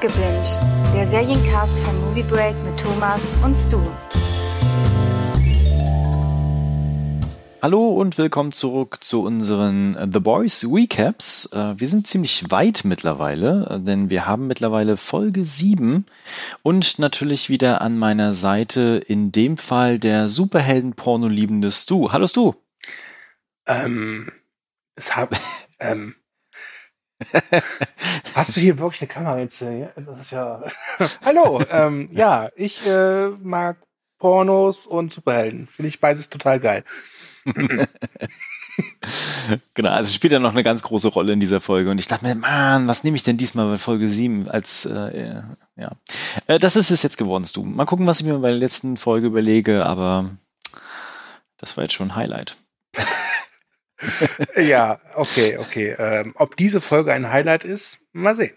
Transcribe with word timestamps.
Gebinged, 0.00 0.58
der 0.94 1.06
Seriencast 1.06 1.78
von 1.80 2.00
Movie 2.00 2.22
Break 2.22 2.56
mit 2.64 2.80
Thomas 2.80 3.20
und 3.44 3.54
Stu. 3.54 3.82
Hallo 7.60 7.90
und 7.90 8.16
willkommen 8.16 8.52
zurück 8.52 9.04
zu 9.04 9.22
unseren 9.22 9.96
äh, 9.96 10.08
The 10.10 10.20
Boys 10.20 10.64
Recaps. 10.64 11.50
Äh, 11.52 11.78
wir 11.78 11.86
sind 11.86 12.06
ziemlich 12.06 12.50
weit 12.50 12.86
mittlerweile, 12.86 13.66
äh, 13.68 13.78
denn 13.78 14.08
wir 14.08 14.24
haben 14.24 14.46
mittlerweile 14.46 14.96
Folge 14.96 15.44
7 15.44 16.06
und 16.62 16.98
natürlich 16.98 17.50
wieder 17.50 17.82
an 17.82 17.98
meiner 17.98 18.32
Seite 18.32 19.02
in 19.06 19.32
dem 19.32 19.58
Fall 19.58 19.98
der 19.98 20.30
Superhelden-Porno-liebende 20.30 21.70
Stu. 21.70 22.10
Hallo 22.10 22.26
Stu. 22.26 22.54
Ähm, 23.66 24.32
es 24.94 25.14
hab, 25.14 25.38
ähm, 25.78 26.14
Hast 28.34 28.56
du 28.56 28.60
hier 28.60 28.78
wirklich 28.78 29.02
eine 29.02 29.08
Kamera 29.08 29.38
jetzt? 29.38 29.60
Das 29.60 30.20
ist 30.20 30.32
ja. 30.32 30.62
Hallo, 31.22 31.62
ähm, 31.70 32.08
ja, 32.12 32.50
ich 32.56 32.84
äh, 32.86 33.28
mag 33.42 33.78
Pornos 34.18 34.86
und 34.86 35.12
Superhelden. 35.12 35.66
Finde 35.66 35.88
ich 35.88 36.00
beides 36.00 36.30
total 36.30 36.60
geil. 36.60 36.84
genau, 39.74 39.90
also 39.90 40.12
spielt 40.12 40.32
ja 40.32 40.38
noch 40.38 40.52
eine 40.52 40.62
ganz 40.62 40.82
große 40.82 41.08
Rolle 41.08 41.32
in 41.32 41.40
dieser 41.40 41.60
Folge. 41.60 41.90
Und 41.90 41.98
ich 41.98 42.06
dachte 42.06 42.24
mir, 42.24 42.34
Mann, 42.34 42.86
was 42.86 43.02
nehme 43.04 43.16
ich 43.16 43.22
denn 43.22 43.36
diesmal 43.36 43.66
bei 43.66 43.78
Folge 43.78 44.08
7 44.08 44.48
als, 44.48 44.84
äh, 44.84 45.42
ja. 45.76 45.92
Äh, 46.46 46.58
das 46.58 46.76
ist 46.76 46.90
es 46.90 47.02
jetzt 47.02 47.18
geworden, 47.18 47.46
du. 47.52 47.64
Mal 47.64 47.86
gucken, 47.86 48.06
was 48.06 48.20
ich 48.20 48.26
mir 48.26 48.38
bei 48.38 48.50
der 48.50 48.58
letzten 48.58 48.96
Folge 48.96 49.26
überlege, 49.26 49.86
aber 49.86 50.30
das 51.58 51.76
war 51.76 51.84
jetzt 51.84 51.94
schon 51.94 52.08
ein 52.08 52.16
Highlight. 52.16 52.56
ja, 54.56 55.00
okay, 55.14 55.58
okay. 55.58 55.94
Ähm, 55.98 56.32
ob 56.36 56.56
diese 56.56 56.80
Folge 56.80 57.12
ein 57.12 57.30
Highlight 57.30 57.64
ist, 57.64 58.00
mal 58.12 58.34
sehen. 58.34 58.54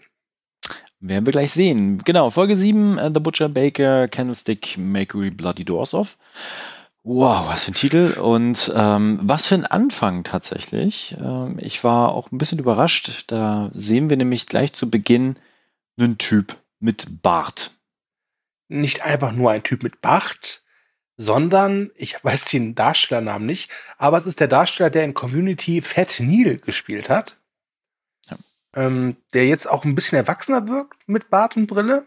Werden 1.00 1.26
wir 1.26 1.32
gleich 1.32 1.52
sehen. 1.52 1.98
Genau, 2.04 2.30
Folge 2.30 2.56
7, 2.56 2.98
uh, 2.98 3.10
The 3.12 3.20
Butcher 3.20 3.50
Baker, 3.50 4.08
Candlestick, 4.08 4.78
Makery, 4.78 5.30
Bloody 5.30 5.64
Doors 5.64 5.92
Off. 5.92 6.16
Wow, 7.02 7.48
was 7.48 7.64
für 7.64 7.72
ein 7.72 7.74
Titel 7.74 8.18
und 8.18 8.72
ähm, 8.74 9.20
was 9.22 9.44
für 9.44 9.54
ein 9.56 9.66
Anfang 9.66 10.24
tatsächlich. 10.24 11.14
Ähm, 11.20 11.58
ich 11.60 11.84
war 11.84 12.12
auch 12.12 12.32
ein 12.32 12.38
bisschen 12.38 12.58
überrascht. 12.58 13.24
Da 13.26 13.68
sehen 13.74 14.08
wir 14.08 14.16
nämlich 14.16 14.46
gleich 14.46 14.72
zu 14.72 14.90
Beginn 14.90 15.36
einen 15.98 16.16
Typ 16.16 16.56
mit 16.80 17.22
Bart. 17.22 17.72
Nicht 18.68 19.02
einfach 19.04 19.32
nur 19.32 19.50
ein 19.50 19.62
Typ 19.62 19.82
mit 19.82 20.00
Bart, 20.00 20.63
sondern, 21.16 21.90
ich 21.96 22.22
weiß 22.22 22.46
den 22.46 22.74
Darstellernamen 22.74 23.46
nicht, 23.46 23.70
aber 23.98 24.16
es 24.16 24.26
ist 24.26 24.40
der 24.40 24.48
Darsteller, 24.48 24.90
der 24.90 25.04
in 25.04 25.14
Community 25.14 25.80
Fat 25.80 26.16
Neil 26.18 26.58
gespielt 26.58 27.08
hat. 27.08 27.38
Ja. 28.28 28.36
Ähm, 28.74 29.16
der 29.32 29.46
jetzt 29.46 29.70
auch 29.70 29.84
ein 29.84 29.94
bisschen 29.94 30.16
erwachsener 30.16 30.66
wirkt 30.68 31.08
mit 31.08 31.30
Bart 31.30 31.56
und 31.56 31.66
Brille. 31.66 32.06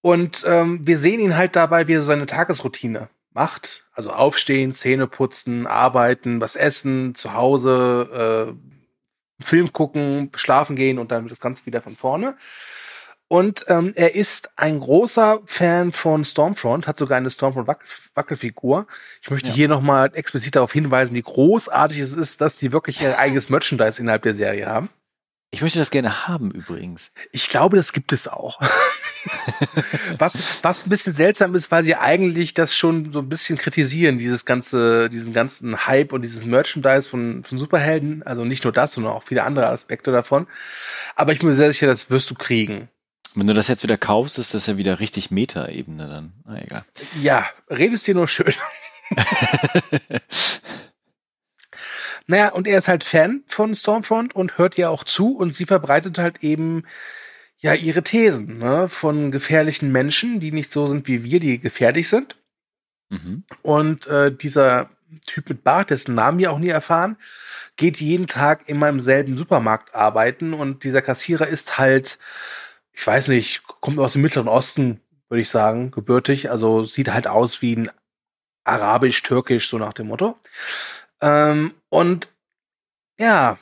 Und 0.00 0.44
ähm, 0.46 0.86
wir 0.86 0.98
sehen 0.98 1.20
ihn 1.20 1.36
halt 1.36 1.56
dabei, 1.56 1.88
wie 1.88 1.94
er 1.94 2.02
seine 2.02 2.26
Tagesroutine 2.26 3.08
macht. 3.32 3.86
Also 3.92 4.10
aufstehen, 4.10 4.72
Zähne 4.72 5.06
putzen, 5.06 5.66
arbeiten, 5.66 6.40
was 6.40 6.56
essen, 6.56 7.14
zu 7.14 7.32
Hause, 7.32 8.54
äh, 8.58 9.44
Film 9.44 9.72
gucken, 9.72 10.30
schlafen 10.34 10.76
gehen 10.76 10.98
und 10.98 11.10
dann 11.10 11.28
das 11.28 11.40
Ganze 11.40 11.66
wieder 11.66 11.82
von 11.82 11.96
vorne. 11.96 12.36
Und 13.28 13.64
ähm, 13.68 13.92
er 13.96 14.14
ist 14.14 14.50
ein 14.56 14.78
großer 14.78 15.40
Fan 15.46 15.90
von 15.90 16.24
Stormfront, 16.24 16.86
hat 16.86 16.96
sogar 16.96 17.18
eine 17.18 17.30
Stormfront-Wackelfigur. 17.30 18.86
Ich 19.20 19.30
möchte 19.30 19.48
ja. 19.48 19.54
hier 19.54 19.68
nochmal 19.68 20.10
explizit 20.14 20.54
darauf 20.54 20.72
hinweisen, 20.72 21.14
wie 21.14 21.22
großartig 21.22 21.98
es 21.98 22.14
ist, 22.14 22.40
dass 22.40 22.56
die 22.56 22.70
wirklich 22.70 23.00
ihr 23.00 23.18
eigenes 23.18 23.48
Merchandise 23.48 24.00
innerhalb 24.00 24.22
der 24.22 24.34
Serie 24.34 24.66
haben. 24.66 24.90
Ich 25.50 25.62
möchte 25.62 25.78
das 25.78 25.90
gerne 25.90 26.28
haben 26.28 26.50
übrigens. 26.50 27.12
Ich 27.32 27.48
glaube, 27.48 27.76
das 27.76 27.92
gibt 27.92 28.12
es 28.12 28.28
auch. 28.28 28.60
was, 30.18 30.42
was 30.62 30.86
ein 30.86 30.90
bisschen 30.90 31.14
seltsam 31.14 31.54
ist, 31.54 31.70
weil 31.70 31.82
sie 31.82 31.96
eigentlich 31.96 32.54
das 32.54 32.76
schon 32.76 33.12
so 33.12 33.20
ein 33.20 33.28
bisschen 33.28 33.58
kritisieren, 33.58 34.18
dieses 34.18 34.44
ganze, 34.44 35.08
diesen 35.08 35.32
ganzen 35.32 35.86
Hype 35.86 36.12
und 36.12 36.22
dieses 36.22 36.44
Merchandise 36.44 37.08
von, 37.08 37.42
von 37.42 37.58
Superhelden. 37.58 38.22
Also 38.22 38.44
nicht 38.44 38.64
nur 38.64 38.72
das, 38.72 38.92
sondern 38.92 39.14
auch 39.14 39.24
viele 39.24 39.42
andere 39.42 39.68
Aspekte 39.68 40.12
davon. 40.12 40.46
Aber 41.16 41.32
ich 41.32 41.40
bin 41.40 41.48
mir 41.48 41.54
sehr 41.56 41.72
sicher, 41.72 41.86
das 41.86 42.10
wirst 42.10 42.30
du 42.30 42.34
kriegen. 42.34 42.88
Wenn 43.36 43.46
du 43.46 43.52
das 43.52 43.68
jetzt 43.68 43.82
wieder 43.82 43.98
kaufst, 43.98 44.38
ist 44.38 44.54
das 44.54 44.66
ja 44.66 44.78
wieder 44.78 44.98
richtig 44.98 45.30
Meta-Ebene 45.30 46.08
dann. 46.08 46.32
Na 46.46 46.62
egal. 46.62 46.84
Ja, 47.20 47.46
redest 47.68 48.06
dir 48.06 48.14
nur 48.14 48.28
schön. 48.28 48.54
naja, 52.26 52.48
und 52.48 52.66
er 52.66 52.78
ist 52.78 52.88
halt 52.88 53.04
Fan 53.04 53.44
von 53.46 53.74
Stormfront 53.74 54.34
und 54.34 54.56
hört 54.56 54.78
ja 54.78 54.88
auch 54.88 55.04
zu 55.04 55.36
und 55.36 55.54
sie 55.54 55.66
verbreitet 55.66 56.16
halt 56.16 56.42
eben 56.42 56.84
ja 57.58 57.74
ihre 57.74 58.02
Thesen 58.02 58.56
ne, 58.58 58.88
von 58.88 59.30
gefährlichen 59.30 59.92
Menschen, 59.92 60.40
die 60.40 60.50
nicht 60.50 60.72
so 60.72 60.86
sind 60.86 61.06
wie 61.06 61.22
wir, 61.22 61.38
die 61.38 61.60
gefährlich 61.60 62.08
sind. 62.08 62.36
Mhm. 63.10 63.44
Und 63.60 64.06
äh, 64.06 64.34
dieser 64.34 64.88
Typ 65.26 65.50
mit 65.50 65.62
Bart, 65.62 65.90
dessen 65.90 66.14
Namen 66.14 66.38
wir 66.38 66.52
auch 66.52 66.58
nie 66.58 66.68
erfahren, 66.68 67.18
geht 67.76 68.00
jeden 68.00 68.28
Tag 68.28 68.66
immer 68.66 68.88
im 68.88 68.98
selben 68.98 69.36
Supermarkt 69.36 69.94
arbeiten 69.94 70.54
und 70.54 70.84
dieser 70.84 71.02
Kassierer 71.02 71.46
ist 71.46 71.76
halt, 71.76 72.18
ich 72.96 73.06
weiß 73.06 73.28
nicht, 73.28 73.62
kommt 73.80 73.98
aus 73.98 74.14
dem 74.14 74.22
Mittleren 74.22 74.48
Osten, 74.48 75.00
würde 75.28 75.42
ich 75.42 75.50
sagen, 75.50 75.90
gebürtig, 75.90 76.50
also 76.50 76.84
sieht 76.84 77.12
halt 77.12 77.26
aus 77.26 77.60
wie 77.60 77.76
ein 77.76 77.90
Arabisch-Türkisch, 78.64 79.68
so 79.68 79.78
nach 79.78 79.92
dem 79.92 80.08
Motto. 80.08 80.38
Ähm, 81.20 81.74
und 81.90 82.28
ja, 83.18 83.58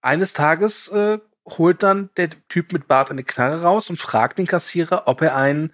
eines 0.00 0.32
Tages 0.32 0.88
äh, 0.88 1.18
holt 1.46 1.82
dann 1.82 2.10
der 2.16 2.30
Typ 2.48 2.72
mit 2.72 2.88
Bart 2.88 3.10
eine 3.10 3.24
Knarre 3.24 3.62
raus 3.62 3.88
und 3.88 3.98
fragt 3.98 4.38
den 4.38 4.46
Kassierer, 4.46 5.04
ob 5.06 5.22
er 5.22 5.36
ein 5.36 5.72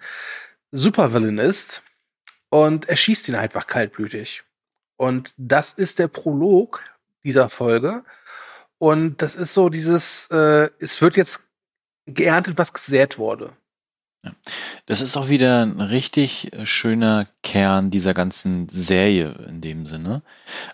Supervillain 0.71 1.39
ist. 1.39 1.81
Und 2.49 2.89
er 2.89 2.95
schießt 2.95 3.27
ihn 3.27 3.35
einfach 3.35 3.67
kaltblütig. 3.67 4.43
Und 4.97 5.33
das 5.37 5.73
ist 5.73 5.99
der 5.99 6.07
Prolog 6.07 6.83
dieser 7.23 7.49
Folge. 7.49 8.03
Und 8.77 9.21
das 9.21 9.35
ist 9.35 9.53
so 9.53 9.69
dieses, 9.69 10.29
äh, 10.31 10.69
es 10.79 11.01
wird 11.01 11.17
jetzt 11.17 11.48
geerntet, 12.13 12.57
was 12.57 12.73
gesät 12.73 13.17
wurde. 13.17 13.53
Das 14.85 15.01
ist 15.01 15.15
auch 15.15 15.29
wieder 15.29 15.65
ein 15.65 15.79
richtig 15.79 16.51
äh, 16.53 16.65
schöner 16.65 17.27
Kern 17.41 17.89
dieser 17.89 18.13
ganzen 18.13 18.67
Serie 18.69 19.33
in 19.47 19.61
dem 19.61 19.85
Sinne. 19.85 20.21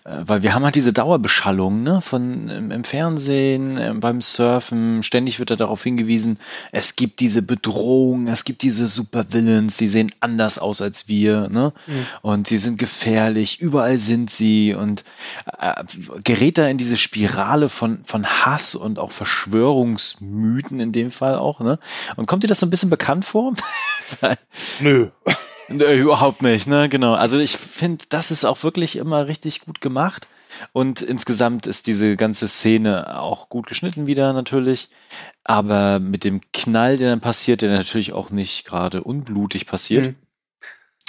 Äh, 0.04 0.22
weil 0.26 0.42
wir 0.42 0.52
haben 0.52 0.64
halt 0.64 0.74
diese 0.74 0.92
Dauerbeschallung, 0.92 1.84
ne, 1.84 2.00
von 2.00 2.48
im, 2.48 2.70
im 2.72 2.82
Fernsehen, 2.82 3.78
äh, 3.78 3.94
beim 3.94 4.20
Surfen, 4.20 5.04
ständig 5.04 5.38
wird 5.38 5.50
da 5.50 5.56
darauf 5.56 5.84
hingewiesen, 5.84 6.38
es 6.72 6.96
gibt 6.96 7.20
diese 7.20 7.42
Bedrohung, 7.42 8.26
es 8.26 8.44
gibt 8.44 8.62
diese 8.62 8.88
Supervillains, 8.88 9.76
die 9.76 9.86
sehen 9.86 10.12
anders 10.18 10.58
aus 10.58 10.80
als 10.80 11.06
wir, 11.06 11.48
ne? 11.48 11.72
Mhm. 11.86 12.06
Und 12.22 12.48
sie 12.48 12.58
sind 12.58 12.78
gefährlich, 12.78 13.60
überall 13.60 13.98
sind 13.98 14.30
sie 14.30 14.74
und 14.74 15.04
äh, 15.58 15.84
gerät 16.24 16.58
da 16.58 16.66
in 16.66 16.78
diese 16.78 16.96
Spirale 16.96 17.68
von, 17.68 18.00
von 18.04 18.26
Hass 18.26 18.74
und 18.74 18.98
auch 18.98 19.12
Verschwörungsmythen 19.12 20.80
in 20.80 20.90
dem 20.90 21.12
Fall 21.12 21.36
auch, 21.36 21.60
ne? 21.60 21.78
Und 22.16 22.26
kommt 22.26 22.42
dir 22.42 22.48
das 22.48 22.58
so 22.58 22.66
ein 22.66 22.70
bisschen 22.70 22.90
bekannt 22.90 23.24
vor? 23.24 23.54
Nö. 24.80 25.10
Nö, 25.68 25.92
überhaupt 25.94 26.42
nicht, 26.42 26.66
ne? 26.66 26.88
Genau. 26.88 27.14
Also 27.14 27.38
ich 27.38 27.56
finde, 27.56 28.04
das 28.08 28.30
ist 28.30 28.44
auch 28.44 28.62
wirklich 28.62 28.96
immer 28.96 29.26
richtig 29.26 29.60
gut 29.62 29.80
gemacht. 29.80 30.28
Und 30.72 31.02
insgesamt 31.02 31.66
ist 31.66 31.86
diese 31.86 32.16
ganze 32.16 32.48
Szene 32.48 33.20
auch 33.20 33.48
gut 33.48 33.66
geschnitten 33.66 34.06
wieder 34.06 34.32
natürlich. 34.32 34.88
Aber 35.44 35.98
mit 35.98 36.24
dem 36.24 36.40
Knall, 36.52 36.96
der 36.96 37.10
dann 37.10 37.20
passiert, 37.20 37.62
der 37.62 37.70
natürlich 37.70 38.12
auch 38.12 38.30
nicht 38.30 38.64
gerade 38.64 39.02
unblutig 39.02 39.66
passiert, 39.66 40.06
mhm. 40.08 40.16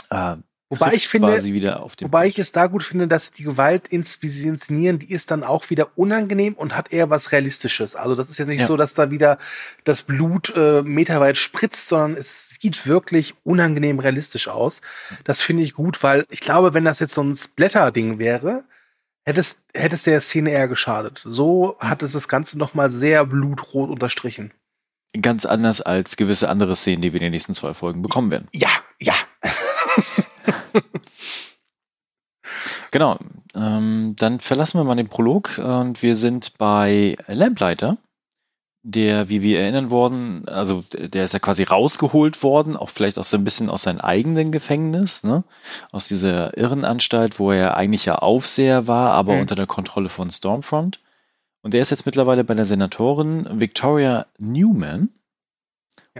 äh, 0.09 0.35
Wobei 0.69 0.93
ich 0.93 1.07
finde, 1.07 1.29
wobei 1.29 2.27
ich 2.27 2.39
es 2.39 2.51
da 2.51 2.67
gut 2.67 2.83
finde, 2.83 3.07
dass 3.07 3.31
die 3.31 3.43
Gewalt, 3.43 3.87
ins, 3.87 4.21
wie 4.21 4.27
sie 4.27 4.49
inszenieren, 4.49 4.99
die 4.99 5.13
ist 5.13 5.31
dann 5.31 5.45
auch 5.45 5.69
wieder 5.69 5.91
unangenehm 5.95 6.55
und 6.55 6.75
hat 6.75 6.91
eher 6.91 7.09
was 7.09 7.31
Realistisches. 7.31 7.95
Also 7.95 8.15
das 8.15 8.29
ist 8.29 8.37
jetzt 8.37 8.49
nicht 8.49 8.61
ja. 8.61 8.67
so, 8.67 8.75
dass 8.75 8.93
da 8.93 9.09
wieder 9.09 9.37
das 9.85 10.03
Blut 10.03 10.53
äh, 10.57 10.81
meterweit 10.81 11.37
spritzt, 11.37 11.87
sondern 11.87 12.17
es 12.17 12.49
sieht 12.49 12.85
wirklich 12.85 13.35
unangenehm 13.45 13.99
realistisch 13.99 14.49
aus. 14.49 14.81
Das 15.23 15.41
finde 15.41 15.63
ich 15.63 15.73
gut, 15.73 16.03
weil 16.03 16.25
ich 16.29 16.41
glaube, 16.41 16.73
wenn 16.73 16.83
das 16.83 16.99
jetzt 16.99 17.13
so 17.13 17.21
ein 17.21 17.33
Splatter-Ding 17.33 18.19
wäre, 18.19 18.65
hätte 19.23 19.39
es, 19.39 19.63
hätte 19.73 19.95
es 19.95 20.03
der 20.03 20.19
Szene 20.19 20.51
eher 20.51 20.67
geschadet. 20.67 21.21
So 21.23 21.77
hat 21.79 22.03
es 22.03 22.11
das 22.11 22.27
Ganze 22.27 22.57
nochmal 22.57 22.91
sehr 22.91 23.25
blutrot 23.25 23.89
unterstrichen. 23.89 24.51
Ganz 25.21 25.45
anders 25.45 25.81
als 25.81 26.17
gewisse 26.17 26.49
andere 26.49 26.75
Szenen, 26.75 27.01
die 27.01 27.13
wir 27.13 27.21
in 27.21 27.27
den 27.27 27.31
nächsten 27.31 27.53
zwei 27.53 27.73
Folgen 27.73 28.01
bekommen 28.01 28.31
werden. 28.31 28.49
Ja, 28.51 28.69
ja. 28.99 29.13
genau. 32.91 33.17
Ähm, 33.55 34.15
dann 34.17 34.39
verlassen 34.39 34.79
wir 34.79 34.83
mal 34.83 34.95
den 34.95 35.09
Prolog 35.09 35.57
und 35.57 36.01
wir 36.01 36.15
sind 36.15 36.57
bei 36.57 37.17
Lamplighter, 37.27 37.97
der, 38.83 39.29
wie 39.29 39.41
wir 39.41 39.59
erinnern 39.59 39.89
worden, 39.89 40.47
also 40.47 40.83
der 40.91 41.25
ist 41.25 41.33
ja 41.33 41.39
quasi 41.39 41.63
rausgeholt 41.63 42.41
worden, 42.43 42.77
auch 42.77 42.89
vielleicht 42.89 43.17
auch 43.17 43.23
so 43.23 43.35
ein 43.35 43.43
bisschen 43.43 43.69
aus 43.69 43.81
seinem 43.81 43.99
eigenen 43.99 44.51
Gefängnis, 44.51 45.23
ne? 45.23 45.43
aus 45.91 46.07
dieser 46.07 46.57
Irrenanstalt, 46.57 47.39
wo 47.39 47.51
er 47.51 47.75
eigentlich 47.75 48.05
ja 48.05 48.15
Aufseher 48.15 48.87
war, 48.87 49.11
aber 49.11 49.35
mhm. 49.35 49.41
unter 49.41 49.55
der 49.55 49.67
Kontrolle 49.67 50.09
von 50.09 50.29
Stormfront. 50.29 50.99
Und 51.61 51.73
der 51.73 51.81
ist 51.81 51.89
jetzt 51.89 52.05
mittlerweile 52.05 52.45
bei 52.45 52.53
der 52.53 52.65
Senatorin 52.65 53.59
Victoria 53.59 54.27
Newman. 54.37 55.09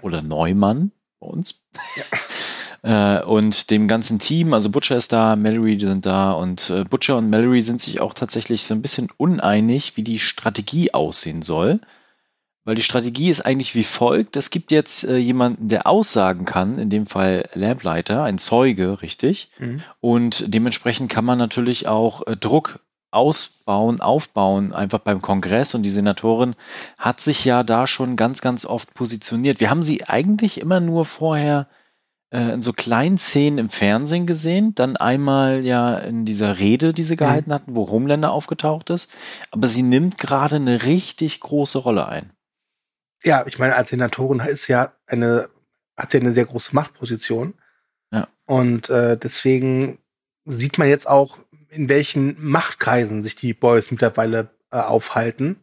oder 0.01 0.21
Neumann 0.21 0.91
bei 1.19 1.27
uns. 1.27 1.63
Äh, 2.83 3.21
und 3.23 3.69
dem 3.69 3.87
ganzen 3.87 4.19
Team, 4.19 4.53
also 4.53 4.69
Butcher 4.69 4.97
ist 4.97 5.11
da, 5.11 5.35
Mallory 5.35 5.79
sind 5.79 6.05
da 6.05 6.31
und 6.31 6.69
äh, 6.69 6.83
Butcher 6.83 7.17
und 7.17 7.29
Mallory 7.29 7.61
sind 7.61 7.81
sich 7.81 8.01
auch 8.01 8.13
tatsächlich 8.13 8.63
so 8.63 8.73
ein 8.73 8.81
bisschen 8.81 9.09
uneinig, 9.17 9.97
wie 9.97 10.03
die 10.03 10.19
Strategie 10.19 10.93
aussehen 10.93 11.41
soll. 11.41 11.79
Weil 12.63 12.75
die 12.75 12.83
Strategie 12.83 13.29
ist 13.29 13.45
eigentlich 13.45 13.75
wie 13.75 13.85
folgt. 13.85 14.35
Es 14.35 14.49
gibt 14.49 14.71
jetzt 14.71 15.05
äh, 15.05 15.15
jemanden, 15.15 15.69
der 15.69 15.87
aussagen 15.87 16.43
kann, 16.43 16.77
in 16.79 16.89
dem 16.89 17.07
Fall 17.07 17.47
Lamplighter, 17.53 18.23
ein 18.23 18.37
Zeuge, 18.37 19.01
richtig. 19.01 19.49
Mhm. 19.57 19.81
Und 20.01 20.43
dementsprechend 20.53 21.09
kann 21.09 21.23
man 21.23 21.37
natürlich 21.37 21.87
auch 21.87 22.27
äh, 22.27 22.35
Druck 22.35 22.81
ausbauen, 23.09 24.01
aufbauen, 24.01 24.73
einfach 24.73 24.99
beim 24.99 25.21
Kongress. 25.21 25.75
Und 25.75 25.83
die 25.83 25.89
Senatorin 25.89 26.55
hat 26.97 27.21
sich 27.21 27.45
ja 27.45 27.63
da 27.63 27.87
schon 27.87 28.17
ganz, 28.17 28.41
ganz 28.41 28.65
oft 28.65 28.93
positioniert. 28.93 29.61
Wir 29.61 29.69
haben 29.69 29.81
sie 29.81 30.03
eigentlich 30.03 30.59
immer 30.59 30.81
nur 30.81 31.05
vorher 31.05 31.67
äh, 32.29 32.53
in 32.53 32.61
so 32.61 32.73
kleinen 32.73 33.17
Szenen 33.17 33.57
im 33.57 33.69
Fernsehen 33.69 34.27
gesehen, 34.27 34.75
dann 34.75 34.97
einmal 34.97 35.63
ja 35.63 35.97
in 35.97 36.25
dieser 36.25 36.59
Rede, 36.59 36.93
die 36.93 37.03
sie 37.03 37.15
gehalten 37.15 37.53
hatten, 37.53 37.75
wo 37.75 37.89
Homelander 37.89 38.31
aufgetaucht 38.31 38.89
ist. 38.89 39.11
Aber 39.51 39.67
sie 39.67 39.83
nimmt 39.83 40.17
gerade 40.17 40.57
eine 40.57 40.83
richtig 40.83 41.39
große 41.39 41.77
Rolle 41.77 42.07
ein. 42.07 42.31
Ja, 43.23 43.45
ich 43.47 43.59
meine, 43.59 43.75
als 43.75 43.89
Senatorin 43.89 44.39
ist 44.39 44.67
ja 44.67 44.93
eine, 45.07 45.49
hat 45.95 46.11
sie 46.11 46.19
eine 46.19 46.33
sehr 46.33 46.45
große 46.45 46.75
Machtposition. 46.75 47.53
Ja. 48.11 48.27
Und 48.45 48.89
äh, 48.89 49.17
deswegen 49.17 49.99
sieht 50.45 50.77
man 50.77 50.87
jetzt 50.87 51.07
auch, 51.07 51.39
in 51.69 51.89
welchen 51.89 52.35
Machtkreisen 52.39 53.21
sich 53.21 53.35
die 53.35 53.53
Boys 53.53 53.91
mittlerweile 53.91 54.49
äh, 54.71 54.77
aufhalten. 54.77 55.61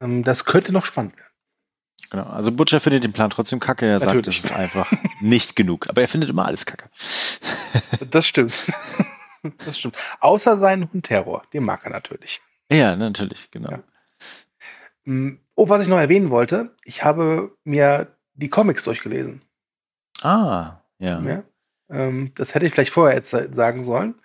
Ähm, 0.00 0.24
das 0.24 0.44
könnte 0.44 0.72
noch 0.72 0.86
spannend 0.86 1.16
werden. 1.16 1.25
Genau. 2.16 2.30
Also 2.30 2.50
Butcher 2.50 2.80
findet 2.80 3.04
den 3.04 3.12
Plan 3.12 3.28
trotzdem 3.28 3.60
kacke. 3.60 3.86
Er 3.86 4.00
sagt, 4.00 4.14
Natürlich. 4.14 4.38
es 4.38 4.44
ist 4.44 4.52
einfach 4.52 4.90
nicht 5.20 5.54
genug. 5.54 5.88
Aber 5.88 6.00
er 6.00 6.08
findet 6.08 6.30
immer 6.30 6.46
alles 6.46 6.64
kacke. 6.64 6.88
Das 8.10 8.26
stimmt. 8.26 8.72
das 9.66 9.78
stimmt. 9.78 9.96
Außer 10.20 10.56
seinen 10.56 10.90
Hund 10.92 11.04
Terror, 11.04 11.42
den 11.52 11.62
mag 11.64 11.84
er 11.84 11.90
natürlich. 11.90 12.40
Ja, 12.70 12.96
natürlich, 12.96 13.50
genau. 13.50 13.70
Ja. 13.70 13.82
Mm, 15.04 15.40
Oh, 15.58 15.70
was 15.70 15.80
ich 15.80 15.88
noch 15.88 15.98
erwähnen 15.98 16.28
wollte, 16.28 16.74
ich 16.84 17.02
habe 17.02 17.56
mir 17.64 18.14
die 18.34 18.50
Comics 18.50 18.84
durchgelesen. 18.84 19.40
Ah, 20.20 20.82
ja. 20.98 21.20
Ja? 21.22 21.42
Ähm, 21.88 22.32
das 22.34 22.54
hätte 22.54 22.66
ich 22.66 22.74
vielleicht 22.74 22.92
vorher 22.92 23.16
jetzt 23.16 23.30
sagen 23.30 23.82
sollen. 23.82 24.16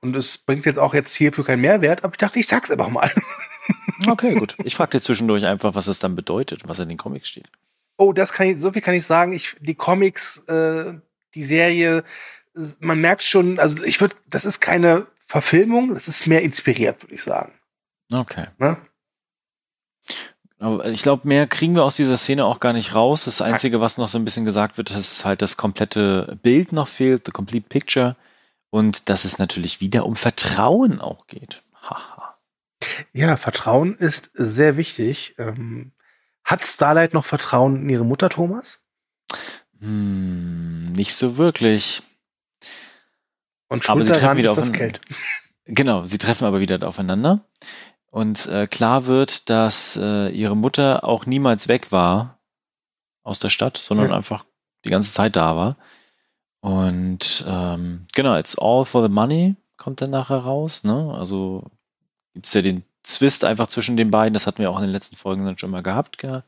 Und 0.00 0.16
es 0.16 0.38
bringt 0.38 0.64
jetzt 0.64 0.78
auch 0.78 0.94
jetzt 0.94 1.14
hierfür 1.14 1.44
keinen 1.44 1.60
Mehrwert, 1.60 2.02
aber 2.02 2.14
ich 2.14 2.18
dachte, 2.18 2.38
ich 2.38 2.46
sag's 2.46 2.70
einfach 2.70 2.88
mal. 2.88 3.10
Okay, 4.06 4.34
gut. 4.34 4.56
Ich 4.64 4.74
frage 4.74 4.92
dir 4.92 5.00
zwischendurch 5.00 5.44
einfach, 5.44 5.74
was 5.74 5.86
es 5.86 5.98
dann 5.98 6.16
bedeutet, 6.16 6.62
was 6.66 6.78
in 6.78 6.88
den 6.88 6.98
Comics 6.98 7.28
steht. 7.28 7.48
Oh, 7.96 8.12
das 8.12 8.32
kann 8.32 8.48
ich, 8.48 8.60
so 8.60 8.72
viel 8.72 8.82
kann 8.82 8.94
ich 8.94 9.06
sagen. 9.06 9.32
Ich, 9.32 9.56
die 9.60 9.74
Comics, 9.74 10.38
äh, 10.48 10.94
die 11.34 11.44
Serie, 11.44 12.04
man 12.80 13.00
merkt 13.00 13.22
schon, 13.22 13.58
also 13.58 13.84
ich 13.84 14.00
würde, 14.00 14.16
das 14.28 14.44
ist 14.44 14.60
keine 14.60 15.06
Verfilmung, 15.26 15.94
das 15.94 16.08
ist 16.08 16.26
mehr 16.26 16.42
inspiriert, 16.42 17.02
würde 17.02 17.14
ich 17.14 17.22
sagen. 17.22 17.52
Okay. 18.12 18.46
Ne? 18.58 18.78
Aber 20.58 20.86
ich 20.86 21.02
glaube, 21.02 21.26
mehr 21.26 21.46
kriegen 21.46 21.74
wir 21.74 21.84
aus 21.84 21.96
dieser 21.96 22.18
Szene 22.18 22.44
auch 22.44 22.60
gar 22.60 22.72
nicht 22.72 22.94
raus. 22.94 23.24
Das 23.24 23.40
Einzige, 23.40 23.80
was 23.80 23.96
noch 23.96 24.08
so 24.08 24.18
ein 24.18 24.24
bisschen 24.24 24.44
gesagt 24.44 24.76
wird, 24.76 24.90
ist 24.90 25.24
halt 25.24 25.40
das 25.40 25.56
komplette 25.56 26.38
Bild 26.42 26.72
noch 26.72 26.88
fehlt, 26.88 27.24
the 27.26 27.32
complete 27.32 27.66
picture. 27.68 28.16
Und 28.68 29.08
dass 29.08 29.24
es 29.24 29.38
natürlich 29.38 29.80
wieder 29.80 30.04
um 30.04 30.16
Vertrauen 30.16 31.00
auch 31.00 31.26
geht. 31.26 31.62
Haha. 31.82 32.29
Ja, 33.12 33.36
Vertrauen 33.36 33.96
ist 33.96 34.30
sehr 34.34 34.76
wichtig. 34.76 35.34
Ähm, 35.38 35.92
hat 36.44 36.64
Starlight 36.64 37.14
noch 37.14 37.24
Vertrauen 37.24 37.82
in 37.82 37.88
ihre 37.88 38.04
Mutter, 38.04 38.28
Thomas? 38.28 38.80
Hm, 39.80 40.92
nicht 40.92 41.14
so 41.14 41.36
wirklich. 41.36 42.02
Und 43.68 43.88
Aber 43.88 44.00
schuld 44.02 44.14
sie 44.14 44.20
treffen 44.20 44.36
wieder 44.38 44.50
ist 44.50 44.56
das 44.56 44.68
aufeinander. 44.70 44.98
Geld. 44.98 45.00
Genau, 45.72 46.04
sie 46.04 46.18
treffen 46.18 46.46
aber 46.46 46.58
wieder 46.58 46.84
aufeinander. 46.88 47.44
Und 48.10 48.46
äh, 48.46 48.66
klar 48.66 49.06
wird, 49.06 49.48
dass 49.50 49.96
äh, 49.96 50.28
ihre 50.30 50.56
Mutter 50.56 51.04
auch 51.04 51.26
niemals 51.26 51.68
weg 51.68 51.92
war 51.92 52.40
aus 53.22 53.38
der 53.38 53.50
Stadt, 53.50 53.76
sondern 53.76 54.08
Ja. 54.10 54.16
einfach 54.16 54.44
die 54.84 54.90
ganze 54.90 55.12
Zeit 55.12 55.36
da 55.36 55.54
war. 55.54 55.76
Und 56.58 57.44
ähm, 57.46 58.06
genau, 58.14 58.36
it's 58.36 58.58
all 58.58 58.84
for 58.84 59.02
the 59.06 59.08
money, 59.12 59.54
kommt 59.76 60.00
dann 60.00 60.10
nachher 60.10 60.38
raus. 60.38 60.82
Ne? 60.82 61.14
Also 61.16 61.70
gibt 62.34 62.46
es 62.46 62.52
ja 62.54 62.62
den 62.62 62.82
Zwist 63.02 63.44
einfach 63.44 63.68
zwischen 63.68 63.96
den 63.96 64.10
beiden, 64.10 64.34
das 64.34 64.46
hatten 64.46 64.58
wir 64.58 64.70
auch 64.70 64.76
in 64.78 64.82
den 64.84 64.92
letzten 64.92 65.16
Folgen 65.16 65.44
dann 65.44 65.58
schon 65.58 65.70
mal 65.70 65.82
gehabt. 65.82 66.18
Gell? 66.18 66.42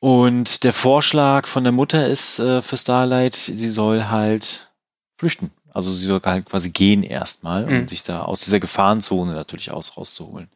Und 0.00 0.62
der 0.64 0.72
Vorschlag 0.72 1.46
von 1.46 1.64
der 1.64 1.72
Mutter 1.72 2.06
ist 2.06 2.38
äh, 2.38 2.62
für 2.62 2.76
Starlight, 2.76 3.34
sie 3.34 3.68
soll 3.68 4.04
halt 4.04 4.70
flüchten. 5.16 5.50
Also 5.72 5.92
sie 5.92 6.06
soll 6.06 6.20
halt 6.24 6.46
quasi 6.46 6.70
gehen 6.70 7.02
erstmal, 7.02 7.64
um 7.64 7.70
Mhm. 7.82 7.88
sich 7.88 8.02
da 8.02 8.22
aus 8.22 8.40
dieser 8.40 8.60
Gefahrenzone 8.60 9.32
natürlich 9.32 9.70
aus 9.70 9.96
rauszuholen. 9.96 10.48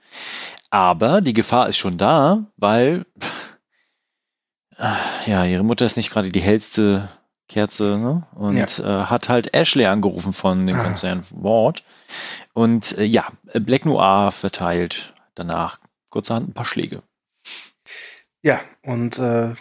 Aber 0.70 1.20
die 1.20 1.32
Gefahr 1.32 1.68
ist 1.68 1.76
schon 1.76 1.98
da, 1.98 2.44
weil 2.56 3.04
ja, 5.26 5.44
ihre 5.44 5.62
Mutter 5.62 5.84
ist 5.86 5.96
nicht 5.96 6.10
gerade 6.10 6.30
die 6.30 6.40
hellste 6.40 7.08
Kerze, 7.52 7.98
ne? 7.98 8.26
Und 8.34 8.78
äh, 8.78 8.82
hat 9.04 9.28
halt 9.28 9.54
Ashley 9.54 9.86
angerufen 9.86 10.32
von 10.32 10.66
dem 10.66 10.76
Ah. 10.76 10.84
Konzern 10.84 11.24
Ward. 11.30 11.84
Und 12.52 12.96
äh, 12.98 13.04
ja, 13.04 13.28
Black 13.54 13.84
Noir 13.84 14.32
verteilt 14.32 15.14
danach 15.34 15.78
kurzerhand 16.10 16.48
ein 16.48 16.54
paar 16.54 16.66
Schläge. 16.66 17.02
Ja, 18.42 18.60
und 18.82 19.18
äh, 19.18 19.54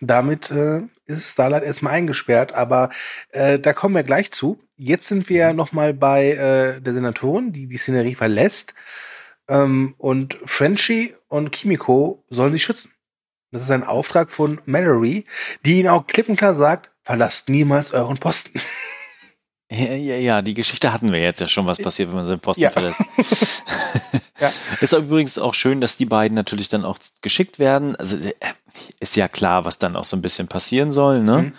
damit 0.00 0.50
äh, 0.50 0.82
ist 1.06 1.32
Starlight 1.32 1.62
erstmal 1.64 1.94
eingesperrt, 1.94 2.52
aber 2.52 2.90
äh, 3.30 3.58
da 3.58 3.72
kommen 3.72 3.94
wir 3.94 4.02
gleich 4.02 4.30
zu. 4.32 4.60
Jetzt 4.76 5.08
sind 5.08 5.28
wir 5.28 5.50
Mhm. 5.50 5.56
noch 5.56 5.72
mal 5.72 5.94
bei 5.94 6.32
äh, 6.32 6.80
der 6.80 6.94
Senatorin, 6.94 7.52
die 7.52 7.66
die 7.66 7.76
Szenerie 7.78 8.14
verlässt. 8.14 8.74
Ähm, 9.48 9.94
und 9.98 10.38
Frenchie 10.44 11.14
und 11.28 11.52
Kimiko 11.52 12.24
sollen 12.30 12.52
sie 12.52 12.58
schützen. 12.60 12.90
Das 13.54 13.62
ist 13.62 13.70
ein 13.70 13.84
Auftrag 13.84 14.32
von 14.32 14.60
Mallory, 14.66 15.26
die 15.64 15.78
ihnen 15.78 15.88
auch 15.88 16.08
klipp 16.08 16.28
und 16.28 16.34
klar 16.34 16.54
sagt, 16.54 16.90
verlasst 17.04 17.48
niemals 17.48 17.92
euren 17.92 18.18
Posten. 18.18 18.60
Ja, 19.70 19.94
ja, 19.94 20.16
ja, 20.16 20.42
die 20.42 20.54
Geschichte 20.54 20.92
hatten 20.92 21.12
wir 21.12 21.20
jetzt 21.20 21.40
ja 21.40 21.46
schon, 21.46 21.64
was 21.66 21.78
passiert, 21.78 22.08
wenn 22.08 22.16
man 22.16 22.26
seinen 22.26 22.40
Posten 22.40 22.62
Ja. 22.62 22.70
verlässt. 22.70 23.00
Ja. 24.40 24.52
Ist 24.80 24.92
übrigens 24.92 25.38
auch 25.38 25.54
schön, 25.54 25.80
dass 25.80 25.96
die 25.96 26.04
beiden 26.06 26.34
natürlich 26.34 26.68
dann 26.68 26.84
auch 26.84 26.98
geschickt 27.22 27.60
werden. 27.60 27.94
Also 27.94 28.16
äh, 28.16 28.32
ist 28.98 29.14
ja 29.14 29.28
klar, 29.28 29.64
was 29.64 29.78
dann 29.78 29.94
auch 29.94 30.04
so 30.04 30.16
ein 30.16 30.22
bisschen 30.22 30.48
passieren 30.48 30.90
soll, 30.90 31.22
ne? 31.22 31.38
Mhm. 31.42 31.52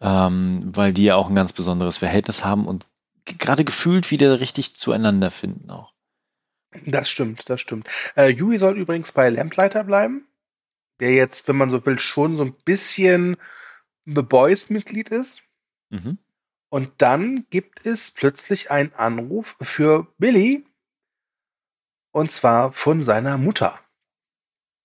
Ähm, 0.00 0.62
weil 0.74 0.94
die 0.94 1.04
ja 1.04 1.16
auch 1.16 1.28
ein 1.28 1.34
ganz 1.34 1.52
besonderes 1.52 1.98
Verhältnis 1.98 2.42
haben 2.42 2.66
und 2.66 2.86
gerade 3.26 3.64
gefühlt 3.64 4.10
wieder 4.10 4.40
richtig 4.40 4.74
zueinander 4.76 5.30
finden 5.30 5.70
auch. 5.70 5.92
Das 6.86 7.10
stimmt, 7.10 7.50
das 7.50 7.60
stimmt. 7.60 7.86
Äh, 8.16 8.28
Yui 8.30 8.56
soll 8.56 8.78
übrigens 8.78 9.12
bei 9.12 9.28
Lamplighter 9.28 9.84
bleiben, 9.84 10.26
der 11.00 11.12
jetzt, 11.12 11.48
wenn 11.48 11.56
man 11.56 11.70
so 11.70 11.84
will, 11.84 11.98
schon 11.98 12.36
so 12.36 12.44
ein 12.44 12.54
bisschen 12.64 13.36
The 14.04 14.22
Boys-Mitglied 14.22 15.08
ist. 15.08 15.42
Mhm. 15.90 16.18
Und 16.68 16.90
dann 17.02 17.46
gibt 17.50 17.84
es 17.84 18.10
plötzlich 18.10 18.70
einen 18.70 18.94
Anruf 18.94 19.56
für 19.60 20.06
Billy. 20.18 20.64
Und 22.12 22.30
zwar 22.30 22.72
von 22.72 23.02
seiner 23.02 23.38
Mutter. 23.38 23.78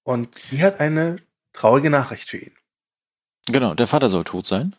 Und 0.03 0.51
die 0.51 0.63
hat 0.63 0.79
eine 0.79 1.17
traurige 1.53 1.89
Nachricht 1.89 2.29
für 2.29 2.37
ihn. 2.37 2.55
Genau, 3.47 3.73
der 3.73 3.87
Vater 3.87 4.09
soll 4.09 4.23
tot 4.23 4.45
sein. 4.45 4.75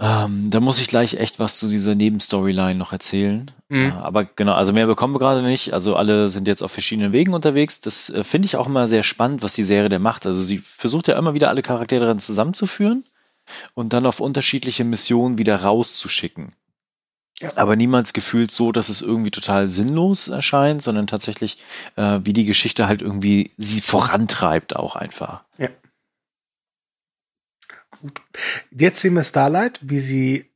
Ähm, 0.00 0.48
da 0.48 0.60
muss 0.60 0.80
ich 0.80 0.86
gleich 0.86 1.14
echt 1.14 1.40
was 1.40 1.58
zu 1.58 1.68
dieser 1.68 1.96
Nebenstoryline 1.96 2.78
noch 2.78 2.92
erzählen. 2.92 3.50
Mhm. 3.68 3.86
Äh, 3.86 3.90
aber 3.90 4.24
genau, 4.24 4.52
also 4.54 4.72
mehr 4.72 4.86
bekommen 4.86 5.14
wir 5.14 5.18
gerade 5.18 5.42
nicht. 5.42 5.72
Also 5.72 5.96
alle 5.96 6.30
sind 6.30 6.46
jetzt 6.46 6.62
auf 6.62 6.70
verschiedenen 6.70 7.12
Wegen 7.12 7.34
unterwegs. 7.34 7.80
Das 7.80 8.08
äh, 8.10 8.22
finde 8.22 8.46
ich 8.46 8.56
auch 8.56 8.66
immer 8.66 8.86
sehr 8.86 9.02
spannend, 9.02 9.42
was 9.42 9.54
die 9.54 9.64
Serie 9.64 9.88
da 9.88 9.98
macht. 9.98 10.24
Also 10.24 10.40
sie 10.42 10.58
versucht 10.58 11.08
ja 11.08 11.18
immer 11.18 11.34
wieder 11.34 11.48
alle 11.48 11.62
Charaktere 11.62 12.06
dann 12.06 12.20
zusammenzuführen 12.20 13.04
und 13.74 13.92
dann 13.92 14.06
auf 14.06 14.20
unterschiedliche 14.20 14.84
Missionen 14.84 15.36
wieder 15.36 15.62
rauszuschicken. 15.62 16.52
Ja. 17.40 17.50
Aber 17.56 17.74
niemals 17.74 18.12
gefühlt 18.12 18.52
so, 18.52 18.72
dass 18.72 18.88
es 18.88 19.00
irgendwie 19.00 19.30
total 19.30 19.68
sinnlos 19.68 20.28
erscheint, 20.28 20.82
sondern 20.82 21.06
tatsächlich, 21.06 21.58
äh, 21.96 22.20
wie 22.22 22.32
die 22.32 22.44
Geschichte 22.44 22.86
halt 22.86 23.02
irgendwie 23.02 23.52
sie 23.56 23.80
vorantreibt 23.80 24.76
auch 24.76 24.96
einfach. 24.96 25.44
Jetzt 28.70 29.00
sehen 29.00 29.14
wir 29.14 29.24
Starlight, 29.24 29.80
wie 29.82 30.00
sie 30.00 30.50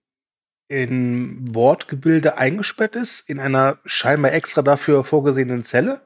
in 0.69 1.55
Wortgebilde 1.55 2.39
eingesperrt 2.39 2.97
ist, 2.97 3.29
in 3.29 3.41
einer 3.41 3.79
scheinbar 3.85 4.33
extra 4.33 4.63
dafür 4.63 5.05
vorgesehenen 5.05 5.65
Zelle. 5.65 6.01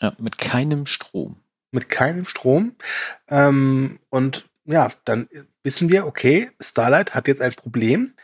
Ja, 0.00 0.14
mit 0.18 0.36
keinem 0.36 0.86
Strom. 0.86 1.36
mit 1.70 1.88
keinem 1.88 2.26
Strom. 2.26 2.76
Ähm, 3.28 3.98
und 4.10 4.46
ja, 4.64 4.90
dann 5.04 5.28
wissen 5.62 5.88
wir, 5.88 6.06
okay, 6.06 6.50
Starlight 6.60 7.14
hat 7.14 7.28
jetzt 7.28 7.40
ein 7.40 7.52
Problem. 7.52 8.14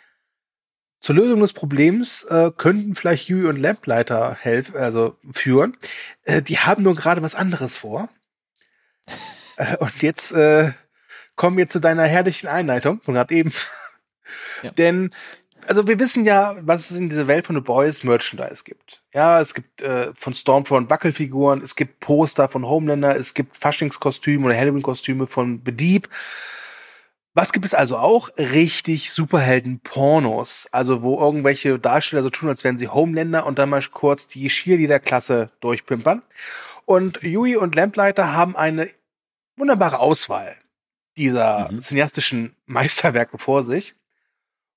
Zur 1.00 1.16
Lösung 1.16 1.40
des 1.40 1.52
Problems 1.52 2.22
äh, 2.24 2.50
könnten 2.56 2.94
vielleicht 2.94 3.28
Yui 3.28 3.46
und 3.46 3.58
Lamplighter 3.58 4.34
helfen, 4.34 4.76
also 4.76 5.16
führen. 5.32 5.76
Äh, 6.22 6.42
die 6.42 6.58
haben 6.58 6.82
nur 6.82 6.94
gerade 6.94 7.22
was 7.22 7.34
anderes 7.34 7.76
vor. 7.76 8.08
äh, 9.56 9.76
und 9.78 10.02
jetzt 10.02 10.32
äh, 10.32 10.72
kommen 11.36 11.56
wir 11.56 11.68
zu 11.68 11.80
deiner 11.80 12.04
herrlichen 12.04 12.48
Einleitung 12.48 13.00
von 13.00 13.14
gerade 13.14 13.34
eben. 13.34 13.52
Ja. 14.62 14.70
Denn, 14.78 15.10
also 15.66 15.86
wir 15.86 15.98
wissen 15.98 16.24
ja, 16.24 16.56
was 16.60 16.90
es 16.90 16.96
in 16.96 17.08
dieser 17.08 17.26
Welt 17.26 17.46
von 17.46 17.56
The 17.56 17.62
Boys 17.62 18.04
Merchandise 18.04 18.64
gibt. 18.64 19.02
Ja, 19.14 19.40
es 19.40 19.54
gibt 19.54 19.82
äh, 19.82 20.12
von 20.14 20.34
Stormfront 20.34 20.90
Wackelfiguren, 20.90 21.62
es 21.62 21.76
gibt 21.76 22.00
Poster 22.00 22.48
von 22.48 22.66
Homelander, 22.66 23.16
es 23.16 23.34
gibt 23.34 23.56
Faschingskostüme 23.56 24.46
oder 24.46 24.56
Halloween-Kostüme 24.56 25.26
von 25.26 25.62
Bedeep. 25.62 26.08
Was 27.34 27.52
gibt 27.52 27.64
es 27.64 27.72
also 27.72 27.96
auch? 27.96 28.28
Richtig 28.36 29.10
Superhelden-Pornos. 29.12 30.68
Also 30.70 31.02
wo 31.02 31.18
irgendwelche 31.18 31.78
Darsteller 31.78 32.22
so 32.22 32.30
tun, 32.30 32.50
als 32.50 32.62
wären 32.62 32.76
sie 32.76 32.88
Homelander 32.88 33.46
und 33.46 33.58
dann 33.58 33.70
mal 33.70 33.82
kurz 33.90 34.28
die 34.28 34.48
Cheerleader-Klasse 34.48 35.50
durchpimpern. 35.60 36.22
Und 36.84 37.22
Yui 37.22 37.56
und 37.56 37.74
Lamplighter 37.74 38.34
haben 38.34 38.54
eine 38.54 38.88
wunderbare 39.56 39.98
Auswahl 39.98 40.56
dieser 41.16 41.70
mhm. 41.70 41.80
cineastischen 41.80 42.56
Meisterwerke 42.66 43.38
vor 43.38 43.64
sich 43.64 43.94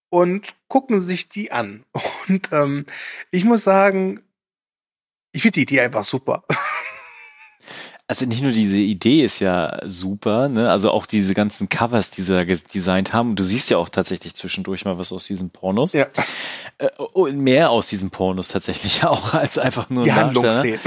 und 0.09 0.55
gucken 0.67 1.01
sich 1.01 1.29
die 1.29 1.51
an. 1.51 1.83
Und 2.27 2.51
ähm, 2.51 2.85
ich 3.31 3.43
muss 3.43 3.63
sagen, 3.63 4.21
ich 5.31 5.41
finde 5.41 5.55
die 5.55 5.61
Idee 5.63 5.81
einfach 5.81 6.03
super. 6.03 6.43
Also 8.07 8.27
nicht 8.27 8.43
nur 8.43 8.51
diese 8.51 8.77
Idee 8.77 9.25
ist 9.25 9.39
ja 9.39 9.79
super, 9.83 10.47
ne? 10.47 10.69
Also 10.69 10.91
auch 10.91 11.07
diese 11.07 11.33
ganzen 11.33 11.69
Covers, 11.69 12.11
die 12.11 12.21
sie 12.21 12.35
da 12.35 12.43
designt 12.43 13.13
haben. 13.13 13.35
Du 13.35 13.43
siehst 13.43 13.71
ja 13.71 13.79
auch 13.79 13.89
tatsächlich 13.89 14.35
zwischendurch 14.35 14.85
mal 14.85 14.99
was 14.99 15.11
aus 15.11 15.25
diesen 15.25 15.49
Pornos. 15.49 15.93
Ja. 15.93 16.05
Äh, 16.77 16.89
und 16.97 17.39
mehr 17.39 17.71
aus 17.71 17.87
diesen 17.87 18.11
Pornos 18.11 18.49
tatsächlich 18.49 19.03
auch 19.05 19.33
als 19.33 19.57
einfach 19.57 19.89
nur 19.89 20.03
die 20.03 20.13
Handlungsszenen. 20.13 20.81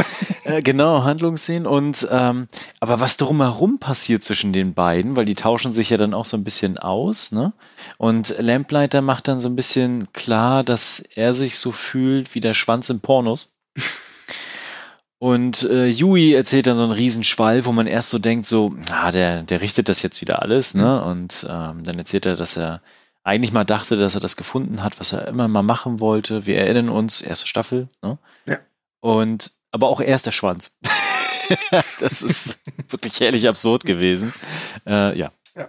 Äh, 0.48 0.62
genau, 0.62 1.04
Handlungsszenen. 1.04 1.66
Und 1.66 2.08
ähm, 2.10 2.48
aber 2.80 3.00
was 3.00 3.16
drumherum 3.16 3.78
passiert 3.78 4.24
zwischen 4.24 4.52
den 4.52 4.74
beiden, 4.74 5.14
weil 5.14 5.24
die 5.24 5.34
tauschen 5.34 5.72
sich 5.72 5.90
ja 5.90 5.96
dann 5.96 6.14
auch 6.14 6.24
so 6.24 6.36
ein 6.36 6.44
bisschen 6.44 6.78
aus, 6.78 7.32
ne? 7.32 7.52
Und 7.98 8.34
Lamplighter 8.38 9.02
macht 9.02 9.28
dann 9.28 9.40
so 9.40 9.48
ein 9.48 9.56
bisschen 9.56 10.12
klar, 10.12 10.64
dass 10.64 11.00
er 11.00 11.34
sich 11.34 11.58
so 11.58 11.72
fühlt 11.72 12.34
wie 12.34 12.40
der 12.40 12.54
Schwanz 12.54 12.88
im 12.88 13.00
Pornos. 13.00 13.56
Und 15.20 15.64
äh, 15.64 15.88
Yui 15.88 16.32
erzählt 16.32 16.68
dann 16.68 16.76
so 16.76 16.84
einen 16.84 16.92
Riesenschwall, 16.92 17.64
wo 17.64 17.72
man 17.72 17.88
erst 17.88 18.10
so 18.10 18.18
denkt, 18.20 18.46
so, 18.46 18.74
ah, 18.90 19.10
der, 19.10 19.42
der 19.42 19.60
richtet 19.60 19.88
das 19.88 20.00
jetzt 20.00 20.20
wieder 20.20 20.42
alles, 20.42 20.74
ne? 20.74 21.02
Mhm. 21.02 21.10
Und 21.10 21.46
ähm, 21.48 21.84
dann 21.84 21.98
erzählt 21.98 22.24
er, 22.24 22.36
dass 22.36 22.56
er 22.56 22.80
eigentlich 23.24 23.52
mal 23.52 23.64
dachte, 23.64 23.96
dass 23.96 24.14
er 24.14 24.20
das 24.20 24.36
gefunden 24.36 24.82
hat, 24.82 25.00
was 25.00 25.12
er 25.12 25.26
immer 25.26 25.48
mal 25.48 25.62
machen 25.62 26.00
wollte. 26.00 26.46
Wir 26.46 26.58
erinnern 26.58 26.88
uns, 26.88 27.20
erste 27.20 27.48
Staffel, 27.48 27.88
ne? 28.00 28.18
Ja. 28.46 28.58
Und 29.00 29.57
aber 29.70 29.88
auch 29.88 30.00
erst 30.00 30.26
der 30.26 30.32
Schwanz. 30.32 30.76
das 32.00 32.22
ist 32.22 32.62
wirklich 32.88 33.20
herrlich 33.20 33.48
absurd 33.48 33.84
gewesen. 33.84 34.32
Äh, 34.86 35.18
ja. 35.18 35.32
ja. 35.54 35.68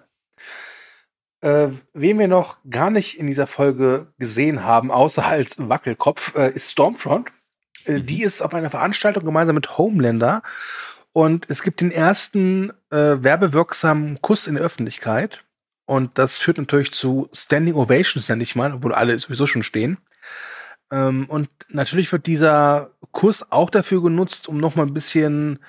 Äh, 1.41 1.69
wen 1.93 2.19
wir 2.19 2.27
noch 2.27 2.57
gar 2.69 2.89
nicht 2.89 3.19
in 3.19 3.27
dieser 3.27 3.47
Folge 3.47 4.07
gesehen 4.17 4.63
haben, 4.63 4.91
außer 4.91 5.25
als 5.25 5.69
Wackelkopf, 5.69 6.35
äh, 6.35 6.51
ist 6.51 6.71
Stormfront. 6.71 7.29
Äh, 7.85 7.93
mhm. 7.93 8.05
Die 8.05 8.23
ist 8.23 8.41
auf 8.41 8.53
einer 8.53 8.69
Veranstaltung 8.69 9.25
gemeinsam 9.25 9.55
mit 9.55 9.77
Homelander. 9.77 10.43
Und 11.11 11.45
es 11.49 11.63
gibt 11.63 11.81
den 11.81 11.91
ersten 11.91 12.71
äh, 12.91 13.23
werbewirksamen 13.23 14.21
Kuss 14.21 14.47
in 14.47 14.55
der 14.55 14.63
Öffentlichkeit. 14.63 15.43
Und 15.85 16.17
das 16.19 16.37
führt 16.37 16.59
natürlich 16.59 16.91
zu 16.91 17.29
Standing 17.33 17.73
Ovations, 17.73 18.29
nenne 18.29 18.43
ich 18.43 18.55
mal, 18.55 18.75
obwohl 18.75 18.93
alle 18.93 19.17
sowieso 19.17 19.47
schon 19.47 19.63
stehen. 19.63 19.97
Ähm, 20.91 21.25
und 21.29 21.49
natürlich 21.69 22.11
wird 22.11 22.25
dieser 22.25 22.91
Kuss 23.11 23.51
auch 23.51 23.69
dafür 23.69 24.01
genutzt, 24.01 24.47
um 24.47 24.57
noch 24.57 24.75
mal 24.75 24.85
ein 24.85 24.93
bisschen 24.93 25.59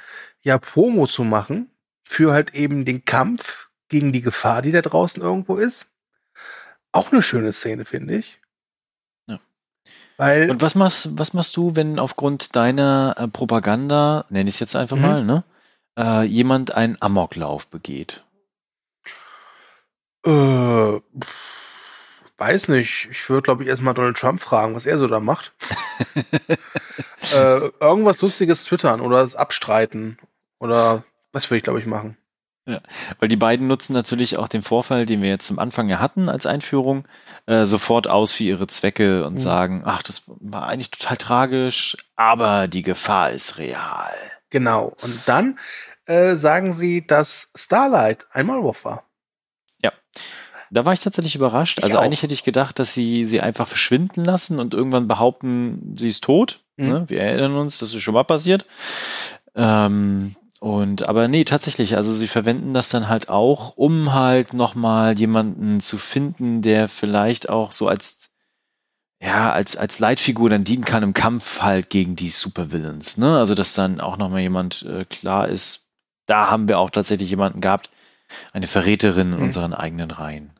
ja 0.42 0.58
Promo 0.58 1.06
zu 1.06 1.24
machen 1.24 1.70
für 2.04 2.32
halt 2.32 2.54
eben 2.54 2.84
den 2.84 3.04
Kampf 3.04 3.68
gegen 3.88 4.12
die 4.12 4.22
Gefahr, 4.22 4.62
die 4.62 4.72
da 4.72 4.82
draußen 4.82 5.22
irgendwo 5.22 5.56
ist. 5.56 5.86
Auch 6.92 7.12
eine 7.12 7.22
schöne 7.22 7.52
Szene, 7.52 7.84
finde 7.84 8.16
ich. 8.16 8.40
Weil 10.20 10.50
Und 10.50 10.60
was 10.60 10.74
machst, 10.74 11.18
was 11.18 11.32
machst 11.32 11.56
du, 11.56 11.76
wenn 11.76 11.98
aufgrund 11.98 12.54
deiner 12.54 13.14
äh, 13.16 13.26
Propaganda, 13.26 14.26
nenne 14.28 14.50
ich 14.50 14.56
es 14.56 14.60
jetzt 14.60 14.76
einfach 14.76 14.98
mhm. 14.98 15.02
mal, 15.02 15.24
ne, 15.24 15.44
äh, 15.98 16.24
jemand 16.24 16.74
einen 16.74 17.00
Amoklauf 17.00 17.66
begeht? 17.68 18.22
Äh, 20.26 21.00
weiß 22.40 22.68
nicht. 22.68 23.08
Ich 23.10 23.28
würde, 23.28 23.42
glaube 23.42 23.62
ich, 23.62 23.68
erstmal 23.68 23.94
Donald 23.94 24.16
Trump 24.16 24.40
fragen, 24.40 24.74
was 24.74 24.86
er 24.86 24.98
so 24.98 25.06
da 25.06 25.20
macht. 25.20 25.52
äh, 27.34 27.70
irgendwas 27.80 28.20
Lustiges 28.22 28.64
twittern 28.64 29.00
oder 29.00 29.22
es 29.22 29.36
abstreiten. 29.36 30.18
Oder 30.58 31.04
was 31.32 31.50
würde 31.50 31.58
ich, 31.58 31.64
glaube 31.64 31.78
ich, 31.78 31.86
machen. 31.86 32.16
Ja, 32.66 32.80
weil 33.18 33.28
die 33.28 33.36
beiden 33.36 33.66
nutzen 33.66 33.94
natürlich 33.94 34.36
auch 34.36 34.46
den 34.46 34.62
Vorfall, 34.62 35.06
den 35.06 35.22
wir 35.22 35.28
jetzt 35.28 35.46
zum 35.46 35.58
Anfang 35.58 35.88
ja 35.88 35.98
hatten 35.98 36.28
als 36.28 36.46
Einführung, 36.46 37.06
äh, 37.46 37.64
sofort 37.64 38.08
aus 38.08 38.32
für 38.32 38.44
ihre 38.44 38.66
Zwecke 38.66 39.24
und 39.24 39.34
mhm. 39.34 39.38
sagen, 39.38 39.82
ach, 39.84 40.02
das 40.02 40.22
war 40.26 40.66
eigentlich 40.68 40.90
total 40.90 41.16
tragisch, 41.16 41.96
aber 42.16 42.68
die 42.68 42.82
Gefahr 42.82 43.30
ist 43.30 43.58
real. 43.58 44.14
Genau. 44.50 44.94
Und 45.02 45.20
dann 45.26 45.58
äh, 46.06 46.36
sagen 46.36 46.72
sie, 46.72 47.06
dass 47.06 47.50
Starlight 47.54 48.26
ein 48.32 48.46
Maulwurf 48.46 48.84
war. 48.84 49.04
Ja. 49.82 49.92
Da 50.70 50.84
war 50.84 50.92
ich 50.92 51.00
tatsächlich 51.00 51.34
überrascht. 51.34 51.78
Ich 51.78 51.84
also 51.84 51.98
auch. 51.98 52.02
eigentlich 52.02 52.22
hätte 52.22 52.34
ich 52.34 52.44
gedacht, 52.44 52.78
dass 52.78 52.94
sie 52.94 53.24
sie 53.24 53.40
einfach 53.40 53.66
verschwinden 53.66 54.24
lassen 54.24 54.60
und 54.60 54.72
irgendwann 54.72 55.08
behaupten, 55.08 55.94
sie 55.96 56.08
ist 56.08 56.22
tot. 56.22 56.60
Mhm. 56.76 56.88
Ne? 56.88 57.04
Wir 57.08 57.20
erinnern 57.22 57.56
uns, 57.56 57.78
das 57.78 57.92
ist 57.92 58.02
schon 58.02 58.14
mal 58.14 58.24
passiert. 58.24 58.64
Ähm, 59.54 60.36
und 60.60 61.08
aber 61.08 61.26
nee, 61.26 61.44
tatsächlich, 61.44 61.96
also 61.96 62.12
sie 62.12 62.28
verwenden 62.28 62.74
das 62.74 62.90
dann 62.90 63.08
halt 63.08 63.28
auch, 63.28 63.76
um 63.76 64.12
halt 64.12 64.52
nochmal 64.52 65.18
jemanden 65.18 65.80
zu 65.80 65.98
finden, 65.98 66.62
der 66.62 66.88
vielleicht 66.88 67.48
auch 67.48 67.72
so 67.72 67.88
als 67.88 68.30
ja, 69.22 69.52
als, 69.52 69.76
als 69.76 69.98
Leitfigur 69.98 70.48
dann 70.48 70.64
dienen 70.64 70.84
kann 70.84 71.02
im 71.02 71.12
Kampf 71.12 71.60
halt 71.60 71.90
gegen 71.90 72.16
die 72.16 72.30
Supervillains, 72.30 73.18
ne? 73.18 73.38
Also 73.38 73.54
dass 73.54 73.74
dann 73.74 74.00
auch 74.00 74.16
nochmal 74.16 74.40
jemand 74.40 74.82
äh, 74.82 75.04
klar 75.04 75.48
ist, 75.48 75.86
da 76.26 76.50
haben 76.50 76.68
wir 76.68 76.78
auch 76.78 76.90
tatsächlich 76.90 77.28
jemanden 77.28 77.60
gehabt, 77.60 77.90
eine 78.52 78.66
Verräterin 78.66 79.32
in 79.32 79.38
mhm. 79.38 79.44
unseren 79.44 79.74
eigenen 79.74 80.10
Reihen. 80.10 80.52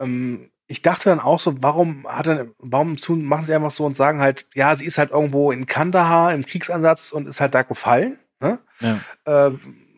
Ähm, 0.00 0.50
ich 0.66 0.82
dachte 0.82 1.10
dann 1.10 1.20
auch 1.20 1.40
so, 1.40 1.62
warum 1.62 2.06
hat 2.08 2.28
er, 2.28 2.48
warum 2.58 2.96
machen 3.08 3.44
sie 3.44 3.54
einfach 3.54 3.72
so 3.72 3.84
und 3.84 3.94
sagen 3.94 4.20
halt, 4.20 4.46
ja, 4.54 4.76
sie 4.76 4.84
ist 4.84 4.98
halt 4.98 5.10
irgendwo 5.10 5.50
in 5.50 5.66
Kandahar 5.66 6.32
im 6.32 6.46
Kriegsansatz 6.46 7.10
und 7.10 7.26
ist 7.26 7.40
halt 7.40 7.54
da 7.54 7.62
gefallen. 7.62 8.18
Ne? 8.40 8.58
Ja. 8.80 9.00
Äh, 9.24 9.52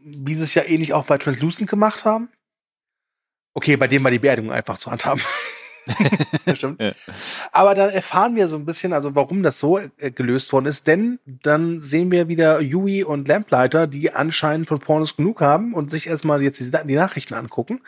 wie 0.05 0.35
sie 0.35 0.43
es 0.43 0.55
ja 0.55 0.65
ähnlich 0.65 0.95
auch 0.95 1.05
bei 1.05 1.19
Translucent 1.19 1.69
gemacht 1.69 2.05
haben. 2.05 2.31
Okay, 3.55 3.77
bei 3.77 3.87
dem 3.87 4.03
war 4.03 4.11
die 4.11 4.19
Beerdigung 4.19 4.51
einfach 4.51 4.79
zu 4.79 4.91
handhaben. 4.91 5.23
das 6.47 6.59
stimmt. 6.59 6.81
Ja. 6.81 6.93
Aber 7.51 7.75
dann 7.75 7.91
erfahren 7.91 8.37
wir 8.37 8.49
so 8.49 8.57
ein 8.57 8.65
bisschen, 8.65 8.93
also 8.93 9.15
warum 9.15 9.43
das 9.43 9.59
so 9.59 9.79
äh, 9.79 10.11
gelöst 10.11 10.53
worden 10.53 10.67
ist, 10.67 10.87
denn 10.87 11.19
dann 11.25 11.81
sehen 11.81 12.11
wir 12.11 12.29
wieder 12.29 12.61
Yui 12.61 13.05
und 13.05 13.29
Lamplighter, 13.29 13.87
die 13.87 14.12
anscheinend 14.12 14.69
von 14.69 14.81
Pornos 14.81 15.17
genug 15.17 15.41
haben 15.41 15.75
und 15.75 15.91
sich 15.91 16.07
erstmal 16.07 16.43
jetzt 16.43 16.61
die, 16.61 16.71
die 16.71 16.95
Nachrichten 16.95 17.35
angucken 17.35 17.81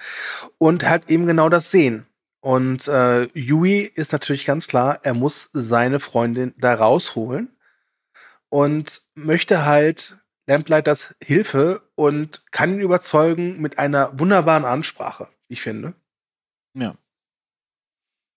und 0.59 0.89
halt 0.89 1.11
eben 1.11 1.27
genau 1.27 1.49
das 1.49 1.71
sehen. 1.71 2.07
Und 2.41 2.89
äh, 2.89 3.25
Yui 3.33 3.81
ist 3.81 4.13
natürlich 4.13 4.45
ganz 4.45 4.69
klar, 4.69 5.01
er 5.03 5.15
muss 5.15 5.51
seine 5.53 5.99
Freundin 5.99 6.53
da 6.59 6.75
rausholen 6.75 7.49
und 8.51 9.01
möchte 9.15 9.65
halt 9.65 10.19
Lamplighters 10.47 11.15
Hilfe 11.23 11.83
und 11.95 12.45
kann 12.51 12.75
ihn 12.75 12.81
überzeugen 12.81 13.61
mit 13.61 13.79
einer 13.79 14.19
wunderbaren 14.19 14.67
Ansprache, 14.67 15.29
ich 15.49 15.63
finde. 15.63 15.95
Ja. 16.75 16.97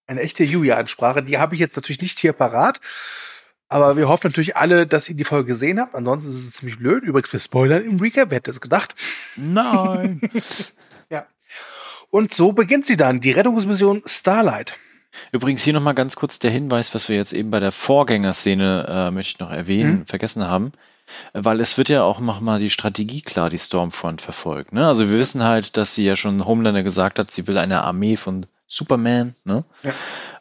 Eine 0.08 0.22
echte 0.22 0.44
Yuya-Ansprache, 0.44 1.22
die 1.22 1.38
habe 1.38 1.54
ich 1.54 1.60
jetzt 1.60 1.76
natürlich 1.76 2.02
nicht 2.02 2.20
hier 2.20 2.34
parat. 2.34 2.80
Aber 3.70 3.98
wir 3.98 4.08
hoffen 4.08 4.28
natürlich 4.28 4.56
alle, 4.56 4.88
dass 4.88 5.10
ihr 5.10 5.16
die 5.16 5.26
Folge 5.26 5.48
gesehen 5.48 5.80
habt. 5.80 5.94
Ansonsten 5.94 6.32
ist 6.32 6.48
es 6.48 6.52
ziemlich 6.52 6.80
blöd. 6.80 7.04
Übrigens, 7.04 7.34
wir 7.34 7.40
spoilern 7.40 7.84
im 7.84 8.00
Recap. 8.00 8.30
Wer 8.30 8.38
hätte 8.38 8.52
es 8.52 8.62
gedacht? 8.62 8.96
Nein. 9.36 10.22
ja. 11.10 11.26
Und 12.10 12.34
so 12.34 12.54
beginnt 12.54 12.86
sie 12.86 12.96
dann, 12.96 13.20
die 13.20 13.32
Rettungsmission 13.32 14.02
Starlight. 14.06 14.80
Übrigens 15.34 15.64
hier 15.64 15.74
nochmal 15.74 15.96
ganz 15.96 16.16
kurz 16.16 16.40
der 16.40 16.52
Hinweis, 16.52 16.96
was 16.96 17.10
wir 17.10 17.18
jetzt 17.18 17.34
eben 17.34 17.52
bei 17.52 17.60
der 17.60 17.74
Vorgängerszene, 17.74 18.86
äh, 18.88 19.12
möchte 19.12 19.32
ich 19.32 19.40
noch 19.40 19.52
erwähnen, 19.52 20.00
mhm. 20.00 20.06
vergessen 20.06 20.46
haben. 20.46 20.72
Weil 21.34 21.60
es 21.60 21.78
wird 21.78 21.90
ja 21.90 22.04
auch 22.04 22.20
nochmal 22.20 22.60
die 22.60 22.70
Strategie 22.70 23.22
klar, 23.22 23.50
die 23.50 23.58
Stormfront 23.58 24.22
verfolgt. 24.22 24.74
Ne? 24.74 24.86
Also 24.86 25.10
wir 25.10 25.18
wissen 25.18 25.44
halt, 25.44 25.78
dass 25.78 25.96
sie 25.96 26.06
ja 26.06 26.16
schon 26.16 26.46
Homelander 26.46 26.84
gesagt 26.84 27.20
hat, 27.20 27.32
sie 27.32 27.48
will 27.48 27.58
eine 27.58 27.84
Armee 27.84 28.18
von 28.18 28.46
Superman. 28.68 29.36
Ne? 29.44 29.64
Ja. 29.84 29.94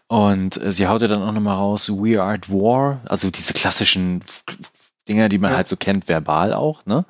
Und 0.08 0.56
äh, 0.56 0.72
sie 0.72 0.86
haut 0.86 1.02
ja 1.02 1.08
dann 1.08 1.22
auch 1.22 1.32
nochmal 1.32 1.56
raus, 1.56 1.90
We 1.90 2.20
are 2.20 2.34
at 2.34 2.50
war, 2.50 3.00
also 3.06 3.30
diese 3.30 3.52
klassischen 3.52 4.22
Dinger, 5.08 5.28
die 5.28 5.38
man 5.38 5.52
ja. 5.52 5.58
halt 5.58 5.68
so 5.68 5.76
kennt, 5.76 6.08
verbal 6.08 6.52
auch, 6.52 6.84
ne? 6.84 7.04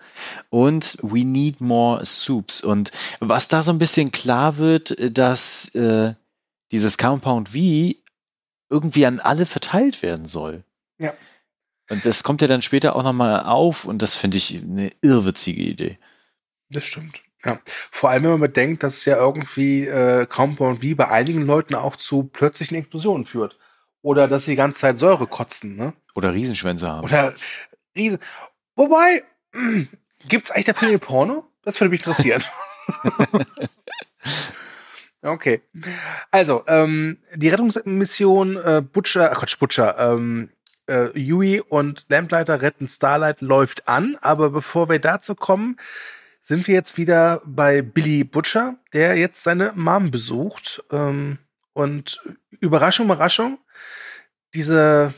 Und 0.51 0.99
we 1.03 1.25
need 1.25 1.61
more 1.61 2.05
soups. 2.05 2.63
Und 2.63 2.91
was 3.21 3.49
da 3.49 3.63
so 3.63 3.73
ein 3.73 3.79
bisschen 3.79 4.13
klar 4.13 4.59
wird, 4.59 4.97
dass 5.17 5.75
äh, 5.75 6.15
dieses 6.73 6.99
Compound 6.99 7.51
V 7.51 7.95
irgendwie 8.69 9.07
an 9.07 9.21
alle 9.21 9.47
verteilt 9.47 10.03
werden 10.03 10.27
soll. 10.27 10.65
Ja. 10.99 11.15
Und 11.89 12.05
das 12.05 12.23
kommt 12.23 12.43
ja 12.43 12.49
dann 12.49 12.63
später 12.63 12.97
auch 12.97 13.03
nochmal 13.03 13.45
auf 13.45 13.85
und 13.85 14.03
das 14.03 14.17
finde 14.17 14.39
ich 14.39 14.57
eine 14.57 14.91
irrwitzige 15.03 15.63
Idee. 15.63 15.99
Das 16.69 16.85
stimmt. 16.85 17.21
Ja, 17.47 17.61
vor 17.93 18.11
allem 18.11 18.25
wenn 18.25 18.31
man 18.33 18.41
bedenkt, 18.41 18.83
dass 18.83 18.99
es 18.99 19.05
ja 19.05 19.17
irgendwie 19.17 19.87
äh, 19.87 20.27
Compound 20.27 20.81
V 20.81 20.97
bei 20.97 21.09
einigen 21.09 21.43
Leuten 21.43 21.77
auch 21.77 21.95
zu 21.95 22.25
plötzlichen 22.25 22.77
Explosionen 22.77 23.25
führt. 23.25 23.57
Oder 24.03 24.27
dass 24.27 24.45
sie 24.45 24.53
die 24.53 24.57
ganze 24.57 24.81
Zeit 24.81 24.99
Säure 24.99 25.29
kotzen, 25.29 25.77
ne? 25.77 25.93
Oder 26.17 26.35
Riesenschwänze 26.35 26.89
haben. 26.89 27.05
Oder 27.05 27.35
Riesen. 27.97 28.19
Wobei, 28.75 29.23
gibt's 30.29 30.51
eigentlich 30.51 30.65
dafür 30.65 30.89
eine 30.89 30.99
Porno? 30.99 31.45
Das 31.63 31.81
würde 31.81 31.91
mich 31.91 32.01
interessieren. 32.01 32.43
okay. 35.23 35.63
Also, 36.33 36.65
ähm, 36.67 37.19
die 37.35 37.49
Rettungsmission 37.49 38.57
äh, 38.57 38.83
Butcher, 38.83 39.31
ach 39.33 39.39
Quatsch, 39.39 39.59
Butcher, 39.59 39.97
ähm, 39.99 40.51
äh, 40.89 41.17
Yui 41.19 41.61
und 41.61 42.05
Lamplighter 42.09 42.63
retten 42.63 42.89
Starlight 42.89 43.41
läuft 43.41 43.89
an, 43.89 44.17
aber 44.21 44.51
bevor 44.51 44.89
wir 44.89 44.99
dazu 44.99 45.35
kommen, 45.35 45.79
sind 46.47 46.69
wir 46.69 46.75
jetzt 46.75 46.97
wieder 46.97 47.43
bei 47.45 47.83
Billy 47.83 48.23
Butcher, 48.23 48.77
der 48.93 49.17
jetzt 49.17 49.43
seine 49.43 49.73
Mom 49.75 50.11
besucht. 50.11 50.83
Ähm, 50.91 51.39
und 51.73 52.23
Überraschung, 52.51 53.07
Überraschung, 53.07 53.59
dieser 54.55 55.13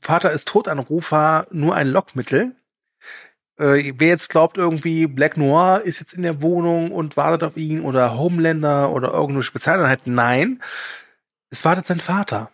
Vater 0.00 0.32
ist 0.32 0.48
Totanrufer 0.48 1.46
nur 1.50 1.74
ein 1.74 1.88
Lockmittel. 1.88 2.56
Äh, 3.58 3.92
wer 3.98 4.08
jetzt 4.08 4.30
glaubt, 4.30 4.56
irgendwie 4.56 5.06
Black 5.06 5.36
Noir 5.36 5.82
ist 5.84 6.00
jetzt 6.00 6.14
in 6.14 6.22
der 6.22 6.40
Wohnung 6.40 6.92
und 6.92 7.16
wartet 7.16 7.44
auf 7.44 7.56
ihn 7.56 7.82
oder 7.82 8.16
Homelander 8.16 8.90
oder 8.90 9.12
irgendeine 9.12 9.42
Spezialeinheit, 9.42 10.06
nein, 10.06 10.62
es 11.50 11.64
wartet 11.64 11.86
sein 11.86 12.00
Vater 12.00 12.50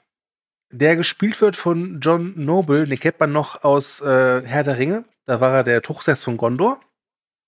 der 0.70 0.96
gespielt 0.96 1.40
wird 1.40 1.56
von 1.56 2.00
John 2.00 2.32
Noble. 2.36 2.86
Den 2.86 2.98
kennt 2.98 3.20
man 3.20 3.32
noch 3.32 3.64
aus 3.64 4.00
äh, 4.00 4.42
Herr 4.44 4.64
der 4.64 4.78
Ringe. 4.78 5.04
Da 5.24 5.40
war 5.40 5.52
er 5.54 5.64
der 5.64 5.82
Tuchsess 5.82 6.24
von 6.24 6.36
Gondor. 6.36 6.80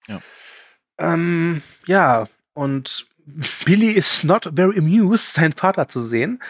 Ja. 0.06 0.20
Ähm, 0.98 1.62
ja, 1.86 2.26
und 2.54 3.06
Billy 3.64 3.90
is 3.90 4.24
not 4.24 4.50
very 4.54 4.78
amused, 4.78 5.34
seinen 5.34 5.52
Vater 5.52 5.88
zu 5.88 6.02
sehen. 6.02 6.42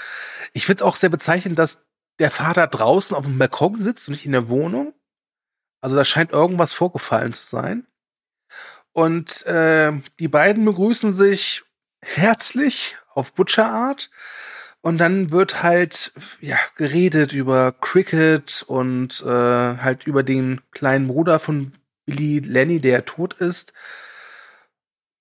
Ich 0.52 0.66
finde 0.66 0.82
es 0.82 0.88
auch 0.88 0.96
sehr 0.96 1.10
bezeichnend, 1.10 1.58
dass 1.58 1.84
der 2.18 2.30
Vater 2.30 2.66
draußen 2.66 3.16
auf 3.16 3.24
dem 3.24 3.38
Balkon 3.38 3.80
sitzt 3.80 4.08
und 4.08 4.12
nicht 4.12 4.26
in 4.26 4.32
der 4.32 4.48
Wohnung. 4.48 4.94
Also 5.80 5.96
da 5.96 6.04
scheint 6.04 6.32
irgendwas 6.32 6.72
vorgefallen 6.72 7.32
zu 7.32 7.44
sein. 7.44 7.86
Und 8.92 9.46
äh, 9.46 9.92
die 10.18 10.28
beiden 10.28 10.64
begrüßen 10.64 11.12
sich 11.12 11.62
herzlich 12.00 12.96
auf 13.14 13.32
Butcher-Art. 13.32 14.10
Und 14.80 14.98
dann 14.98 15.30
wird 15.30 15.62
halt 15.62 16.12
ja 16.40 16.56
geredet 16.76 17.32
über 17.32 17.72
Cricket 17.72 18.64
und 18.66 19.20
äh, 19.22 19.26
halt 19.28 20.06
über 20.06 20.22
den 20.22 20.60
kleinen 20.70 21.08
Bruder 21.08 21.38
von 21.38 21.72
Billy 22.06 22.38
Lenny, 22.38 22.80
der 22.80 23.04
tot 23.04 23.34
ist. 23.34 23.72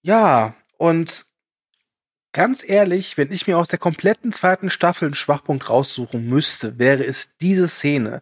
Ja, 0.08 0.56
und 0.78 1.26
ganz 2.32 2.64
ehrlich, 2.66 3.18
wenn 3.18 3.30
ich 3.30 3.46
mir 3.46 3.58
aus 3.58 3.68
der 3.68 3.78
kompletten 3.78 4.32
zweiten 4.32 4.70
Staffel 4.70 5.08
einen 5.08 5.16
Schwachpunkt 5.16 5.70
raussuchen 5.70 6.30
müsste, 6.30 6.80
wäre 6.80 7.04
es 7.04 7.36
diese 7.42 7.68
Szene, 7.68 8.22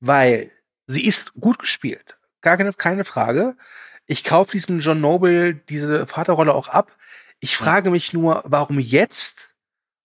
weil 0.00 0.50
sie 0.86 1.04
ist 1.04 1.34
gut 1.34 1.58
gespielt. 1.58 2.16
Gar 2.40 2.56
keine, 2.56 2.72
keine 2.72 3.04
Frage. 3.04 3.58
Ich 4.06 4.24
kaufe 4.24 4.52
diesem 4.52 4.80
John 4.80 5.02
Noble 5.02 5.54
diese 5.54 6.06
Vaterrolle 6.06 6.54
auch 6.54 6.68
ab. 6.68 6.96
Ich 7.40 7.58
frage 7.58 7.90
mich 7.90 8.14
nur, 8.14 8.42
warum 8.46 8.78
jetzt 8.78 9.50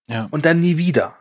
ja. 0.09 0.27
Und 0.31 0.43
dann 0.43 0.59
nie 0.59 0.75
wieder. 0.75 1.17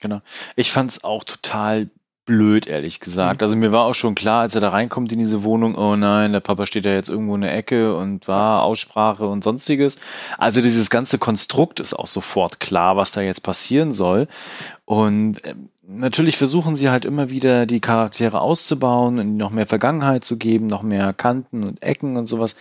Genau. 0.00 0.20
Ich 0.56 0.72
fand 0.72 0.90
es 0.90 1.04
auch 1.04 1.22
total 1.22 1.90
blöd, 2.28 2.66
ehrlich 2.66 3.00
gesagt. 3.00 3.40
Mhm. 3.40 3.44
Also 3.44 3.56
mir 3.56 3.72
war 3.72 3.86
auch 3.86 3.94
schon 3.94 4.14
klar, 4.14 4.42
als 4.42 4.54
er 4.54 4.60
da 4.60 4.68
reinkommt 4.68 5.10
in 5.10 5.18
diese 5.18 5.42
Wohnung, 5.44 5.74
oh 5.74 5.96
nein, 5.96 6.32
der 6.32 6.40
Papa 6.40 6.66
steht 6.66 6.84
da 6.84 6.90
jetzt 6.90 7.08
irgendwo 7.08 7.34
in 7.34 7.40
der 7.40 7.56
Ecke 7.56 7.96
und 7.96 8.28
war 8.28 8.62
Aussprache 8.62 9.26
und 9.26 9.42
sonstiges. 9.42 9.98
Also 10.36 10.60
dieses 10.60 10.90
ganze 10.90 11.18
Konstrukt 11.18 11.80
ist 11.80 11.94
auch 11.94 12.06
sofort 12.06 12.60
klar, 12.60 12.98
was 12.98 13.12
da 13.12 13.22
jetzt 13.22 13.42
passieren 13.42 13.94
soll. 13.94 14.28
Und 14.84 15.40
ähm, 15.44 15.70
natürlich 15.86 16.36
versuchen 16.36 16.76
sie 16.76 16.90
halt 16.90 17.06
immer 17.06 17.30
wieder 17.30 17.64
die 17.64 17.80
Charaktere 17.80 18.42
auszubauen 18.42 19.18
und 19.18 19.38
noch 19.38 19.50
mehr 19.50 19.66
Vergangenheit 19.66 20.22
zu 20.22 20.36
geben, 20.36 20.66
noch 20.66 20.82
mehr 20.82 21.14
Kanten 21.14 21.64
und 21.64 21.82
Ecken 21.82 22.18
und 22.18 22.26
sowas. 22.26 22.56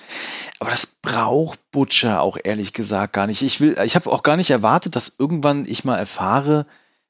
Aber 0.59 0.71
das 0.71 0.85
braucht 0.85 1.59
Butcher 1.71 2.21
auch 2.21 2.37
ehrlich 2.41 2.71
gesagt 2.71 3.11
gar 3.11 3.27
nicht. 3.27 3.41
Ich 3.41 3.59
will, 3.59 3.77
ich 3.83 3.95
habe 3.97 4.09
auch 4.09 4.23
gar 4.23 4.37
nicht 4.37 4.49
erwartet, 4.49 4.95
dass 4.95 5.17
irgendwann 5.19 5.65
ich 5.67 5.83
mal 5.83 5.97
erfahre, 5.97 6.65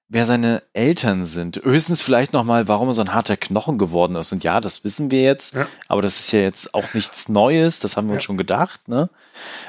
wer 0.09 0.25
seine 0.25 0.63
Eltern 0.73 1.25
sind. 1.25 1.61
Höchstens 1.63 2.01
vielleicht 2.01 2.33
noch 2.33 2.43
mal, 2.43 2.67
warum 2.67 2.89
er 2.89 2.93
so 2.93 3.01
ein 3.01 3.13
harter 3.13 3.37
Knochen 3.37 3.77
geworden 3.77 4.15
ist. 4.15 4.31
Und 4.31 4.43
ja, 4.43 4.61
das 4.61 4.83
wissen 4.83 5.11
wir 5.11 5.21
jetzt. 5.21 5.55
Ja. 5.55 5.67
Aber 5.87 6.01
das 6.01 6.19
ist 6.19 6.31
ja 6.31 6.39
jetzt 6.39 6.73
auch 6.73 6.93
nichts 6.93 7.29
Neues. 7.29 7.79
Das 7.79 7.97
haben 7.97 8.07
wir 8.07 8.13
ja. 8.13 8.17
uns 8.17 8.23
schon 8.23 8.37
gedacht. 8.37 8.87
Ne? 8.87 9.09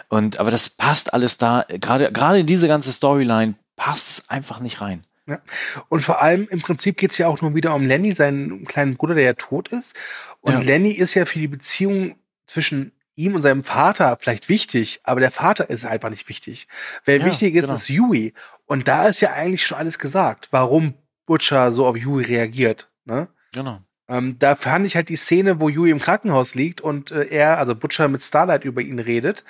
Und 0.09 0.39
aber 0.39 0.51
das 0.51 0.71
passt 0.71 1.13
alles 1.13 1.39
da. 1.39 1.65
Gerade 1.69 2.13
gerade 2.13 2.41
in 2.41 2.47
diese 2.47 2.69
ganze 2.69 2.93
Storyline 2.93 3.55
passt 3.77 4.09
es 4.09 4.29
einfach 4.31 4.61
nicht 4.61 4.81
rein. 4.81 5.05
Ja. 5.27 5.41
Und 5.89 6.01
vor 6.01 6.23
allem 6.23 6.49
im 6.51 6.63
Prinzip 6.63 6.97
geht 6.97 7.11
es 7.11 7.19
ja 7.19 7.27
auch 7.27 7.43
nur 7.43 7.55
wieder 7.55 7.75
um 7.75 7.85
Lenny, 7.85 8.15
seinen 8.15 8.65
kleinen 8.65 8.97
Bruder, 8.97 9.15
der 9.15 9.25
ja 9.25 9.35
tot 9.35 9.69
ist. 9.69 9.95
Und 10.41 10.55
ja. 10.55 10.61
Lenny 10.61 10.93
ist 10.93 11.15
ja 11.15 11.27
für 11.27 11.39
die 11.39 11.49
Beziehung 11.49 12.17
zwischen 12.47 12.93
ihm 13.15 13.35
und 13.35 13.43
seinem 13.43 13.65
Vater 13.65 14.17
vielleicht 14.21 14.49
wichtig, 14.49 15.01
aber 15.03 15.21
der 15.21 15.33
Vater 15.33 15.69
ist 15.69 15.85
einfach 15.85 16.09
nicht 16.09 16.29
wichtig. 16.29 16.69
Wer 17.05 17.19
ja, 17.19 17.25
wichtig 17.27 17.55
ist, 17.57 17.67
genau. 17.67 17.75
ist 17.75 17.89
Yui. 17.89 18.33
Und 18.69 18.87
da 18.87 19.07
ist 19.09 19.21
ja 19.21 19.33
eigentlich 19.33 19.67
schon 19.67 19.79
alles 19.79 19.99
gesagt, 19.99 20.49
warum 20.51 20.95
Butcher 21.27 21.73
so 21.73 21.87
auf 21.87 21.97
Yui 21.97 22.23
reagiert. 22.23 22.91
Ne? 23.07 23.29
Genau. 23.53 23.81
Ähm, 24.09 24.39
da 24.39 24.57
fand 24.57 24.87
ich 24.87 24.95
halt 24.95 25.09
die 25.09 25.17
Szene, 25.17 25.59
wo 25.59 25.69
Yui 25.69 25.91
im 25.91 25.99
Krankenhaus 25.99 26.55
liegt 26.55 26.81
und 26.81 27.11
äh, 27.11 27.25
er, 27.29 27.59
also 27.59 27.75
Butcher 27.75 28.09
mit 28.09 28.23
Starlight 28.23 28.65
über 28.65 28.83
ihn 28.83 28.99
redet, 28.99 29.45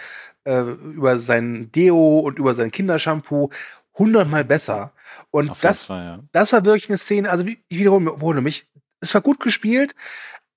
äh, 0.44 0.60
über 0.60 1.18
sein 1.18 1.70
Deo 1.72 2.20
und 2.20 2.38
über 2.38 2.54
sein 2.54 2.70
Kindershampoo, 2.70 3.50
hundertmal 3.94 4.44
besser. 4.44 4.92
Und 5.30 5.52
das, 5.62 5.84
Fall, 5.84 6.04
ja. 6.04 6.18
das 6.32 6.52
war 6.52 6.64
wirklich 6.64 6.88
eine 6.88 6.98
Szene, 6.98 7.30
also 7.30 7.44
ich 7.44 7.60
wiederhole 7.68 8.40
mich, 8.40 8.68
es 9.00 9.14
war 9.14 9.20
gut 9.20 9.40
gespielt, 9.40 9.94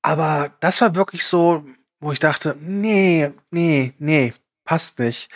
aber 0.04 0.52
das 0.60 0.82
war 0.82 0.96
wirklich 0.96 1.26
so, 1.26 1.66
wo 2.00 2.12
ich 2.12 2.20
dachte, 2.20 2.56
nee, 2.60 3.32
nee, 3.50 3.94
nee, 3.98 4.34
passt 4.66 5.00
nicht. 5.00 5.30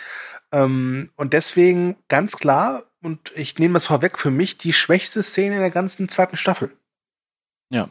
Ähm, 0.52 1.10
und 1.16 1.32
deswegen 1.32 1.96
ganz 2.08 2.36
klar, 2.36 2.84
und 3.06 3.32
ich 3.36 3.56
nehme 3.56 3.74
das 3.74 3.86
vorweg, 3.86 4.18
für 4.18 4.32
mich 4.32 4.58
die 4.58 4.72
schwächste 4.72 5.22
Szene 5.22 5.54
in 5.54 5.60
der 5.60 5.70
ganzen 5.70 6.08
zweiten 6.08 6.36
Staffel. 6.36 6.76
Ja, 7.70 7.88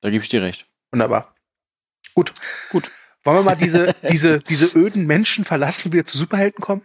da 0.00 0.08
gebe 0.08 0.24
ich 0.24 0.30
dir 0.30 0.40
recht. 0.40 0.66
Wunderbar. 0.90 1.34
Gut. 2.14 2.32
Gut. 2.70 2.90
Wollen 3.24 3.36
wir 3.36 3.42
mal 3.42 3.56
diese, 3.56 3.94
diese, 4.10 4.38
diese 4.38 4.66
öden 4.74 5.06
Menschen 5.06 5.44
verlassen, 5.44 5.92
wieder 5.92 6.06
zu 6.06 6.16
Superhelden 6.16 6.62
kommen? 6.62 6.80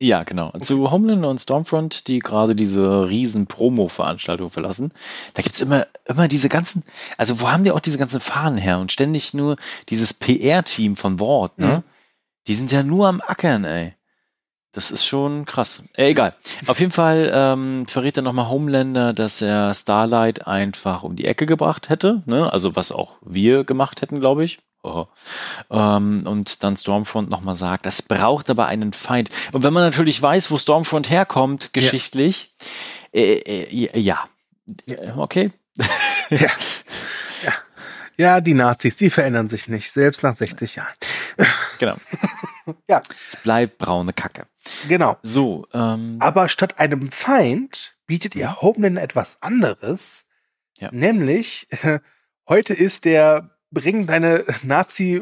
Ja, 0.00 0.22
genau. 0.22 0.50
Okay. 0.50 0.60
Zu 0.60 0.92
Homeland 0.92 1.24
und 1.24 1.40
Stormfront, 1.40 2.06
die 2.06 2.20
gerade 2.20 2.54
diese 2.54 3.08
riesen 3.08 3.48
Promo-Veranstaltung 3.48 4.50
verlassen. 4.50 4.92
Da 5.34 5.42
gibt's 5.42 5.60
immer, 5.60 5.88
immer 6.04 6.28
diese 6.28 6.48
ganzen, 6.48 6.84
also 7.18 7.40
wo 7.40 7.50
haben 7.50 7.64
die 7.64 7.72
auch 7.72 7.80
diese 7.80 7.98
ganzen 7.98 8.20
Fahnen 8.20 8.58
her? 8.58 8.78
Und 8.78 8.92
ständig 8.92 9.34
nur 9.34 9.56
dieses 9.88 10.14
PR-Team 10.14 10.94
von 10.94 11.18
Ward, 11.18 11.58
ne? 11.58 11.78
Mhm. 11.78 11.90
Die 12.46 12.54
sind 12.54 12.70
ja 12.70 12.84
nur 12.84 13.08
am 13.08 13.20
Ackern, 13.20 13.64
ey. 13.64 13.94
Das 14.72 14.90
ist 14.90 15.04
schon 15.04 15.44
krass. 15.44 15.82
Äh, 15.94 16.10
egal. 16.10 16.34
Auf 16.66 16.80
jeden 16.80 16.92
Fall 16.92 17.30
ähm, 17.32 17.86
verrät 17.86 18.16
er 18.16 18.22
nochmal 18.22 18.48
Homelander, 18.48 19.12
dass 19.12 19.42
er 19.42 19.74
Starlight 19.74 20.46
einfach 20.46 21.02
um 21.02 21.14
die 21.14 21.26
Ecke 21.26 21.44
gebracht 21.44 21.90
hätte. 21.90 22.22
Ne? 22.24 22.50
Also 22.50 22.74
was 22.74 22.90
auch 22.90 23.16
wir 23.20 23.64
gemacht 23.64 24.00
hätten, 24.00 24.20
glaube 24.20 24.44
ich. 24.44 24.58
Oh. 24.82 25.06
Ähm, 25.70 26.22
und 26.24 26.64
dann 26.64 26.76
Stormfront 26.76 27.30
nochmal 27.30 27.54
sagt, 27.54 27.86
das 27.86 28.02
braucht 28.02 28.50
aber 28.50 28.66
einen 28.66 28.94
Feind. 28.94 29.28
Und 29.52 29.62
wenn 29.62 29.72
man 29.72 29.84
natürlich 29.84 30.20
weiß, 30.20 30.50
wo 30.50 30.58
Stormfront 30.58 31.08
herkommt, 31.08 31.72
geschichtlich, 31.72 32.54
ja, 33.12 33.20
äh, 33.20 33.62
äh, 33.62 33.98
ja. 34.00 34.24
ja. 34.86 35.16
okay. 35.18 35.52
ja. 36.30 36.38
ja. 37.44 37.52
Ja, 38.16 38.40
die 38.40 38.54
Nazis, 38.54 38.96
die 38.96 39.10
verändern 39.10 39.48
sich 39.48 39.68
nicht, 39.68 39.92
selbst 39.92 40.22
nach 40.22 40.34
60 40.34 40.76
Jahren. 40.76 40.94
genau. 41.78 41.96
ja. 42.88 43.02
Es 43.28 43.36
bleibt 43.36 43.78
braune 43.78 44.12
Kacke. 44.12 44.46
Genau. 44.88 45.18
So. 45.22 45.66
Ähm, 45.72 46.16
aber 46.20 46.48
statt 46.48 46.78
einem 46.78 47.10
Feind 47.10 47.94
bietet 48.06 48.34
ihr 48.34 48.60
Homeland 48.60 48.98
etwas 48.98 49.42
anderes. 49.42 50.24
Ja. 50.76 50.90
Nämlich, 50.92 51.68
äh, 51.82 52.00
heute 52.48 52.74
ist 52.74 53.04
der 53.04 53.50
bring 53.72 54.06
deine 54.06 54.44
Nazi, 54.62 55.20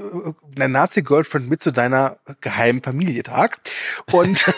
deine 0.56 0.72
Nazi-Girlfriend 0.72 1.48
mit 1.48 1.62
zu 1.62 1.70
deiner 1.70 2.18
geheimen 2.40 2.82
Familietag. 2.82 3.60
Und, 4.10 4.52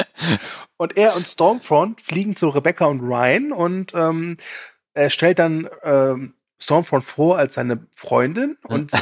und 0.76 0.96
er 0.96 1.16
und 1.16 1.26
Stormfront 1.26 2.00
fliegen 2.00 2.36
zu 2.36 2.50
Rebecca 2.50 2.84
und 2.84 3.00
Ryan 3.00 3.52
und 3.52 3.94
ähm, 3.94 4.36
er 4.94 5.08
stellt 5.08 5.38
dann 5.38 5.68
ähm, 5.82 6.34
Stormfront 6.62 7.04
vor 7.04 7.38
als 7.38 7.54
seine 7.54 7.86
Freundin 7.94 8.56
und 8.62 8.92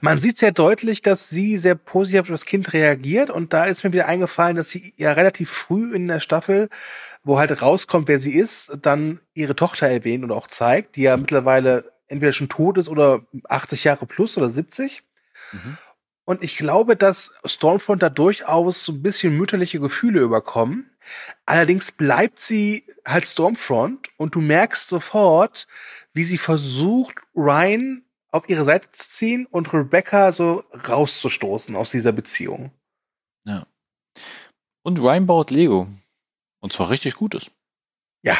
man 0.00 0.18
sieht 0.18 0.38
sehr 0.38 0.52
deutlich, 0.52 1.02
dass 1.02 1.28
sie 1.28 1.58
sehr 1.58 1.74
positiv 1.74 2.22
auf 2.22 2.28
das 2.28 2.46
Kind 2.46 2.72
reagiert 2.72 3.30
und 3.30 3.52
da 3.52 3.64
ist 3.64 3.84
mir 3.84 3.92
wieder 3.92 4.06
eingefallen, 4.06 4.56
dass 4.56 4.70
sie 4.70 4.94
ja 4.96 5.12
relativ 5.12 5.50
früh 5.50 5.94
in 5.94 6.06
der 6.06 6.20
Staffel, 6.20 6.68
wo 7.22 7.38
halt 7.38 7.60
rauskommt, 7.60 8.08
wer 8.08 8.20
sie 8.20 8.32
ist, 8.32 8.78
dann 8.82 9.20
ihre 9.34 9.54
Tochter 9.54 9.88
erwähnt 9.88 10.24
und 10.24 10.32
auch 10.32 10.46
zeigt, 10.46 10.96
die 10.96 11.02
ja 11.02 11.16
mittlerweile 11.16 11.92
entweder 12.08 12.32
schon 12.32 12.48
tot 12.48 12.78
ist 12.78 12.88
oder 12.88 13.22
80 13.48 13.84
Jahre 13.84 14.06
plus 14.06 14.36
oder 14.36 14.50
70. 14.50 15.02
Mhm. 15.52 15.78
Und 16.24 16.44
ich 16.44 16.56
glaube, 16.56 16.96
dass 16.96 17.34
Stormfront 17.44 18.02
da 18.02 18.08
durchaus 18.08 18.84
so 18.84 18.92
ein 18.92 19.02
bisschen 19.02 19.36
mütterliche 19.36 19.80
Gefühle 19.80 20.20
überkommen. 20.20 20.90
Allerdings 21.44 21.92
bleibt 21.92 22.38
sie 22.38 22.84
halt 23.04 23.26
Stormfront 23.26 24.08
und 24.16 24.34
du 24.34 24.40
merkst 24.40 24.86
sofort, 24.86 25.66
wie 26.12 26.24
sie 26.24 26.38
versucht, 26.38 27.16
Ryan 27.34 28.04
auf 28.30 28.48
ihre 28.48 28.64
Seite 28.64 28.90
zu 28.92 29.08
ziehen 29.08 29.46
und 29.46 29.72
Rebecca 29.72 30.32
so 30.32 30.64
rauszustoßen 30.88 31.74
aus 31.76 31.90
dieser 31.90 32.12
Beziehung. 32.12 32.72
Ja. 33.44 33.66
Und 34.82 34.98
Ryan 34.98 35.26
baut 35.26 35.50
Lego. 35.50 35.88
Und 36.60 36.72
zwar 36.72 36.90
richtig 36.90 37.14
Gutes. 37.16 37.50
Ja, 38.22 38.36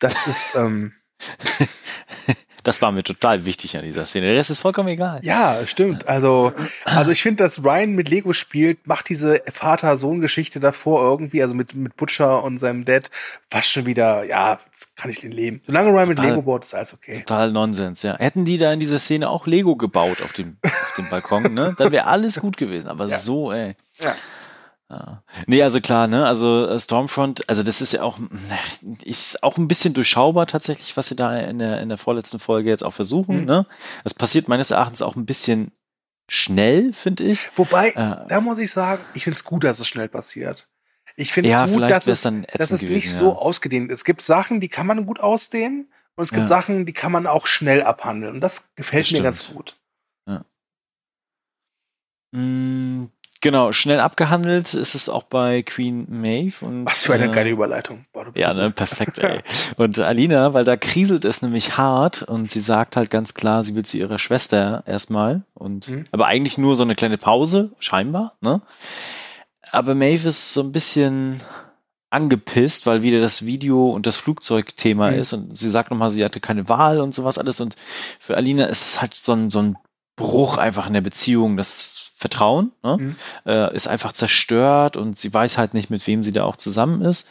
das 0.00 0.26
ist, 0.26 0.54
ähm, 0.54 0.94
Das 2.62 2.82
war 2.82 2.92
mir 2.92 3.02
total 3.02 3.44
wichtig 3.44 3.76
an 3.76 3.84
dieser 3.84 4.06
Szene. 4.06 4.26
Der 4.26 4.36
Rest 4.36 4.50
ist 4.50 4.58
vollkommen 4.58 4.88
egal. 4.88 5.20
Ja, 5.22 5.58
stimmt. 5.66 6.08
Also, 6.08 6.52
also 6.84 7.10
ich 7.10 7.22
finde, 7.22 7.44
dass 7.44 7.62
Ryan 7.64 7.92
mit 7.92 8.08
Lego 8.08 8.32
spielt, 8.32 8.86
macht 8.86 9.08
diese 9.08 9.42
Vater-Sohn-Geschichte 9.50 10.60
davor 10.60 11.02
irgendwie, 11.02 11.42
also 11.42 11.54
mit, 11.54 11.74
mit 11.74 11.96
Butcher 11.96 12.42
und 12.42 12.58
seinem 12.58 12.84
Dad, 12.84 13.10
fast 13.50 13.70
schon 13.70 13.86
wieder, 13.86 14.24
ja, 14.24 14.58
kann 14.96 15.10
ich 15.10 15.20
den 15.20 15.32
leben. 15.32 15.60
Solange 15.66 15.90
Ryan 15.90 16.08
total, 16.08 16.24
mit 16.24 16.30
Lego 16.30 16.42
baut, 16.42 16.64
ist 16.64 16.74
alles 16.74 16.94
okay. 16.94 17.20
Total 17.20 17.52
Nonsens, 17.52 18.02
ja. 18.02 18.16
Hätten 18.18 18.44
die 18.44 18.58
da 18.58 18.72
in 18.72 18.80
dieser 18.80 18.98
Szene 18.98 19.28
auch 19.28 19.46
Lego 19.46 19.76
gebaut 19.76 20.22
auf 20.22 20.32
dem, 20.32 20.56
auf 20.62 20.94
dem 20.96 21.08
Balkon, 21.08 21.54
ne? 21.54 21.74
Dann 21.78 21.92
wäre 21.92 22.06
alles 22.06 22.40
gut 22.40 22.56
gewesen. 22.56 22.88
Aber 22.88 23.06
ja. 23.06 23.18
so, 23.18 23.52
ey. 23.52 23.76
Ja. 24.00 24.14
Ja. 24.90 25.22
Nee, 25.46 25.62
also 25.62 25.82
klar, 25.82 26.06
ne, 26.06 26.26
also 26.26 26.66
äh, 26.66 26.80
Stormfront, 26.80 27.46
also 27.48 27.62
das 27.62 27.82
ist 27.82 27.92
ja 27.92 28.02
auch, 28.02 28.18
ist 29.04 29.42
auch 29.42 29.58
ein 29.58 29.68
bisschen 29.68 29.92
durchschaubar 29.92 30.46
tatsächlich, 30.46 30.96
was 30.96 31.08
sie 31.08 31.16
da 31.16 31.38
in 31.38 31.58
der, 31.58 31.82
in 31.82 31.90
der 31.90 31.98
vorletzten 31.98 32.38
Folge 32.38 32.70
jetzt 32.70 32.82
auch 32.82 32.94
versuchen, 32.94 33.40
mhm. 33.40 33.44
ne. 33.44 33.66
Das 34.04 34.14
passiert 34.14 34.48
meines 34.48 34.70
Erachtens 34.70 35.02
auch 35.02 35.14
ein 35.14 35.26
bisschen 35.26 35.72
schnell, 36.26 36.94
finde 36.94 37.24
ich. 37.24 37.50
Wobei, 37.56 37.90
äh, 37.90 38.26
da 38.28 38.40
muss 38.40 38.58
ich 38.58 38.72
sagen, 38.72 39.02
ich 39.12 39.24
finde 39.24 39.36
es 39.36 39.44
gut, 39.44 39.64
dass 39.64 39.78
es 39.78 39.88
schnell 39.88 40.08
passiert. 40.08 40.68
Ich 41.16 41.32
finde 41.32 41.50
ja, 41.50 41.66
gut, 41.66 41.82
dass 41.82 42.06
es, 42.06 42.22
dass 42.22 42.70
es 42.70 42.82
nicht 42.82 42.90
gewesen, 42.90 43.18
so 43.18 43.30
ja. 43.30 43.36
ausgedehnt 43.36 43.90
ist. 43.90 43.98
Es 43.98 44.04
gibt 44.04 44.22
Sachen, 44.22 44.60
die 44.60 44.68
kann 44.68 44.86
man 44.86 45.04
gut 45.04 45.20
ausdehnen 45.20 45.92
und 46.14 46.22
es 46.22 46.30
gibt 46.30 46.42
ja. 46.42 46.46
Sachen, 46.46 46.86
die 46.86 46.92
kann 46.92 47.12
man 47.12 47.26
auch 47.26 47.46
schnell 47.46 47.82
abhandeln. 47.82 48.34
Und 48.34 48.40
das 48.40 48.68
gefällt 48.76 49.06
das 49.06 49.12
mir 49.12 49.22
ganz 49.22 49.48
gut. 49.52 49.76
Ja. 50.26 50.44
Mm, 52.30 53.10
Genau, 53.40 53.72
schnell 53.72 54.00
abgehandelt 54.00 54.74
ist 54.74 54.96
es 54.96 55.08
auch 55.08 55.22
bei 55.22 55.62
Queen 55.62 56.06
Maeve. 56.08 56.64
Und, 56.64 56.86
Was 56.86 57.04
für 57.04 57.14
eine 57.14 57.26
äh, 57.26 57.34
geile 57.34 57.50
Überleitung. 57.50 58.04
Boah, 58.12 58.26
ja, 58.34 58.52
ne, 58.52 58.70
perfekt, 58.72 59.18
ey. 59.22 59.40
Und 59.76 59.98
Alina, 59.98 60.54
weil 60.54 60.64
da 60.64 60.76
kriselt 60.76 61.24
es 61.24 61.40
nämlich 61.40 61.76
hart 61.76 62.22
und 62.22 62.50
sie 62.50 62.58
sagt 62.58 62.96
halt 62.96 63.10
ganz 63.10 63.34
klar, 63.34 63.62
sie 63.62 63.76
will 63.76 63.84
zu 63.84 63.96
ihrer 63.96 64.18
Schwester 64.18 64.82
erstmal 64.86 65.42
und, 65.54 65.88
mhm. 65.88 66.04
aber 66.10 66.26
eigentlich 66.26 66.58
nur 66.58 66.74
so 66.74 66.82
eine 66.82 66.96
kleine 66.96 67.18
Pause, 67.18 67.70
scheinbar, 67.78 68.36
ne? 68.40 68.60
Aber 69.70 69.94
Maeve 69.94 70.28
ist 70.28 70.54
so 70.54 70.62
ein 70.62 70.72
bisschen 70.72 71.42
angepisst, 72.10 72.86
weil 72.86 73.02
wieder 73.02 73.20
das 73.20 73.44
Video 73.44 73.90
und 73.90 74.06
das 74.06 74.16
Flugzeugthema 74.16 75.10
mhm. 75.10 75.18
ist 75.18 75.32
und 75.32 75.56
sie 75.56 75.70
sagt 75.70 75.90
nochmal, 75.90 76.10
sie 76.10 76.24
hatte 76.24 76.40
keine 76.40 76.68
Wahl 76.68 77.00
und 77.00 77.14
sowas 77.14 77.38
alles 77.38 77.60
und 77.60 77.76
für 78.18 78.36
Alina 78.36 78.64
ist 78.64 78.84
es 78.84 79.00
halt 79.00 79.14
so 79.14 79.32
ein, 79.32 79.50
so 79.50 79.60
ein 79.60 79.76
Bruch 80.16 80.56
einfach 80.56 80.86
in 80.88 80.94
der 80.94 81.00
Beziehung, 81.02 81.56
das 81.56 82.07
Vertrauen, 82.18 82.72
ne? 82.82 82.96
mhm. 82.98 83.16
äh, 83.46 83.72
ist 83.72 83.86
einfach 83.86 84.12
zerstört 84.12 84.96
und 84.96 85.16
sie 85.16 85.32
weiß 85.32 85.56
halt 85.56 85.72
nicht, 85.72 85.88
mit 85.88 86.04
wem 86.08 86.24
sie 86.24 86.32
da 86.32 86.42
auch 86.42 86.56
zusammen 86.56 87.00
ist. 87.00 87.28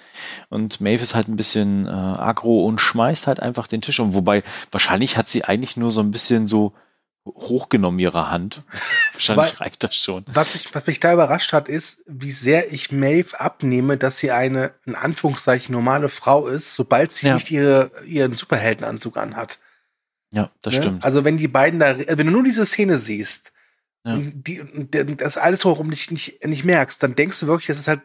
Und 0.47 0.79
Maeve 0.79 1.03
ist 1.03 1.13
halt 1.13 1.27
ein 1.27 1.35
bisschen 1.35 1.85
äh, 1.85 1.89
aggro 1.89 2.63
und 2.63 2.79
schmeißt 2.79 3.27
halt 3.27 3.41
einfach 3.41 3.67
den 3.67 3.81
Tisch 3.81 3.99
um. 3.99 4.13
Wobei, 4.13 4.43
wahrscheinlich 4.71 5.17
hat 5.17 5.27
sie 5.27 5.43
eigentlich 5.43 5.75
nur 5.75 5.91
so 5.91 5.99
ein 5.99 6.11
bisschen 6.11 6.47
so 6.47 6.73
hochgenommen 7.25 7.99
ihre 7.99 8.31
Hand. 8.31 8.61
wahrscheinlich 9.11 9.59
Weil, 9.59 9.65
reicht 9.65 9.83
das 9.83 9.93
schon. 9.93 10.23
Was, 10.27 10.55
ich, 10.55 10.73
was 10.73 10.87
mich 10.87 11.01
da 11.01 11.11
überrascht 11.11 11.51
hat, 11.51 11.67
ist, 11.67 12.05
wie 12.07 12.31
sehr 12.31 12.71
ich 12.71 12.89
Maeve 12.89 13.41
abnehme, 13.41 13.97
dass 13.97 14.19
sie 14.19 14.31
eine, 14.31 14.71
in 14.85 14.95
Anführungszeichen, 14.95 15.73
normale 15.73 16.07
Frau 16.07 16.47
ist, 16.47 16.75
sobald 16.75 17.11
sie 17.11 17.27
ja. 17.27 17.33
nicht 17.33 17.51
ihre, 17.51 17.91
ihren 18.05 18.35
Superheldenanzug 18.35 19.17
anhat. 19.17 19.59
Ja, 20.31 20.49
das 20.61 20.75
ne? 20.75 20.81
stimmt. 20.81 21.03
Also 21.03 21.25
wenn 21.25 21.35
die 21.35 21.49
beiden 21.49 21.81
da, 21.81 21.97
wenn 21.97 22.27
du 22.27 22.31
nur 22.31 22.45
diese 22.45 22.65
Szene 22.65 22.97
siehst, 22.97 23.51
ja. 24.07 24.17
die, 24.17 25.17
das 25.17 25.37
alles 25.37 25.65
warum 25.65 25.87
nicht, 25.87 26.11
nicht, 26.11 26.43
nicht 26.45 26.63
merkst, 26.63 27.01
dann 27.03 27.15
denkst 27.15 27.39
du 27.41 27.47
wirklich, 27.47 27.67
das 27.67 27.79
ist 27.79 27.87
halt 27.87 28.01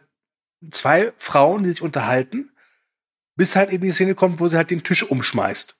zwei 0.71 1.13
Frauen, 1.17 1.63
die 1.63 1.69
sich 1.69 1.81
unterhalten, 1.81 2.51
bis 3.35 3.55
halt 3.55 3.71
eben 3.71 3.85
die 3.85 3.91
Szene 3.91 4.15
kommt, 4.15 4.39
wo 4.39 4.47
sie 4.47 4.57
halt 4.57 4.71
den 4.71 4.83
Tisch 4.83 5.03
umschmeißt. 5.03 5.75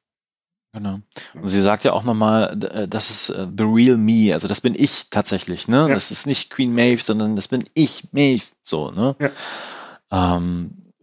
Genau. 0.76 1.02
Und 1.36 1.48
sie 1.48 1.62
sagt 1.62 1.84
ja 1.84 1.94
auch 1.94 2.04
nochmal, 2.04 2.64
äh, 2.64 2.88
das 2.88 3.12
ist 3.12 3.30
uh, 3.30 3.48
the 3.56 3.64
real 3.64 3.96
me, 3.96 4.34
also 4.34 4.48
das 4.48 4.60
bin 4.60 4.74
ich 4.76 5.10
tatsächlich, 5.12 5.68
ne? 5.68 5.88
Ja. 5.88 5.94
Das 5.94 6.10
ist 6.10 6.26
nicht 6.26 6.50
Queen 6.50 6.74
Maeve, 6.74 7.04
sondern 7.04 7.36
das 7.36 7.48
bin 7.48 7.70
ich, 7.76 8.12
Maeve, 8.12 8.46
so, 8.64 8.90
ne? 8.90 9.16
Ja. 9.20 10.36
Ähm, 10.36 10.94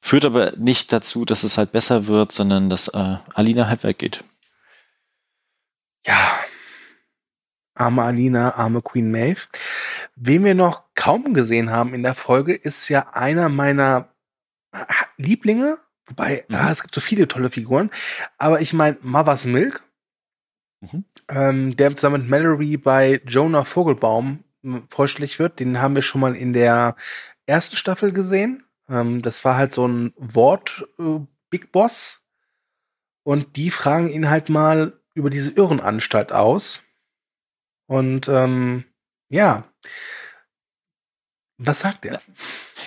führt 0.00 0.24
aber 0.24 0.52
nicht 0.56 0.92
dazu, 0.92 1.24
dass 1.24 1.42
es 1.42 1.58
halt 1.58 1.72
besser 1.72 2.06
wird, 2.06 2.30
sondern 2.30 2.70
dass 2.70 2.86
äh, 2.88 3.16
Alina 3.34 3.66
halt 3.66 3.82
weggeht. 3.82 4.22
Ja, 6.06 6.38
Arme 7.74 8.02
Alina, 8.02 8.54
arme 8.54 8.82
Queen 8.82 9.10
Maeve. 9.10 9.48
Wen 10.14 10.44
wir 10.44 10.54
noch 10.54 10.84
kaum 10.94 11.34
gesehen 11.34 11.70
haben 11.70 11.94
in 11.94 12.02
der 12.02 12.14
Folge, 12.14 12.54
ist 12.54 12.88
ja 12.88 13.10
einer 13.12 13.48
meiner 13.48 14.08
Lieblinge. 15.16 15.78
Wobei, 16.06 16.44
mhm. 16.48 16.54
ja, 16.54 16.70
es 16.70 16.82
gibt 16.82 16.94
so 16.94 17.00
viele 17.00 17.28
tolle 17.28 17.50
Figuren. 17.50 17.90
Aber 18.38 18.60
ich 18.60 18.72
meine, 18.72 18.98
Mother's 19.02 19.44
Milk, 19.44 19.82
mhm. 20.80 21.04
ähm, 21.28 21.76
der 21.76 21.96
zusammen 21.96 22.22
mit 22.22 22.30
Mallory 22.30 22.76
bei 22.76 23.20
Jonah 23.26 23.64
Vogelbaum 23.64 24.44
hm, 24.62 24.86
vorstellig 24.88 25.38
wird. 25.38 25.60
Den 25.60 25.80
haben 25.80 25.94
wir 25.94 26.02
schon 26.02 26.20
mal 26.20 26.36
in 26.36 26.52
der 26.52 26.96
ersten 27.46 27.76
Staffel 27.76 28.12
gesehen. 28.12 28.64
Ähm, 28.88 29.22
das 29.22 29.44
war 29.44 29.56
halt 29.56 29.72
so 29.72 29.86
ein 29.86 30.12
Wort 30.16 30.86
äh, 30.98 31.20
Big 31.50 31.72
Boss. 31.72 32.20
Und 33.22 33.56
die 33.56 33.70
fragen 33.70 34.10
ihn 34.10 34.28
halt 34.28 34.50
mal 34.50 35.00
über 35.14 35.30
diese 35.30 35.52
Irrenanstalt 35.52 36.32
aus. 36.32 36.83
Und 37.86 38.28
ähm, 38.28 38.84
ja, 39.28 39.64
was 41.58 41.80
sagt 41.80 42.04
er? 42.04 42.20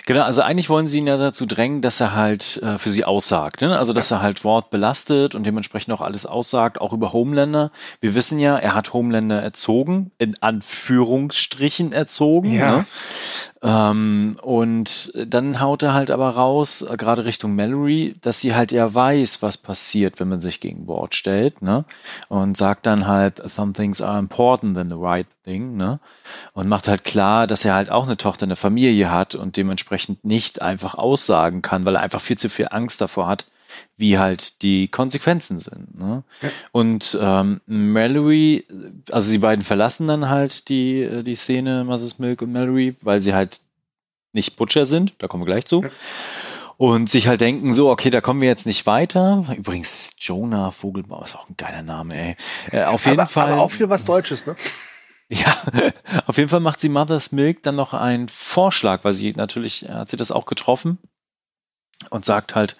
Genau, 0.06 0.22
also 0.22 0.42
eigentlich 0.42 0.68
wollen 0.68 0.88
sie 0.88 0.98
ihn 0.98 1.06
ja 1.06 1.16
dazu 1.16 1.46
drängen, 1.46 1.82
dass 1.82 2.00
er 2.00 2.14
halt 2.14 2.60
äh, 2.62 2.78
für 2.78 2.88
sie 2.88 3.04
aussagt. 3.04 3.60
Ne? 3.60 3.78
Also, 3.78 3.92
dass 3.92 4.10
er 4.10 4.22
halt 4.22 4.44
Wort 4.44 4.70
belastet 4.70 5.34
und 5.34 5.44
dementsprechend 5.44 5.92
auch 5.94 6.00
alles 6.00 6.26
aussagt, 6.26 6.80
auch 6.80 6.92
über 6.92 7.12
Homelander. 7.12 7.72
Wir 8.00 8.14
wissen 8.14 8.38
ja, 8.38 8.56
er 8.56 8.74
hat 8.74 8.92
Homelander 8.92 9.42
erzogen, 9.42 10.10
in 10.18 10.40
Anführungsstrichen 10.40 11.92
erzogen. 11.92 12.54
Ja. 12.54 12.78
Ne? 12.78 12.84
Ähm, 13.60 14.36
und 14.42 15.12
dann 15.14 15.60
haut 15.60 15.82
er 15.82 15.92
halt 15.92 16.12
aber 16.12 16.30
raus, 16.30 16.82
äh, 16.82 16.96
gerade 16.96 17.24
Richtung 17.24 17.56
Mallory, 17.56 18.14
dass 18.20 18.40
sie 18.40 18.54
halt 18.54 18.70
ja 18.70 18.94
weiß, 18.94 19.42
was 19.42 19.56
passiert, 19.56 20.20
wenn 20.20 20.28
man 20.28 20.40
sich 20.40 20.60
gegen 20.60 20.86
Wort 20.86 21.16
stellt, 21.16 21.60
ne? 21.60 21.84
Und 22.28 22.56
sagt 22.56 22.86
dann 22.86 23.08
halt, 23.08 23.42
some 23.50 23.72
things 23.72 24.00
are 24.00 24.18
important 24.18 24.76
than 24.76 24.88
the 24.88 24.96
right 24.96 25.26
thing, 25.44 25.76
ne? 25.76 25.98
Und 26.52 26.68
macht 26.68 26.86
halt 26.86 27.04
klar, 27.04 27.48
dass 27.48 27.64
er 27.64 27.74
halt 27.74 27.90
auch 27.90 28.06
eine 28.06 28.16
Tochter, 28.16 28.44
eine 28.44 28.54
Familie 28.54 29.10
hat 29.10 29.34
und 29.34 29.56
dementsprechend 29.56 29.87
nicht 30.22 30.62
einfach 30.62 30.94
aussagen 30.94 31.62
kann, 31.62 31.84
weil 31.84 31.96
er 31.96 32.02
einfach 32.02 32.20
viel 32.20 32.38
zu 32.38 32.48
viel 32.48 32.68
Angst 32.70 33.00
davor 33.00 33.26
hat, 33.26 33.46
wie 33.96 34.18
halt 34.18 34.62
die 34.62 34.88
Konsequenzen 34.88 35.58
sind. 35.58 35.98
Ne? 35.98 36.22
Ja. 36.42 36.48
Und 36.72 37.18
ähm, 37.20 37.60
Mallory, 37.66 38.66
also 39.10 39.30
die 39.30 39.38
beiden 39.38 39.64
verlassen 39.64 40.08
dann 40.08 40.28
halt 40.28 40.68
die, 40.68 41.02
äh, 41.02 41.22
die 41.22 41.34
Szene 41.34 41.84
Mrs. 41.84 42.18
Milk 42.18 42.42
und 42.42 42.52
Mallory, 42.52 42.96
weil 43.00 43.20
sie 43.20 43.34
halt 43.34 43.60
nicht 44.32 44.56
Butcher 44.56 44.86
sind, 44.86 45.14
da 45.18 45.28
kommen 45.28 45.42
wir 45.42 45.46
gleich 45.46 45.66
zu. 45.66 45.82
Ja. 45.82 45.90
Und 46.76 47.10
sich 47.10 47.26
halt 47.26 47.40
denken, 47.40 47.74
so, 47.74 47.90
okay, 47.90 48.08
da 48.08 48.20
kommen 48.20 48.40
wir 48.40 48.46
jetzt 48.46 48.64
nicht 48.64 48.86
weiter. 48.86 49.44
Übrigens, 49.56 50.12
Jonah 50.16 50.70
Vogelbau 50.70 51.24
ist 51.24 51.34
auch 51.34 51.48
ein 51.48 51.56
geiler 51.56 51.82
Name, 51.82 52.14
ey. 52.16 52.36
Äh, 52.70 52.84
auf 52.84 53.04
jeden 53.04 53.18
aber, 53.18 53.28
Fall. 53.28 53.52
Aber 53.52 53.62
auch 53.62 53.72
für 53.72 53.88
was 53.88 54.04
Deutsches, 54.04 54.46
ne? 54.46 54.54
Ja, 55.28 55.62
auf 56.26 56.38
jeden 56.38 56.48
Fall 56.48 56.60
macht 56.60 56.80
sie 56.80 56.88
Mother's 56.88 57.32
Milk 57.32 57.62
dann 57.62 57.76
noch 57.76 57.92
einen 57.92 58.28
Vorschlag, 58.28 59.04
weil 59.04 59.14
sie 59.14 59.32
natürlich, 59.32 59.88
hat 59.88 60.08
sie 60.08 60.16
das 60.16 60.32
auch 60.32 60.46
getroffen 60.46 60.98
und 62.10 62.24
sagt 62.24 62.54
halt, 62.54 62.76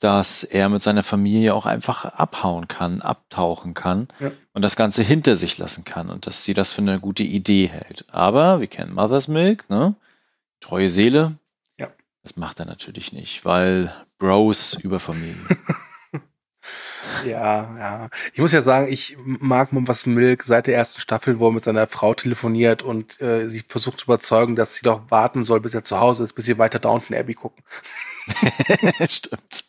dass 0.00 0.44
er 0.44 0.68
mit 0.68 0.82
seiner 0.82 1.02
Familie 1.02 1.54
auch 1.54 1.66
einfach 1.66 2.04
abhauen 2.04 2.68
kann, 2.68 3.00
abtauchen 3.00 3.74
kann 3.74 4.08
ja. 4.20 4.30
und 4.52 4.62
das 4.62 4.76
Ganze 4.76 5.02
hinter 5.02 5.36
sich 5.36 5.58
lassen 5.58 5.84
kann 5.84 6.10
und 6.10 6.26
dass 6.26 6.44
sie 6.44 6.54
das 6.54 6.72
für 6.72 6.82
eine 6.82 7.00
gute 7.00 7.22
Idee 7.22 7.68
hält. 7.68 8.04
Aber 8.10 8.60
wir 8.60 8.68
kennen 8.68 8.94
Mother's 8.94 9.28
Milk, 9.28 9.68
ne? 9.70 9.94
Treue 10.60 10.90
Seele. 10.90 11.38
Ja. 11.78 11.88
Das 12.22 12.36
macht 12.36 12.60
er 12.60 12.66
natürlich 12.66 13.12
nicht, 13.12 13.44
weil 13.44 13.92
Bros 14.18 14.74
über 14.74 15.00
Familie. 15.00 15.36
Ja, 17.24 17.76
ja. 17.78 18.08
Ich 18.32 18.40
muss 18.40 18.52
ja 18.52 18.62
sagen, 18.62 18.88
ich 18.90 19.16
mag 19.24 19.72
Mother's 19.72 20.06
Milk 20.06 20.42
seit 20.42 20.66
der 20.66 20.74
ersten 20.74 21.00
Staffel, 21.00 21.38
wo 21.38 21.48
er 21.48 21.52
mit 21.52 21.64
seiner 21.64 21.86
Frau 21.86 22.14
telefoniert 22.14 22.82
und 22.82 23.20
äh, 23.20 23.48
sie 23.48 23.60
versucht 23.60 24.00
zu 24.00 24.04
überzeugen, 24.04 24.56
dass 24.56 24.74
sie 24.74 24.84
doch 24.84 25.10
warten 25.10 25.44
soll, 25.44 25.60
bis 25.60 25.74
er 25.74 25.84
zu 25.84 26.00
Hause 26.00 26.24
ist, 26.24 26.32
bis 26.34 26.44
sie 26.46 26.58
weiter 26.58 26.78
Downton 26.78 27.16
Abbey 27.16 27.34
gucken. 27.34 27.62
Stimmt. 29.08 29.64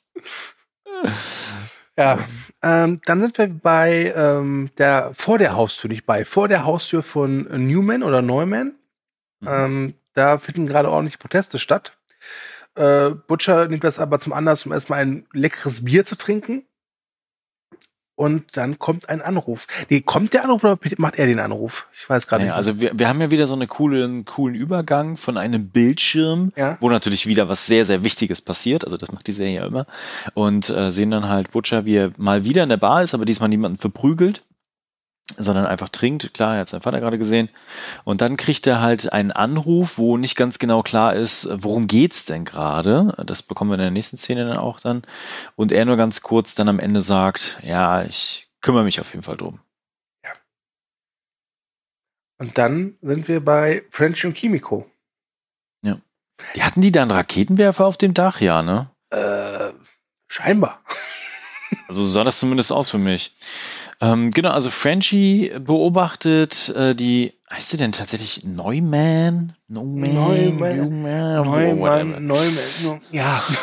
Ja, 1.97 2.19
ähm, 2.61 3.01
dann 3.05 3.21
sind 3.21 3.37
wir 3.37 3.47
bei 3.47 4.13
ähm, 4.15 4.69
der 4.77 5.11
vor 5.13 5.37
der 5.37 5.53
Haustür, 5.53 5.89
nicht 5.89 6.05
bei, 6.05 6.25
vor 6.25 6.47
der 6.47 6.65
Haustür 6.65 7.03
von 7.03 7.43
Newman 7.67 8.03
oder 8.03 8.21
Neumann. 8.21 8.75
Mhm. 9.39 9.47
Ähm, 9.47 9.93
da 10.13 10.37
finden 10.37 10.67
gerade 10.67 10.89
ordentliche 10.89 11.17
Proteste 11.17 11.59
statt. 11.59 11.97
Äh, 12.75 13.11
Butcher 13.11 13.67
nimmt 13.67 13.83
das 13.83 13.99
aber 13.99 14.19
zum 14.19 14.33
Anlass, 14.33 14.65
um 14.65 14.73
erstmal 14.73 14.99
ein 14.99 15.25
leckeres 15.31 15.85
Bier 15.85 16.03
zu 16.05 16.17
trinken. 16.17 16.65
Und 18.17 18.55
dann 18.55 18.79
kommt 18.79 19.09
ein 19.09 19.21
Anruf. 19.21 19.67
Nee, 19.89 19.99
kommt 19.99 20.33
der 20.33 20.45
Anruf 20.45 20.63
oder 20.63 20.79
macht 20.97 21.15
er 21.17 21.25
den 21.25 21.39
Anruf? 21.39 21.87
Ich 21.93 22.09
weiß 22.09 22.27
gerade 22.27 22.43
Naja, 22.43 22.53
nicht. 22.53 22.57
also 22.57 22.79
wir, 22.79 22.91
wir 22.97 23.09
haben 23.09 23.19
ja 23.19 23.29
wieder 23.29 23.45
so 23.45 23.53
einen 23.55 23.67
coolen, 23.67 24.23
coolen 24.23 24.55
Übergang 24.55 25.17
von 25.17 25.37
einem 25.37 25.67
Bildschirm, 25.69 26.53
Ja. 26.55 26.77
wo 26.79 26.89
natürlich 26.89 27.27
wieder 27.27 27.49
was 27.49 27.65
sehr, 27.65 27.83
sehr 27.85 28.03
Wichtiges 28.03 28.41
passiert. 28.41 28.85
Also 28.85 28.95
das 28.95 29.11
macht 29.11 29.27
die 29.27 29.33
Serie 29.33 29.55
ja 29.55 29.65
immer. 29.65 29.85
Und 30.33 30.69
äh, 30.69 30.91
sehen 30.91 31.11
dann 31.11 31.27
halt 31.27 31.51
Butcher, 31.51 31.83
wie 31.85 31.95
er 31.97 32.11
mal 32.17 32.45
wieder 32.45 32.63
in 32.63 32.69
der 32.69 32.77
Bar 32.77 33.03
ist, 33.03 33.13
aber 33.13 33.25
diesmal 33.25 33.49
niemanden 33.49 33.77
verprügelt, 33.77 34.43
sondern 35.37 35.65
einfach 35.65 35.89
trinkt. 35.89 36.33
Klar, 36.33 36.55
er 36.55 36.61
hat 36.61 36.69
seinen 36.69 36.81
Vater 36.81 36.99
gerade 36.99 37.17
gesehen. 37.17 37.49
Und 38.03 38.21
dann 38.21 38.37
kriegt 38.37 38.67
er 38.67 38.81
halt 38.81 39.11
einen 39.11 39.31
Anruf, 39.31 39.97
wo 39.97 40.17
nicht 40.17 40.35
ganz 40.35 40.59
genau 40.59 40.83
klar 40.83 41.15
ist, 41.15 41.47
worum 41.51 41.87
geht's 41.87 42.25
denn 42.25 42.45
gerade. 42.45 43.15
Das 43.25 43.43
bekommen 43.43 43.71
wir 43.71 43.75
in 43.75 43.81
der 43.81 43.91
nächsten 43.91 44.17
Szene 44.17 44.45
dann 44.45 44.57
auch 44.57 44.79
dann. 44.79 45.03
Und 45.55 45.71
er 45.71 45.85
nur 45.85 45.97
ganz 45.97 46.21
kurz 46.21 46.55
dann 46.55 46.69
am 46.69 46.79
Ende 46.79 47.01
sagt, 47.01 47.59
ja, 47.63 48.03
ich 48.03 48.47
kümmere 48.61 48.83
mich 48.83 49.01
auf 49.01 49.11
jeden 49.11 49.23
Fall 49.23 49.37
drum. 49.37 49.59
Und 52.37 52.57
dann 52.57 52.97
sind 53.01 53.29
wir 53.29 53.43
bei 53.43 53.83
French 53.89 54.25
und 54.25 54.33
Kimiko. 54.33 54.85
Die 56.55 56.63
hatten 56.63 56.81
die 56.81 56.91
da 56.91 57.01
einen 57.01 57.11
Raketenwerfer 57.11 57.85
auf 57.85 57.97
dem 57.97 58.13
Dach? 58.13 58.41
Ja, 58.41 58.61
ne? 58.61 58.89
Äh, 59.09 59.73
scheinbar. 60.27 60.81
Also 61.87 62.03
so 62.03 62.09
sah 62.09 62.23
das 62.23 62.39
zumindest 62.39 62.71
aus 62.71 62.89
für 62.89 62.97
mich. 62.97 63.35
Ähm, 64.01 64.31
genau, 64.31 64.51
also 64.51 64.69
Frenchie 64.69 65.51
beobachtet 65.59 66.69
äh, 66.69 66.93
die, 66.95 67.33
heißt 67.51 67.69
sie 67.69 67.77
denn 67.77 67.91
tatsächlich 67.93 68.43
Neumann? 68.43 69.55
Neumann. 69.67 70.15
Oh, 70.17 70.59
whatever. 70.59 71.45
Neumann, 71.45 72.25
Neumann, 72.27 73.01
ja. 73.11 73.41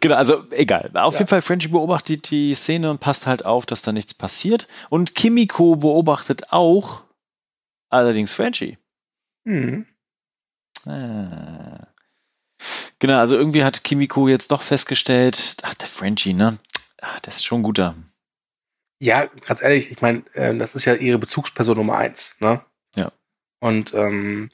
Genau, 0.00 0.14
also 0.14 0.44
egal. 0.52 0.90
Auf 0.94 1.14
Ja. 1.14 1.20
jeden 1.20 1.28
Fall, 1.28 1.42
Frenchie 1.42 1.68
beobachtet 1.68 2.30
die 2.30 2.54
Szene 2.54 2.90
und 2.90 3.00
passt 3.00 3.26
halt 3.26 3.44
auf, 3.44 3.66
dass 3.66 3.82
da 3.82 3.92
nichts 3.92 4.14
passiert. 4.14 4.68
Und 4.90 5.14
Kimiko 5.14 5.76
beobachtet 5.76 6.50
auch 6.52 7.02
allerdings 7.90 8.32
Frenchie. 8.32 8.78
Hm. 9.44 9.86
Ah. 10.86 11.88
Genau, 12.98 13.18
also 13.18 13.36
irgendwie 13.36 13.64
hat 13.64 13.84
Kimiko 13.84 14.28
jetzt 14.28 14.50
doch 14.50 14.62
festgestellt, 14.62 15.56
ach, 15.62 15.74
der 15.74 15.88
Frenchie, 15.88 16.32
ne? 16.34 16.58
Ach, 17.00 17.20
der 17.20 17.32
ist 17.32 17.44
schon 17.44 17.60
ein 17.60 17.64
guter. 17.64 17.94
Ja, 19.00 19.26
ganz 19.46 19.62
ehrlich, 19.62 19.90
ich 19.90 20.00
meine, 20.00 20.24
äh, 20.34 20.56
das 20.56 20.74
ist 20.74 20.84
ja 20.84 20.94
ihre 20.94 21.18
Bezugsperson 21.18 21.76
Nummer 21.76 21.98
eins, 21.98 22.34
ne? 22.40 22.60
Ja. 22.96 23.12
Und 23.60 23.94
ähm, 23.94 24.50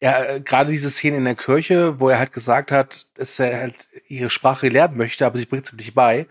ja, 0.00 0.22
äh, 0.22 0.40
gerade 0.40 0.70
diese 0.70 0.90
Szene 0.90 1.16
in 1.16 1.24
der 1.24 1.34
Kirche, 1.34 1.98
wo 1.98 2.08
er 2.10 2.18
halt 2.18 2.32
gesagt 2.32 2.70
hat, 2.70 3.06
dass 3.14 3.38
er 3.38 3.58
halt 3.58 3.88
ihre 4.08 4.30
Sprache 4.30 4.68
lernen 4.68 4.96
möchte, 4.96 5.24
aber 5.24 5.38
sie 5.38 5.46
bringt 5.46 5.66
es 5.66 5.72
ihm 5.72 5.76
nicht 5.76 5.94
bei, 5.94 6.26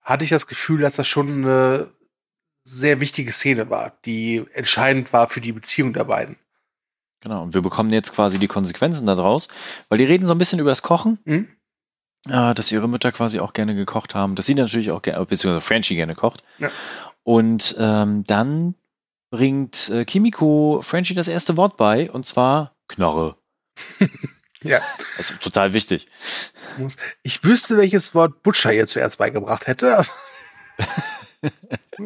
hatte 0.00 0.24
ich 0.24 0.30
das 0.30 0.46
Gefühl, 0.46 0.80
dass 0.80 0.96
das 0.96 1.08
schon 1.08 1.44
eine 1.44 1.90
sehr 2.64 3.00
wichtige 3.00 3.32
Szene 3.32 3.70
war, 3.70 3.98
die 4.04 4.44
entscheidend 4.54 5.12
war 5.12 5.28
für 5.28 5.40
die 5.40 5.52
Beziehung 5.52 5.92
der 5.92 6.04
beiden. 6.04 6.36
Genau, 7.20 7.42
und 7.42 7.54
wir 7.54 7.62
bekommen 7.62 7.90
jetzt 7.90 8.12
quasi 8.14 8.38
die 8.38 8.48
Konsequenzen 8.48 9.06
daraus, 9.06 9.48
weil 9.88 9.98
die 9.98 10.04
reden 10.04 10.26
so 10.26 10.34
ein 10.34 10.38
bisschen 10.38 10.58
über 10.60 10.70
das 10.70 10.82
Kochen, 10.82 11.18
Hm? 11.24 11.48
Äh, 12.28 12.54
dass 12.54 12.72
ihre 12.72 12.88
Mütter 12.88 13.12
quasi 13.12 13.40
auch 13.40 13.52
gerne 13.52 13.74
gekocht 13.74 14.14
haben, 14.14 14.34
dass 14.34 14.46
sie 14.46 14.54
natürlich 14.54 14.90
auch 14.90 15.02
gerne, 15.02 15.24
beziehungsweise 15.24 15.60
Frenchie 15.60 15.96
gerne 15.96 16.14
kocht. 16.14 16.42
Ja. 16.58 16.70
Und 17.24 17.76
ähm, 17.78 18.24
dann 18.24 18.74
bringt 19.30 19.88
äh, 19.90 20.04
Kimiko 20.04 20.80
Frenchie 20.82 21.14
das 21.14 21.28
erste 21.28 21.56
Wort 21.56 21.76
bei, 21.76 22.10
und 22.10 22.26
zwar 22.26 22.74
Knorre. 22.88 23.36
Ja. 24.64 24.80
Das 25.16 25.30
ist 25.30 25.42
total 25.42 25.72
wichtig. 25.72 26.06
Ich 27.22 27.42
wüsste, 27.44 27.76
welches 27.76 28.14
Wort 28.14 28.42
Butcher 28.42 28.72
ihr 28.72 28.86
zuerst 28.86 29.18
beigebracht 29.18 29.66
hätte. 29.66 30.04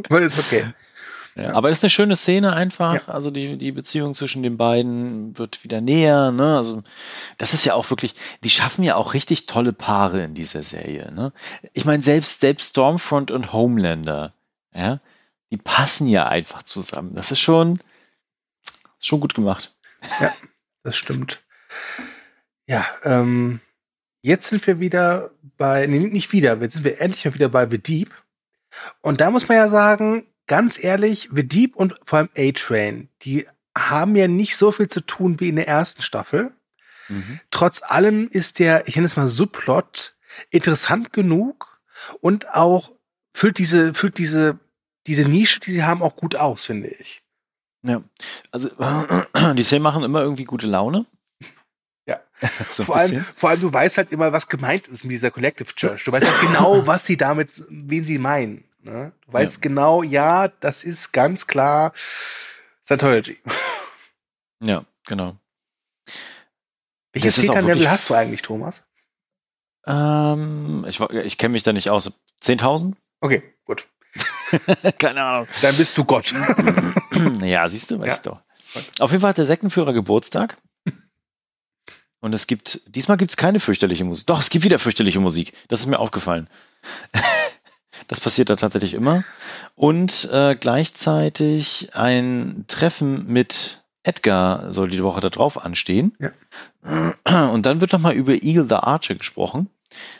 aber 0.09 0.21
ist 0.21 0.39
okay. 0.39 0.73
Ja, 1.37 1.53
aber 1.53 1.69
es 1.69 1.79
ist 1.79 1.85
eine 1.85 1.91
schöne 1.91 2.17
Szene 2.17 2.55
einfach. 2.55 3.09
Also 3.09 3.31
die, 3.31 3.59
die 3.59 3.71
Beziehung 3.71 4.15
zwischen 4.15 4.43
den 4.43 4.57
beiden 4.57 5.37
wird 5.37 5.63
wieder 5.65 5.83
näher. 5.83 6.33
Ne? 6.33 6.57
Also 6.57 6.83
das 7.37 7.53
ist 7.53 7.67
ja 7.67 7.75
auch 7.75 7.91
wirklich, 7.91 8.15
die 8.43 8.49
schaffen 8.49 8.83
ja 8.83 8.97
auch 8.97 9.13
richtig 9.13 9.45
tolle 9.45 9.75
Paare 9.75 10.23
in 10.23 10.35
dieser 10.35 10.63
Serie. 10.63 11.13
Ne? 11.13 11.35
Ich 11.75 11.85
meine, 11.85 12.03
selbst, 12.03 12.41
selbst 12.41 12.71
Stormfront 12.71 13.31
und 13.31 13.53
Homelander, 13.53 14.33
ja, 14.75 15.01
die 15.51 15.59
passen 15.59 16.09
ja 16.09 16.27
einfach 16.27 16.63
zusammen. 16.63 17.15
Das 17.15 17.31
ist 17.31 17.41
schon, 17.41 17.81
schon 18.99 19.21
gut 19.21 19.35
gemacht. 19.35 19.77
Das 20.83 20.97
stimmt. 20.97 21.43
Ja, 22.67 22.87
ähm, 23.05 23.61
jetzt 24.23 24.49
sind 24.49 24.67
wir 24.67 24.81
wieder 24.81 25.33
bei, 25.59 25.87
nee, 25.87 25.99
nicht 25.99 26.33
wieder, 26.33 26.57
jetzt 26.61 26.75
sind 26.75 26.85
wir 26.85 27.01
endlich 27.01 27.25
mal 27.27 27.35
wieder 27.35 27.49
bei 27.51 27.69
The 27.69 27.79
Deep. 27.79 28.11
Und 29.03 29.21
da 29.21 29.31
muss 29.31 29.49
man 29.49 29.59
ja 29.59 29.69
sagen, 29.69 30.27
ganz 30.47 30.83
ehrlich, 30.83 31.29
The 31.33 31.47
Deep 31.47 31.77
und 31.77 31.95
vor 32.05 32.19
allem 32.19 32.29
A-Train, 32.37 33.09
die 33.23 33.47
haben 33.77 34.17
ja 34.17 34.29
nicht 34.29 34.57
so 34.57 34.73
viel 34.73 34.89
zu 34.89 35.01
tun 35.01 35.41
wie 35.41 35.49
in 35.49 35.57
der 35.57 35.69
ersten 35.69 36.03
Staffel. 36.03 36.53
Mhm. 37.09 37.41
Trotz 37.51 37.83
allem 37.83 38.29
ist 38.29 38.59
der, 38.59 38.89
ich 38.89 38.97
nenne 38.97 39.07
es 39.07 39.17
mal 39.17 39.29
Subplot, 39.29 40.15
interessant 40.51 41.13
genug 41.13 41.81
und 42.21 42.49
auch 42.55 42.93
füllt 43.35 43.59
diese, 43.59 43.95
füllt 43.95 44.19
diese, 44.19 44.59
diese 45.07 45.29
Nische, 45.29 45.61
die 45.61 45.73
sie 45.73 45.85
haben, 45.85 46.03
auch 46.03 46.17
gut 46.17 46.37
aus, 46.37 46.65
finde 46.65 46.89
ich. 46.89 47.23
Ja, 47.83 48.03
also 48.51 48.69
die 49.55 49.63
Szenen 49.63 49.83
machen 49.83 50.03
immer 50.03 50.23
irgendwie 50.23 50.45
gute 50.45 50.67
Laune. 50.67 51.07
Ja. 52.07 52.21
so 52.69 52.85
vor, 52.85 52.97
allem, 52.97 53.25
vor 53.37 53.51
allem, 53.51 53.61
du 53.61 53.73
weißt 53.73 53.99
halt 53.99 54.13
immer, 54.13 54.33
was 54.33 54.49
gemeint 54.49 54.89
ist 54.89 55.05
mit 55.05 55.13
dieser 55.13 55.31
Collective 55.31 55.75
Church. 55.75 56.05
Du 56.05 56.13
weißt 56.13 56.27
halt 56.27 56.41
genau, 56.49 56.87
was 56.87 57.05
sie 57.05 57.17
damit, 57.17 57.63
wen 57.69 58.05
sie 58.05 58.19
meinen. 58.19 58.65
Ne? 58.87 59.13
Du 59.27 59.33
weißt 59.33 59.57
Ja. 59.57 59.61
genau, 59.63 60.03
ja, 60.03 60.49
das 60.49 60.85
ist 60.85 61.13
ganz 61.13 61.47
klar 61.47 61.93
Scientology. 62.85 63.39
Ja, 64.61 64.85
genau. 65.07 65.37
Welches 67.13 67.37
Level 67.47 67.91
hast 67.91 68.09
du 68.11 68.15
eigentlich, 68.15 68.43
Thomas? 68.43 68.85
Ähm, 69.87 70.85
ich 70.89 71.01
ich 71.01 71.39
kenne 71.39 71.53
mich 71.53 71.63
da 71.63 71.73
nicht 71.73 71.91
aus. 71.91 72.13
10.000? 72.43 72.95
Okay, 73.21 73.43
gut. 73.65 73.87
Keine 74.99 75.23
Ahnung. 75.23 75.49
Dann 75.63 75.77
bist 75.77 75.97
du 75.99 76.05
Gott. 76.05 76.33
ja, 77.43 77.69
siehst 77.69 77.91
du, 77.91 77.99
weiß 77.99 78.09
Ja. 78.09 78.15
ich 78.15 78.21
doch. 78.23 78.41
Auf 79.01 79.11
jeden 79.11 79.21
Fall 79.21 79.31
hat 79.31 79.39
der 79.39 79.45
Sektenführer 79.47 79.93
Geburtstag. 79.93 80.59
Und 82.21 82.35
es 82.35 82.47
gibt, 82.47 82.81
diesmal 82.87 83.17
gibt 83.19 83.31
es 83.31 83.37
keine 83.37 83.61
fürchterliche 83.61 84.05
Musik. 84.05 84.27
Doch, 84.27 84.41
es 84.41 84.51
gibt 84.51 84.65
wieder 84.65 84.79
fürchterliche 84.79 85.21
Musik. 85.21 85.53
Das 85.69 85.81
ist 85.81 85.87
mir 85.87 85.99
aufgefallen. 85.99 86.49
Das 88.09 88.21
passiert 88.21 88.51
da 88.51 88.57
tatsächlich 88.57 88.95
immer. 88.95 89.25
Und 89.75 90.29
äh, 90.33 90.55
gleichzeitig 90.55 91.91
ein 91.95 92.65
Treffen 92.69 93.27
mit 93.27 93.85
Edgar 94.03 94.73
soll 94.73 94.89
die 94.89 95.03
Woche 95.03 95.21
da 95.21 95.31
drauf 95.31 95.63
anstehen. 95.65 96.17
Und 97.25 97.67
dann 97.67 97.81
wird 97.81 97.93
nochmal 97.93 98.15
über 98.15 98.33
Eagle 98.33 98.69
the 98.69 98.77
Archer 98.77 99.17
gesprochen. 99.17 99.69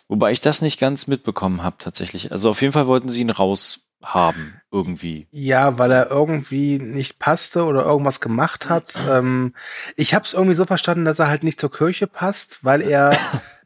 Wobei 0.09 0.33
ich 0.33 0.41
das 0.41 0.63
nicht 0.63 0.81
ganz 0.81 1.07
mitbekommen 1.07 1.63
habe 1.63 1.77
tatsächlich. 1.79 2.33
Also 2.33 2.51
auf 2.51 2.61
jeden 2.63 2.73
Fall 2.73 2.87
wollten 2.87 3.09
sie 3.09 3.21
ihn 3.21 3.31
raushaben, 3.31 4.61
irgendwie. 4.73 5.29
Ja, 5.31 5.79
weil 5.79 5.93
er 5.93 6.11
irgendwie 6.11 6.79
nicht 6.79 7.19
passte 7.19 7.65
oder 7.65 7.85
irgendwas 7.85 8.21
gemacht 8.21 8.69
hat. 8.69 8.99
Ähm, 9.09 9.55
ich 9.95 10.15
habe 10.15 10.25
es 10.25 10.33
irgendwie 10.33 10.57
so 10.57 10.65
verstanden, 10.65 11.05
dass 11.05 11.21
er 11.21 11.29
halt 11.29 11.45
nicht 11.45 11.61
zur 11.61 11.71
Kirche 11.71 12.07
passt, 12.07 12.65
weil 12.65 12.81
er 12.83 13.17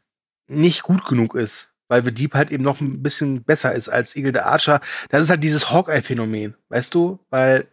nicht 0.47 0.83
gut 0.83 1.05
genug 1.05 1.33
ist. 1.33 1.70
Weil 1.91 2.05
The 2.05 2.13
Deep 2.13 2.35
halt 2.35 2.51
eben 2.51 2.63
noch 2.63 2.79
ein 2.79 3.03
bisschen 3.03 3.43
besser 3.43 3.73
ist 3.73 3.89
als 3.89 4.15
Eagle 4.15 4.31
the 4.31 4.39
Archer. 4.39 4.79
Das 5.09 5.23
ist 5.23 5.29
halt 5.29 5.43
dieses 5.43 5.71
Hawkeye-Phänomen, 5.71 6.55
weißt 6.69 6.93
du? 6.93 7.19
Weil, 7.29 7.67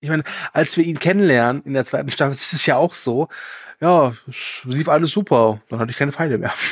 ich 0.00 0.10
meine, 0.10 0.24
als 0.52 0.76
wir 0.76 0.84
ihn 0.84 0.98
kennenlernen 0.98 1.62
in 1.64 1.72
der 1.72 1.86
zweiten 1.86 2.10
Staffel, 2.10 2.34
ist 2.34 2.52
es 2.52 2.66
ja 2.66 2.76
auch 2.76 2.94
so, 2.94 3.30
ja, 3.80 4.14
es 4.28 4.64
lief 4.64 4.90
alles 4.90 5.12
super. 5.12 5.62
Dann 5.70 5.78
hatte 5.78 5.90
ich 5.90 5.96
keine 5.96 6.12
Feinde 6.12 6.36
mehr. 6.36 6.52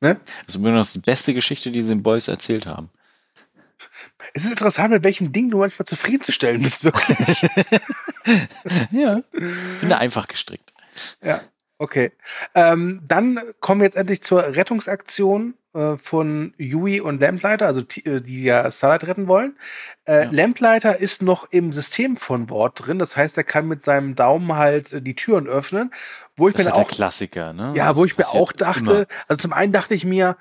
Das 0.00 0.16
ist 0.48 0.56
übrigens 0.56 0.92
die 0.92 0.98
beste 0.98 1.32
Geschichte, 1.32 1.70
die 1.70 1.80
sie 1.84 1.92
in 1.92 2.02
Boys 2.02 2.26
erzählt 2.26 2.66
haben. 2.66 2.90
Es 4.34 4.44
ist 4.44 4.50
interessant, 4.50 4.90
mit 4.90 5.04
welchen 5.04 5.32
Dingen 5.32 5.52
du 5.52 5.58
manchmal 5.58 5.86
zufriedenzustellen 5.86 6.60
bist, 6.60 6.82
wirklich. 6.82 7.42
ja. 8.90 9.22
Bin 9.30 9.88
da 9.88 9.98
einfach 9.98 10.26
gestrickt. 10.26 10.72
Ja, 11.22 11.42
okay. 11.82 12.12
Ähm, 12.54 13.00
dann 13.06 13.38
kommen 13.60 13.80
wir 13.80 13.86
jetzt 13.86 13.96
endlich 13.96 14.22
zur 14.22 14.42
Rettungsaktion 14.42 15.54
äh, 15.74 15.96
von 15.96 16.54
Yui 16.58 17.00
und 17.00 17.20
Lamplighter, 17.20 17.66
also 17.66 17.82
die, 17.82 18.04
äh, 18.06 18.20
die 18.20 18.42
ja 18.44 18.70
Starlight 18.70 19.04
retten 19.04 19.26
wollen. 19.28 19.56
Äh, 20.04 20.24
Ja. 20.24 20.30
Lamplighter 20.30 20.98
ist 21.00 21.22
noch 21.22 21.50
im 21.50 21.72
System 21.72 22.16
von 22.16 22.48
Wort 22.50 22.86
drin, 22.86 22.98
das 22.98 23.16
heißt, 23.16 23.36
er 23.36 23.44
kann 23.44 23.66
mit 23.68 23.82
seinem 23.82 24.14
Daumen 24.14 24.54
halt 24.56 24.92
äh, 24.92 25.02
die 25.02 25.14
Türen 25.14 25.46
öffnen, 25.48 25.92
wo 26.36 26.48
ich 26.48 26.54
Das 26.54 26.64
mir 26.64 26.70
ist 26.70 26.74
halt 26.76 26.84
auch 26.84 26.88
der 26.88 26.96
Klassiker, 26.96 27.52
ne? 27.52 27.72
ja, 27.76 27.88
Das 27.88 27.96
wo 27.98 28.04
ich 28.04 28.16
mir 28.18 28.28
auch 28.28 28.52
dachte, 28.52 28.92
immer. 28.92 29.06
also 29.28 29.40
zum 29.40 29.52
einen 29.52 29.72
dachte 29.72 29.94
ich 29.94 30.04
mir, 30.04 30.36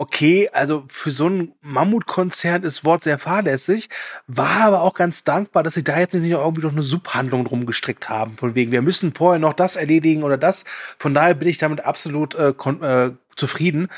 okay, 0.00 0.48
also 0.54 0.84
für 0.88 1.10
so 1.10 1.26
einen 1.26 1.52
Mammutkonzern 1.60 2.62
ist 2.62 2.86
Wort 2.86 3.02
sehr 3.02 3.18
fahrlässig, 3.18 3.90
war 4.26 4.62
aber 4.62 4.80
auch 4.80 4.94
ganz 4.94 5.24
dankbar, 5.24 5.62
dass 5.62 5.74
sie 5.74 5.84
da 5.84 5.98
jetzt 5.98 6.14
nicht 6.14 6.30
irgendwie 6.30 6.62
noch 6.62 6.72
eine 6.72 6.82
Subhandlung 6.82 7.44
drum 7.44 7.66
gestrickt 7.66 8.08
haben, 8.08 8.38
von 8.38 8.54
wegen, 8.54 8.72
wir 8.72 8.80
müssen 8.80 9.12
vorher 9.12 9.38
noch 9.38 9.52
das 9.52 9.76
erledigen 9.76 10.22
oder 10.22 10.38
das. 10.38 10.64
Von 10.98 11.12
daher 11.12 11.34
bin 11.34 11.48
ich 11.48 11.58
damit 11.58 11.84
absolut 11.84 12.34
äh, 12.34 12.48
äh, 12.48 13.12
zufrieden. 13.36 13.88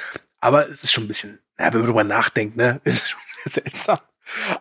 Aber 0.40 0.68
es 0.68 0.82
ist 0.82 0.90
schon 0.90 1.04
ein 1.04 1.08
bisschen, 1.08 1.38
ja, 1.56 1.72
wenn 1.72 1.82
man 1.82 1.86
drüber 1.86 2.02
nachdenkt, 2.02 2.56
ne, 2.56 2.80
ist 2.84 3.10
schon 3.10 3.20
sehr 3.44 3.62
seltsam. 3.62 3.98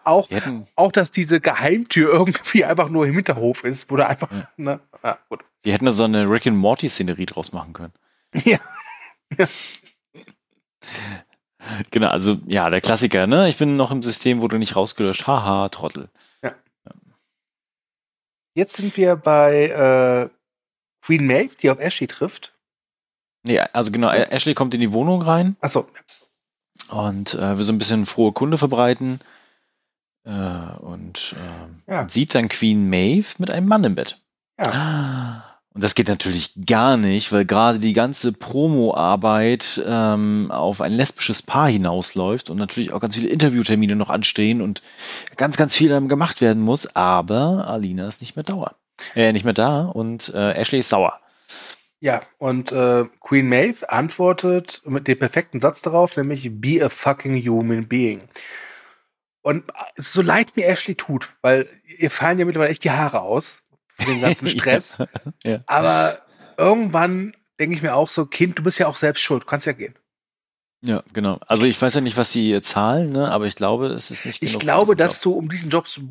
Auch, 0.03 0.29
auch, 0.75 0.91
dass 0.91 1.11
diese 1.11 1.41
Geheimtür 1.41 2.13
irgendwie 2.13 2.65
einfach 2.65 2.89
nur 2.89 3.07
im 3.07 3.15
Hinterhof 3.15 3.63
ist, 3.63 3.89
wo 3.89 3.95
da 3.95 4.05
einfach, 4.05 4.31
ja. 4.31 4.47
ne, 4.57 4.79
ja, 5.03 5.17
gut. 5.27 5.43
Die 5.65 5.73
hätten 5.73 5.85
da 5.85 5.91
so 5.91 6.03
eine 6.03 6.29
Rick 6.29 6.45
and 6.45 6.57
Morty 6.57 6.87
Szenerie 6.87 7.25
draus 7.25 7.51
machen 7.51 7.73
können. 7.73 7.93
Ja. 8.45 8.59
ja. 9.39 9.47
Genau, 11.91 12.07
also 12.07 12.37
ja, 12.47 12.69
der 12.69 12.81
Klassiker, 12.81 13.27
ne? 13.27 13.49
Ich 13.49 13.57
bin 13.57 13.75
noch 13.75 13.91
im 13.91 14.03
System, 14.03 14.41
wo 14.41 14.47
du 14.47 14.57
nicht 14.57 14.75
rausgelöscht. 14.75 15.27
Haha, 15.27 15.69
Trottel. 15.69 16.09
Ja. 16.43 16.53
ja. 16.85 16.91
Jetzt 18.55 18.77
sind 18.77 18.95
wir 18.97 19.15
bei 19.15 19.67
äh, 19.67 20.29
Queen 21.05 21.25
Maeve, 21.25 21.55
die 21.61 21.69
auf 21.69 21.79
Ashley 21.79 22.07
trifft. 22.07 22.53
Nee, 23.43 23.59
also 23.59 23.91
genau, 23.91 24.09
Ashley 24.09 24.53
kommt 24.53 24.73
in 24.73 24.81
die 24.81 24.91
Wohnung 24.91 25.21
rein. 25.21 25.55
Achso. 25.61 25.87
Und 26.89 27.33
äh, 27.33 27.57
will 27.57 27.63
so 27.63 27.73
ein 27.73 27.79
bisschen 27.79 28.05
frohe 28.05 28.33
Kunde 28.33 28.57
verbreiten. 28.57 29.19
Äh, 30.23 30.77
und 30.81 31.35
äh, 31.87 31.91
ja. 31.91 32.09
sieht 32.09 32.35
dann 32.35 32.49
Queen 32.49 32.89
Maeve 32.89 33.35
mit 33.39 33.49
einem 33.49 33.67
Mann 33.67 33.83
im 33.83 33.95
Bett. 33.95 34.21
Ja. 34.59 34.71
Ah. 34.71 35.50
Und 35.73 35.81
das 35.83 35.95
geht 35.95 36.09
natürlich 36.09 36.51
gar 36.65 36.97
nicht, 36.97 37.31
weil 37.31 37.45
gerade 37.45 37.79
die 37.79 37.93
ganze 37.93 38.33
Promo-Arbeit 38.33 39.81
ähm, 39.85 40.51
auf 40.51 40.81
ein 40.81 40.91
lesbisches 40.91 41.41
Paar 41.41 41.69
hinausläuft 41.69 42.49
und 42.49 42.57
natürlich 42.57 42.91
auch 42.91 42.99
ganz 42.99 43.15
viele 43.15 43.29
Interviewtermine 43.29 43.95
noch 43.95 44.09
anstehen 44.09 44.61
und 44.61 44.81
ganz, 45.37 45.55
ganz 45.55 45.73
viel 45.73 45.89
gemacht 46.07 46.41
werden 46.41 46.61
muss. 46.61 46.93
Aber 46.95 47.67
Alina 47.67 48.07
ist 48.07 48.19
nicht 48.19 48.35
mehr 48.35 48.43
dauer. 48.43 48.75
Äh, 49.15 49.31
nicht 49.31 49.45
mehr 49.45 49.53
da 49.53 49.83
und 49.83 50.29
äh, 50.33 50.51
Ashley 50.53 50.79
ist 50.79 50.89
sauer. 50.89 51.19
Ja, 52.01 52.21
und 52.37 52.71
äh, 52.71 53.05
Queen 53.21 53.47
Maeve 53.47 53.89
antwortet 53.89 54.81
mit 54.85 55.07
dem 55.07 55.19
perfekten 55.19 55.61
Satz 55.61 55.81
darauf, 55.81 56.17
nämlich 56.17 56.49
Be 56.59 56.83
a 56.83 56.89
fucking 56.89 57.47
human 57.47 57.87
being. 57.87 58.23
Und 59.41 59.63
so 59.95 60.21
leid 60.21 60.57
mir 60.57 60.67
Ashley 60.67 60.95
tut, 60.95 61.29
weil 61.41 61.69
ihr 61.97 62.11
fallen 62.11 62.39
ja 62.39 62.45
mittlerweile 62.45 62.71
echt 62.71 62.83
die 62.83 62.91
Haare 62.91 63.21
aus 63.21 63.60
den 64.05 64.21
ganzen 64.21 64.47
Stress. 64.49 64.97
ja, 64.97 65.07
ja. 65.43 65.59
Aber 65.67 66.19
irgendwann 66.57 67.35
denke 67.59 67.75
ich 67.75 67.81
mir 67.81 67.95
auch 67.95 68.09
so, 68.09 68.25
Kind, 68.25 68.57
du 68.59 68.63
bist 68.63 68.79
ja 68.79 68.87
auch 68.87 68.97
selbst 68.97 69.21
schuld, 69.21 69.47
kannst 69.47 69.67
ja 69.67 69.73
gehen. 69.73 69.95
Ja, 70.83 71.03
genau. 71.13 71.39
Also 71.45 71.65
ich 71.65 71.79
weiß 71.79 71.93
ja 71.93 72.01
nicht, 72.01 72.17
was 72.17 72.31
sie 72.31 72.59
zahlen, 72.63 73.11
ne? 73.11 73.31
aber 73.31 73.45
ich 73.45 73.55
glaube, 73.55 73.87
es 73.87 74.09
ist 74.09 74.25
nicht 74.25 74.41
Ich 74.41 74.57
glaube, 74.57 74.95
dass 74.95 75.21
du, 75.21 75.33
um 75.33 75.47
diesen 75.47 75.69
Job 75.69 75.87
zu 75.87 76.07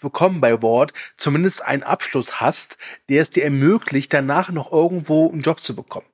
bekommen 0.00 0.42
bei 0.42 0.60
Ward, 0.62 0.92
zumindest 1.16 1.64
einen 1.64 1.82
Abschluss 1.82 2.40
hast, 2.40 2.76
der 3.08 3.22
es 3.22 3.30
dir 3.30 3.44
ermöglicht, 3.44 4.12
danach 4.12 4.50
noch 4.50 4.70
irgendwo 4.70 5.30
einen 5.30 5.40
Job 5.40 5.62
zu 5.62 5.74
bekommen. 5.74 6.06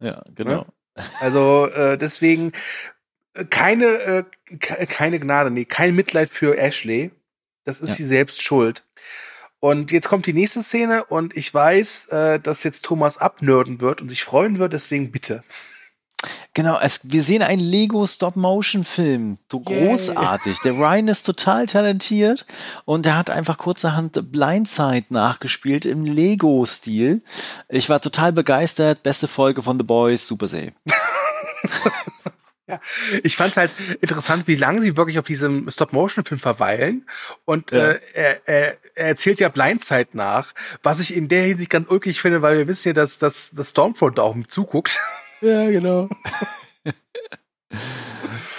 Ja, 0.00 0.22
genau. 0.34 0.66
Ja? 0.96 1.04
Also 1.20 1.66
äh, 1.66 1.98
deswegen 1.98 2.52
äh, 3.34 3.44
keine, 3.44 3.86
äh, 3.86 4.24
keine 4.58 5.18
Gnade, 5.18 5.50
nee, 5.50 5.64
kein 5.64 5.96
Mitleid 5.96 6.30
für 6.30 6.56
Ashley. 6.56 7.10
Das 7.64 7.80
ist 7.80 7.90
ja. 7.90 7.94
sie 7.96 8.04
selbst 8.04 8.42
schuld. 8.42 8.84
Und 9.64 9.92
jetzt 9.92 10.08
kommt 10.08 10.26
die 10.26 10.32
nächste 10.32 10.60
Szene 10.64 11.04
und 11.04 11.36
ich 11.36 11.54
weiß, 11.54 12.06
äh, 12.08 12.40
dass 12.40 12.64
jetzt 12.64 12.84
Thomas 12.84 13.18
abnörden 13.18 13.80
wird 13.80 14.02
und 14.02 14.08
sich 14.08 14.24
freuen 14.24 14.58
wird, 14.58 14.72
deswegen 14.72 15.12
bitte. 15.12 15.44
Genau, 16.52 16.80
es, 16.80 17.12
wir 17.12 17.22
sehen 17.22 17.42
einen 17.42 17.62
Lego 17.62 18.04
Stop-Motion-Film. 18.04 19.38
So 19.48 19.60
großartig. 19.60 20.58
Der 20.64 20.72
Ryan 20.72 21.06
ist 21.06 21.22
total 21.22 21.66
talentiert 21.66 22.44
und 22.86 23.06
er 23.06 23.16
hat 23.16 23.30
einfach 23.30 23.56
kurzerhand 23.56 24.32
Blindside 24.32 25.06
nachgespielt 25.10 25.84
im 25.84 26.06
Lego-Stil. 26.06 27.22
Ich 27.68 27.88
war 27.88 28.00
total 28.00 28.32
begeistert. 28.32 29.04
Beste 29.04 29.28
Folge 29.28 29.62
von 29.62 29.78
The 29.78 29.84
Boys, 29.84 30.26
super 30.26 30.48
See. 30.48 30.72
Ja, 32.72 32.80
ich 33.22 33.36
fand 33.36 33.52
es 33.52 33.56
halt 33.56 33.70
interessant, 34.00 34.46
wie 34.46 34.56
lange 34.56 34.80
sie 34.80 34.96
wirklich 34.96 35.18
auf 35.18 35.26
diesem 35.26 35.70
Stop-Motion-Film 35.70 36.40
verweilen. 36.40 37.06
Und 37.44 37.70
ja. 37.70 37.92
äh, 37.92 38.00
er, 38.14 38.48
er, 38.48 38.76
er 38.94 39.06
erzählt 39.08 39.40
ja 39.40 39.48
Blindside 39.48 40.08
nach, 40.12 40.52
was 40.82 41.00
ich 41.00 41.14
in 41.14 41.28
der 41.28 41.44
Hinsicht 41.44 41.70
ganz 41.70 41.88
ulkig 41.90 42.20
finde, 42.20 42.42
weil 42.42 42.58
wir 42.58 42.68
wissen 42.68 42.88
ja, 42.88 42.94
dass, 42.94 43.18
dass, 43.18 43.50
dass 43.50 43.70
Stormfront 43.70 44.18
da 44.18 44.22
auch 44.22 44.34
mit 44.34 44.50
zuguckt. 44.50 44.98
Ja, 45.44 45.68
genau. 45.68 46.08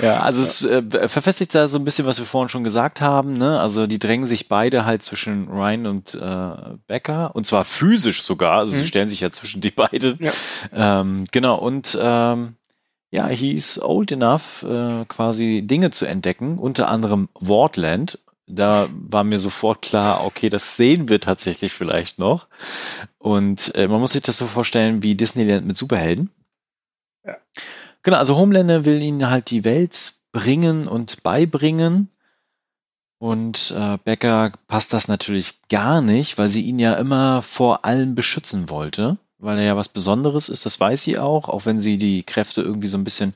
Ja, 0.02 0.20
also 0.20 0.42
es 0.42 0.64
äh, 0.64 1.08
verfestigt 1.08 1.56
da 1.56 1.70
so 1.70 1.78
ein 1.78 1.86
bisschen, 1.86 2.06
was 2.06 2.20
wir 2.20 2.26
vorhin 2.26 2.50
schon 2.50 2.66
gesagt 2.66 3.00
haben. 3.00 3.34
Ne? 3.34 3.60
Also 3.60 3.88
die 3.88 4.00
drängen 4.00 4.26
sich 4.26 4.50
beide 4.50 4.86
halt 4.86 5.02
zwischen 5.02 5.48
Ryan 5.48 5.86
und 5.86 6.16
äh, 6.16 6.76
Becker 6.88 7.34
und 7.36 7.46
zwar 7.46 7.64
physisch 7.64 8.24
sogar. 8.24 8.60
Also 8.60 8.74
mhm. 8.74 8.80
sie 8.80 8.88
stellen 8.88 9.08
sich 9.08 9.22
ja 9.22 9.32
zwischen 9.32 9.62
die 9.62 9.72
beiden. 9.72 10.20
Ja. 10.20 10.34
Ähm, 10.74 11.26
genau 11.32 11.58
und 11.58 11.98
ähm, 12.02 12.56
ja, 13.14 13.28
he's 13.28 13.80
old 13.80 14.12
enough, 14.12 14.64
äh, 14.64 15.06
quasi 15.06 15.62
Dinge 15.62 15.92
zu 15.92 16.08
entdecken, 16.08 16.58
unter 16.58 16.88
anderem 16.88 17.30
Wardland. 17.36 18.18
Da 18.48 18.90
war 18.92 19.24
mir 19.24 19.38
sofort 19.38 19.84
klar, 19.84 20.26
okay, 20.26 20.50
das 20.50 20.78
sehen 20.78 21.10
wir 21.10 21.22
tatsächlich 21.22 21.72
vielleicht 21.72 22.18
noch. 22.18 22.48
Und 23.20 23.74
äh, 23.76 23.88
man 23.88 24.00
muss 24.00 24.14
sich 24.14 24.24
das 24.24 24.38
so 24.38 24.48
vorstellen 24.48 25.04
wie 25.04 25.14
Disneyland 25.14 25.68
mit 25.68 25.78
Superhelden. 25.78 26.32
Ja. 27.24 27.38
Genau, 28.02 28.18
also 28.18 28.36
Homelander 28.36 28.84
will 28.84 29.00
ihnen 29.00 29.30
halt 29.30 29.52
die 29.52 29.64
Welt 29.64 30.16
bringen 30.32 30.88
und 30.88 31.22
beibringen. 31.22 32.10
Und 33.20 33.76
äh, 33.78 34.00
Becker 34.04 34.54
passt 34.68 34.92
das 34.92 35.08
natürlich 35.08 35.62
gar 35.70 36.02
nicht, 36.02 36.40
weil 36.40 36.50
sie 36.50 36.64
ihn 36.64 36.80
ja 36.80 36.96
immer 36.96 37.44
vor 37.44 37.86
allem 37.86 38.16
beschützen 38.16 38.72
wollte 38.72 39.20
weil 39.44 39.58
er 39.60 39.66
ja 39.66 39.78
was 39.78 39.90
Besonderes 39.90 40.50
ist, 40.50 40.66
das 40.66 40.80
weiß 40.80 41.04
sie 41.04 41.20
auch, 41.20 41.50
auch 41.50 41.66
wenn 41.66 41.80
sie 41.80 41.98
die 41.98 42.24
Kräfte 42.24 42.62
irgendwie 42.62 42.88
so 42.88 42.98
ein 42.98 43.04
bisschen 43.04 43.34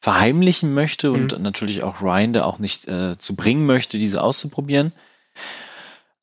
verheimlichen 0.00 0.72
möchte 0.72 1.12
und 1.12 1.36
mhm. 1.36 1.42
natürlich 1.42 1.82
auch 1.82 2.00
Ryan 2.00 2.32
da 2.32 2.44
auch 2.44 2.58
nicht 2.58 2.88
äh, 2.88 3.18
zu 3.18 3.36
bringen 3.36 3.66
möchte, 3.66 3.98
diese 3.98 4.22
auszuprobieren. 4.22 4.92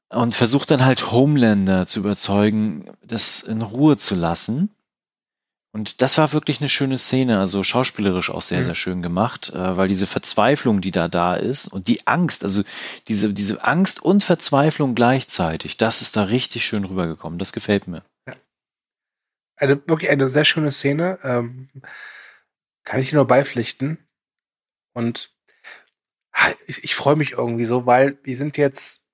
Und 0.09 0.35
versucht 0.35 0.71
dann 0.71 0.85
halt 0.85 1.11
Homelander 1.11 1.85
zu 1.85 1.99
überzeugen, 1.99 2.85
das 3.03 3.41
in 3.41 3.61
Ruhe 3.61 3.97
zu 3.97 4.15
lassen. 4.15 4.69
Und 5.73 6.01
das 6.01 6.17
war 6.17 6.31
wirklich 6.31 6.61
eine 6.61 6.69
schöne 6.69 6.97
Szene, 6.97 7.37
also 7.37 7.61
schauspielerisch 7.61 8.31
auch 8.31 8.41
sehr, 8.41 8.61
mhm. 8.61 8.63
sehr 8.63 8.75
schön 8.75 9.01
gemacht, 9.01 9.51
äh, 9.53 9.77
weil 9.77 9.89
diese 9.89 10.07
Verzweiflung, 10.07 10.81
die 10.81 10.91
da 10.91 11.07
da 11.07 11.35
ist 11.35 11.67
und 11.67 11.87
die 11.87 12.07
Angst, 12.07 12.43
also 12.43 12.63
diese, 13.09 13.33
diese 13.33 13.63
Angst 13.63 14.01
und 14.01 14.23
Verzweiflung 14.23 14.95
gleichzeitig, 14.95 15.77
das 15.77 16.01
ist 16.01 16.15
da 16.15 16.23
richtig 16.23 16.65
schön 16.65 16.85
rübergekommen. 16.85 17.37
Das 17.37 17.51
gefällt 17.51 17.87
mir 17.87 18.01
eine, 19.57 19.87
wirklich 19.87 20.09
eine 20.09 20.29
sehr 20.29 20.45
schöne 20.45 20.71
Szene. 20.71 21.19
Ähm, 21.23 21.69
kann 22.83 22.99
ich 22.99 23.09
dir 23.09 23.15
nur 23.15 23.27
beipflichten. 23.27 24.07
Und 24.93 25.35
ich, 26.65 26.83
ich 26.83 26.95
freue 26.95 27.15
mich 27.15 27.33
irgendwie 27.33 27.65
so, 27.65 27.85
weil 27.85 28.17
wir 28.23 28.37
sind 28.37 28.57
jetzt, 28.57 29.05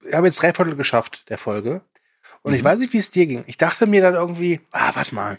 wir 0.00 0.16
haben 0.16 0.24
jetzt 0.24 0.42
drei 0.42 0.52
Viertel 0.52 0.76
geschafft 0.76 1.28
der 1.28 1.38
Folge. 1.38 1.82
Und 2.42 2.52
mhm. 2.52 2.58
ich 2.58 2.64
weiß 2.64 2.78
nicht, 2.78 2.92
wie 2.92 2.98
es 2.98 3.10
dir 3.10 3.26
ging. 3.26 3.44
Ich 3.46 3.56
dachte 3.56 3.86
mir 3.86 4.02
dann 4.02 4.14
irgendwie, 4.14 4.60
ah, 4.72 4.94
warte 4.94 5.14
mal, 5.14 5.38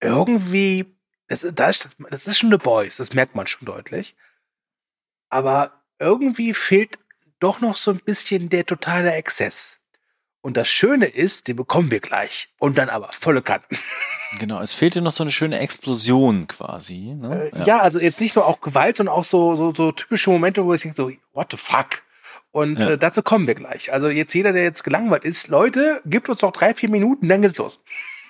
irgendwie, 0.00 0.96
das, 1.26 1.40
das, 1.40 1.80
das, 1.80 1.96
das 2.10 2.26
ist 2.26 2.38
schon 2.38 2.50
The 2.50 2.56
Boys, 2.56 2.98
das 2.98 3.14
merkt 3.14 3.34
man 3.34 3.46
schon 3.46 3.66
deutlich. 3.66 4.16
Aber 5.28 5.82
irgendwie 5.98 6.54
fehlt 6.54 6.98
doch 7.38 7.60
noch 7.60 7.76
so 7.76 7.90
ein 7.90 8.00
bisschen 8.00 8.48
der 8.48 8.66
totale 8.66 9.12
Exzess. 9.12 9.79
Und 10.42 10.56
das 10.56 10.68
Schöne 10.68 11.06
ist, 11.06 11.48
den 11.48 11.56
bekommen 11.56 11.90
wir 11.90 12.00
gleich. 12.00 12.48
Und 12.58 12.78
dann 12.78 12.88
aber 12.88 13.10
volle 13.12 13.42
Kanne. 13.42 13.64
Genau, 14.38 14.60
es 14.60 14.72
fehlte 14.72 15.02
noch 15.02 15.10
so 15.10 15.24
eine 15.24 15.32
schöne 15.32 15.58
Explosion 15.58 16.46
quasi. 16.46 17.14
Ne? 17.18 17.50
Äh, 17.52 17.58
ja. 17.58 17.64
ja. 17.66 17.80
also 17.80 17.98
jetzt 17.98 18.20
nicht 18.20 18.36
nur 18.36 18.46
auch 18.46 18.60
Gewalt, 18.60 18.96
sondern 18.96 19.14
auch 19.14 19.24
so, 19.24 19.56
so, 19.56 19.74
so 19.74 19.92
typische 19.92 20.30
Momente, 20.30 20.64
wo 20.64 20.72
ich 20.72 20.82
denke 20.82 20.96
so, 20.96 21.10
what 21.32 21.48
the 21.50 21.56
fuck? 21.56 22.02
Und 22.52 22.82
ja. 22.82 22.90
äh, 22.90 22.98
dazu 22.98 23.22
kommen 23.22 23.46
wir 23.46 23.54
gleich. 23.54 23.92
Also 23.92 24.08
jetzt 24.08 24.32
jeder, 24.32 24.52
der 24.52 24.62
jetzt 24.62 24.82
gelangweilt 24.82 25.24
ist, 25.24 25.48
Leute, 25.48 26.00
gibt 26.04 26.28
uns 26.28 26.42
noch 26.42 26.52
drei, 26.52 26.74
vier 26.74 26.88
Minuten, 26.88 27.28
dann 27.28 27.42
geht's 27.42 27.58
los. 27.58 27.80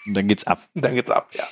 Und 0.07 0.15
dann 0.17 0.27
geht's 0.29 0.47
ab. 0.47 0.67
Dann 0.75 0.95
geht's 0.95 1.11
ab, 1.11 1.29
ja. 1.33 1.45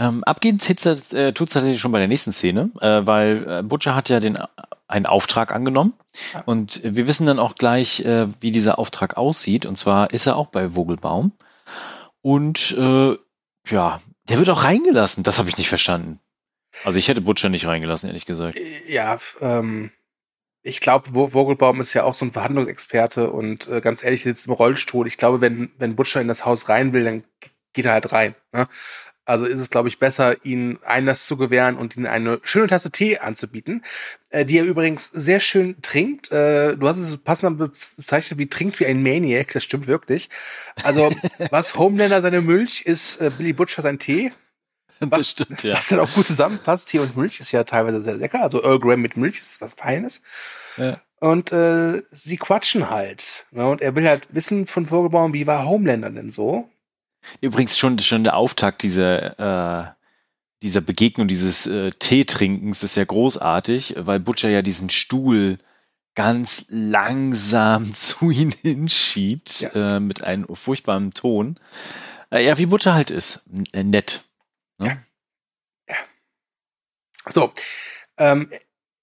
Ähm, 0.00 0.24
abgehen 0.24 0.58
tut 0.58 0.86
es 0.86 1.12
äh, 1.12 1.34
tatsächlich 1.34 1.78
schon 1.78 1.92
bei 1.92 1.98
der 1.98 2.08
nächsten 2.08 2.32
Szene, 2.32 2.70
äh, 2.80 3.04
weil 3.04 3.46
äh, 3.46 3.62
Butcher 3.62 3.94
hat 3.94 4.08
ja 4.08 4.18
den, 4.18 4.36
äh, 4.36 4.46
einen 4.88 5.04
Auftrag 5.04 5.52
angenommen 5.52 5.92
ja. 6.32 6.42
und 6.46 6.80
wir 6.82 7.06
wissen 7.06 7.26
dann 7.26 7.38
auch 7.38 7.54
gleich, 7.54 8.00
äh, 8.00 8.28
wie 8.40 8.50
dieser 8.50 8.78
Auftrag 8.78 9.18
aussieht. 9.18 9.66
Und 9.66 9.76
zwar 9.76 10.10
ist 10.10 10.26
er 10.26 10.36
auch 10.36 10.46
bei 10.46 10.70
Vogelbaum 10.70 11.32
und 12.22 12.74
äh, 12.78 13.16
ja, 13.68 14.00
der 14.28 14.38
wird 14.38 14.48
auch 14.48 14.64
reingelassen. 14.64 15.22
Das 15.22 15.38
habe 15.38 15.50
ich 15.50 15.58
nicht 15.58 15.68
verstanden. 15.68 16.18
Also 16.82 16.98
ich 16.98 17.08
hätte 17.08 17.20
Butcher 17.20 17.50
nicht 17.50 17.66
reingelassen, 17.66 18.08
ehrlich 18.08 18.26
gesagt. 18.26 18.58
Ja, 18.88 19.18
ähm, 19.42 19.90
ich 20.62 20.80
glaube, 20.80 21.28
Vogelbaum 21.30 21.80
ist 21.80 21.92
ja 21.92 22.04
auch 22.04 22.14
so 22.14 22.24
ein 22.24 22.32
Verhandlungsexperte 22.32 23.30
und 23.30 23.68
äh, 23.68 23.82
ganz 23.82 24.02
ehrlich, 24.02 24.22
sitzt 24.22 24.46
im 24.46 24.54
Rollstuhl. 24.54 25.06
Ich 25.06 25.18
glaube, 25.18 25.42
wenn, 25.42 25.70
wenn 25.78 25.96
Butcher 25.96 26.22
in 26.22 26.28
das 26.28 26.46
Haus 26.46 26.70
rein 26.70 26.94
will, 26.94 27.04
dann 27.04 27.24
geht 27.72 27.86
er 27.86 27.92
halt 27.92 28.12
rein. 28.12 28.34
Ne? 28.52 28.66
Also 29.30 29.44
ist 29.44 29.60
es, 29.60 29.70
glaube 29.70 29.88
ich, 29.88 30.00
besser, 30.00 30.44
ihnen 30.44 30.80
Einlass 30.84 31.24
zu 31.24 31.36
gewähren 31.36 31.76
und 31.76 31.96
ihnen 31.96 32.06
eine 32.06 32.40
schöne 32.42 32.66
Tasse 32.66 32.90
Tee 32.90 33.18
anzubieten, 33.18 33.84
äh, 34.30 34.44
die 34.44 34.58
er 34.58 34.64
übrigens 34.64 35.08
sehr 35.08 35.38
schön 35.38 35.80
trinkt. 35.82 36.32
Äh, 36.32 36.76
du 36.76 36.88
hast 36.88 36.98
es 36.98 37.16
passend 37.16 37.56
bezeichnet 37.56 38.40
wie 38.40 38.48
trinkt 38.48 38.80
wie 38.80 38.86
ein 38.86 39.04
Maniac, 39.04 39.52
das 39.52 39.62
stimmt 39.62 39.86
wirklich. 39.86 40.30
Also, 40.82 41.12
was 41.50 41.78
Homelander 41.78 42.20
seine 42.22 42.40
Milch 42.40 42.82
ist, 42.82 43.20
äh, 43.20 43.30
Billy 43.30 43.52
Butcher 43.52 43.82
sein 43.82 44.00
Tee. 44.00 44.32
Was, 44.98 45.20
das 45.20 45.30
stimmt, 45.30 45.62
ja. 45.62 45.76
was 45.76 45.86
dann 45.86 46.00
auch 46.00 46.12
gut 46.12 46.26
zusammenpasst. 46.26 46.88
Tee 46.88 46.98
und 46.98 47.16
Milch 47.16 47.38
ist 47.38 47.52
ja 47.52 47.62
teilweise 47.62 48.02
sehr 48.02 48.16
lecker. 48.16 48.42
Also 48.42 48.64
Earl 48.64 48.80
Graham 48.80 49.00
mit 49.00 49.16
Milch 49.16 49.38
ist 49.38 49.60
was 49.60 49.74
Feines. 49.74 50.22
ja. 50.76 51.00
Und 51.20 51.52
äh, 51.52 52.02
sie 52.10 52.38
quatschen 52.38 52.90
halt. 52.90 53.46
Ne? 53.52 53.68
Und 53.68 53.80
er 53.80 53.94
will 53.94 54.08
halt 54.08 54.34
wissen 54.34 54.66
von 54.66 54.86
Vogelbaum, 54.86 55.34
wie 55.34 55.46
war 55.46 55.66
Homelander 55.66 56.10
denn 56.10 56.30
so? 56.30 56.68
Übrigens 57.40 57.78
schon, 57.78 57.98
schon 57.98 58.24
der 58.24 58.36
Auftakt 58.36 58.82
dieser, 58.82 59.88
äh, 59.88 59.92
dieser 60.62 60.80
Begegnung, 60.80 61.28
dieses 61.28 61.66
äh, 61.66 61.90
Teetrinkens 61.92 62.82
ist 62.82 62.96
ja 62.96 63.04
großartig, 63.04 63.94
weil 63.98 64.20
Butcher 64.20 64.48
ja 64.50 64.62
diesen 64.62 64.90
Stuhl 64.90 65.58
ganz 66.14 66.66
langsam 66.68 67.94
zu 67.94 68.30
ihm 68.30 68.50
hinschiebt, 68.50 69.60
Ja. 69.60 69.96
äh, 69.96 70.00
mit 70.00 70.22
einem 70.24 70.46
furchtbaren 70.54 71.12
Ton. 71.12 71.58
Äh, 72.30 72.44
ja, 72.44 72.58
wie 72.58 72.66
Butcher 72.66 72.94
halt 72.94 73.10
ist. 73.10 73.40
N 73.52 73.64
äh, 73.72 73.84
nett. 73.84 74.24
Ne? 74.78 75.04
So, 77.28 77.52
ähm, 78.16 78.50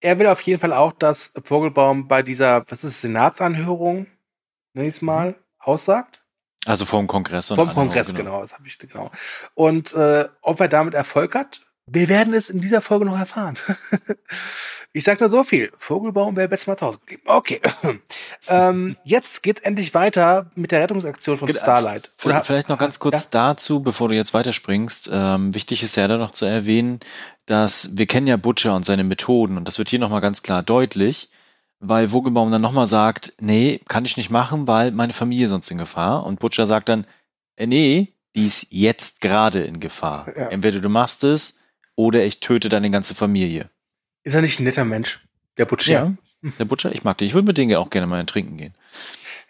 er 0.02 0.20
will 0.20 0.28
auf 0.28 0.42
jeden 0.42 0.60
Fall 0.60 0.74
auch, 0.74 0.92
dass 0.94 1.34
Vogelbaum 1.44 2.08
bei 2.08 2.24
dieser, 2.24 2.66
was 2.70 2.84
ist, 2.84 3.02
Senatsanhörung, 3.02 4.08
nenn 4.74 4.86
ich's 4.86 5.02
mal, 5.02 5.36
aussagt. 5.60 6.17
Also 6.68 6.86
vom 6.86 7.08
Kongress. 7.08 7.50
und 7.50 7.58
Vom 7.58 7.74
Kongress, 7.74 8.14
genau, 8.14 8.42
das 8.42 8.54
habe 8.54 8.68
ich 8.68 8.78
genau. 8.78 9.10
Und 9.56 9.94
äh, 9.94 10.28
ob 10.42 10.60
er 10.60 10.68
damit 10.68 10.94
Erfolg 10.94 11.34
hat, 11.34 11.62
wir 11.90 12.10
werden 12.10 12.34
es 12.34 12.50
in 12.50 12.60
dieser 12.60 12.82
Folge 12.82 13.06
noch 13.06 13.18
erfahren. 13.18 13.58
ich 14.94 15.06
sage 15.06 15.20
nur 15.22 15.30
so 15.30 15.46
viel. 15.46 15.72
Vogelbaum 15.78 16.36
wäre 16.36 16.50
besser 16.50 16.70
mal 16.72 16.78
zu 16.78 16.86
Hause 16.86 16.98
geblieben. 17.00 17.24
Okay. 17.26 17.62
ähm, 18.50 18.98
jetzt 19.06 19.42
geht's 19.44 19.62
endlich 19.62 19.94
weiter 19.94 20.52
mit 20.56 20.72
der 20.72 20.82
Rettungsaktion 20.82 21.38
von 21.38 21.48
Genau. 21.48 21.60
Starlight. 21.60 22.12
Vielleicht, 22.18 22.46
vielleicht 22.46 22.68
noch 22.70 22.78
ganz 22.78 23.00
kurz 23.00 23.24
Ja. 23.24 23.30
dazu, 23.32 23.82
bevor 23.82 24.10
du 24.10 24.16
jetzt 24.16 24.34
weiterspringst. 24.34 25.10
Ähm, 25.12 25.54
wichtig 25.54 25.82
ist 25.84 25.96
ja 25.96 26.08
da 26.10 26.18
noch 26.18 26.32
zu 26.32 26.44
erwähnen, 26.46 27.00
dass 27.46 27.90
wir 27.94 28.06
kennen 28.06 28.28
ja 28.28 28.36
Butcher 28.36 28.76
und 28.76 28.86
seine 28.86 29.06
Methoden 29.06 29.56
und 29.58 29.66
das 29.66 29.78
wird 29.78 29.88
hier 29.88 30.00
nochmal 30.00 30.20
ganz 30.22 30.44
klar 30.44 30.64
deutlich, 30.64 31.30
weil 31.80 32.10
Vogelbaum 32.10 32.52
dann 32.52 32.62
nochmal 32.62 32.88
sagt, 32.88 33.34
nee, 33.40 33.80
kann 33.88 34.06
ich 34.06 34.18
nicht 34.18 34.30
machen, 34.30 34.68
weil 34.68 34.92
meine 34.92 35.14
Familie 35.14 35.48
sonst 35.48 35.70
in 35.70 35.78
Gefahr. 35.78 36.26
Und 36.26 36.40
Butcher 36.40 36.68
sagt 36.68 36.90
dann, 36.90 37.06
äh, 37.56 37.68
nee, 37.68 38.14
die 38.36 38.48
ist 38.48 38.68
jetzt 38.70 39.22
gerade 39.22 39.62
in 39.62 39.80
Gefahr. 39.80 40.28
Ja. 40.36 40.50
Entweder 40.50 40.80
du 40.80 40.90
machst 40.90 41.24
es 41.24 41.60
oder 41.96 42.24
ich 42.24 42.40
töte 42.40 42.70
deine 42.70 42.92
ganze 42.92 43.16
Familie. 43.16 43.70
Ist 44.24 44.34
er 44.34 44.42
nicht 44.42 44.60
ein 44.60 44.64
netter 44.64 44.86
Mensch, 44.86 45.20
der 45.58 45.66
Butcher? 45.66 46.18
Der 46.60 46.66
Butcher, 46.66 46.92
ich 46.92 47.04
mag 47.04 47.18
den. 47.18 47.28
Ich 47.28 47.34
würde 47.34 47.48
mit 47.48 47.58
denen 47.58 47.72
ja 47.72 47.80
auch 47.80 47.90
gerne 47.90 48.08
mal 48.08 48.24
trinken 48.26 48.58
gehen. 48.58 48.76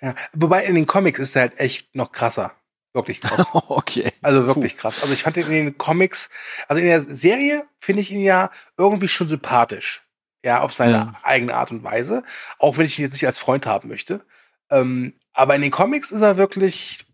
Ja. 0.01 0.15
Wobei 0.33 0.65
in 0.65 0.75
den 0.75 0.87
Comics 0.87 1.19
ist 1.19 1.35
er 1.35 1.43
halt 1.43 1.59
echt 1.59 1.95
noch 1.95 2.11
krasser. 2.11 2.53
Wirklich 2.93 3.19
krass. 3.21 3.47
okay. 3.53 4.11
Also 4.21 4.47
wirklich 4.47 4.77
krass. 4.77 5.01
Also 5.01 5.13
ich 5.13 5.23
fand 5.23 5.37
ihn 5.37 5.47
in 5.47 5.65
den 5.65 5.77
Comics, 5.77 6.29
also 6.67 6.79
in 6.81 6.87
der 6.87 7.01
Serie 7.01 7.65
finde 7.79 8.01
ich 8.01 8.11
ihn 8.11 8.21
ja 8.21 8.51
irgendwie 8.77 9.07
schon 9.07 9.27
sympathisch. 9.27 10.06
Ja, 10.43 10.61
auf 10.61 10.73
seine 10.73 10.91
Ja. 10.91 11.13
eigene 11.23 11.53
Art 11.55 11.71
und 11.71 11.83
Weise. 11.83 12.23
Auch 12.59 12.77
wenn 12.77 12.85
ich 12.85 12.97
ihn 12.99 13.03
jetzt 13.03 13.13
nicht 13.13 13.25
als 13.25 13.39
Freund 13.39 13.65
haben 13.65 13.89
möchte. 13.89 14.21
Ähm, 14.69 15.13
aber 15.33 15.55
in 15.55 15.61
den 15.61 15.71
Comics 15.71 16.11
ist 16.11 16.21
er 16.21 16.37
wirklich 16.37 17.05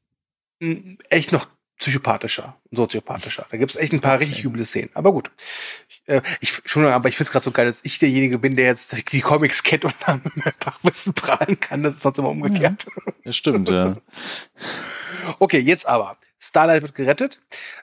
echt 1.10 1.32
noch 1.32 1.48
psychopathischer, 1.80 2.56
soziopathischer. 2.72 3.46
Da 3.52 3.58
gibt 3.58 3.72
es 3.72 3.78
echt 3.78 3.92
ein 3.92 4.00
paar 4.02 4.20
richtig 4.20 4.46
üble 4.46 4.64
Szenen. 4.66 4.92
Aber 4.94 5.12
gut. 5.12 5.32
Ich, 5.90 6.02
äh, 6.06 6.22
ich, 6.40 6.62
schon, 6.66 6.86
aber 6.86 7.10
ich 7.10 7.18
finde 7.18 7.28
es 7.28 7.32
gerade 7.32 7.44
so 7.44 7.52
geil, 7.52 7.66
dass 7.66 7.84
ich 7.84 8.00
derjenige 8.00 8.38
bin, 8.40 8.56
der 8.56 8.68
jetzt 8.68 9.12
die 9.12 9.22
Comics 9.22 9.64
kennt 9.64 9.84
und 9.84 9.96
dann 10.06 10.22
mit 10.36 10.38
meinem 10.38 10.54
Fachwissen 10.60 11.14
prahlen 11.14 11.60
kann. 11.60 11.84
Das 11.84 11.96
ist 11.96 12.02
sonst 12.02 12.18
immer 12.20 12.30
umgekehrt. 12.30 12.88
Das 13.26 13.36
stimmt, 13.36 13.70
ja. 13.70 13.98
Okay, 15.40 15.60
jetzt 15.60 15.88
aber. 15.88 16.18
Starlight 16.46 16.82
wird 16.82 16.96
gerettet. 16.96 17.40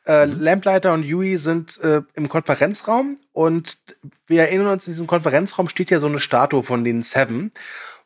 Äh, 0.07 0.27
Mhm. 0.27 0.41
Lamplighter 0.41 0.93
und 0.93 1.03
Yui 1.03 1.37
sind 1.39 1.79
äh, 1.81 2.03
im 2.15 2.29
Konferenzraum 2.29 3.19
und 3.33 3.79
wir 4.27 4.43
erinnern 4.43 4.69
uns, 4.69 4.87
in 4.87 4.93
diesem 4.93 5.07
Konferenzraum 5.07 5.69
steht 5.69 5.91
ja 5.91 5.99
so 5.99 6.07
eine 6.07 6.21
Statue 6.21 6.63
von 6.63 6.85
den 6.85 7.03
Seven. 7.03 7.51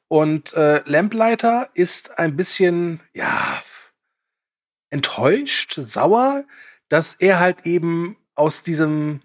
Und 0.09 0.53
äh, 0.55 0.83
Lamplighter 0.85 1.71
ist 1.75 2.19
ein 2.19 2.37
bisschen, 2.37 3.01
ja, 3.15 3.63
enttäuscht, 4.91 5.75
sauer, 5.83 6.45
dass 6.89 7.15
er 7.15 7.41
halt 7.41 7.67
eben 7.67 8.17
aus 8.37 8.63
diesem 8.63 9.23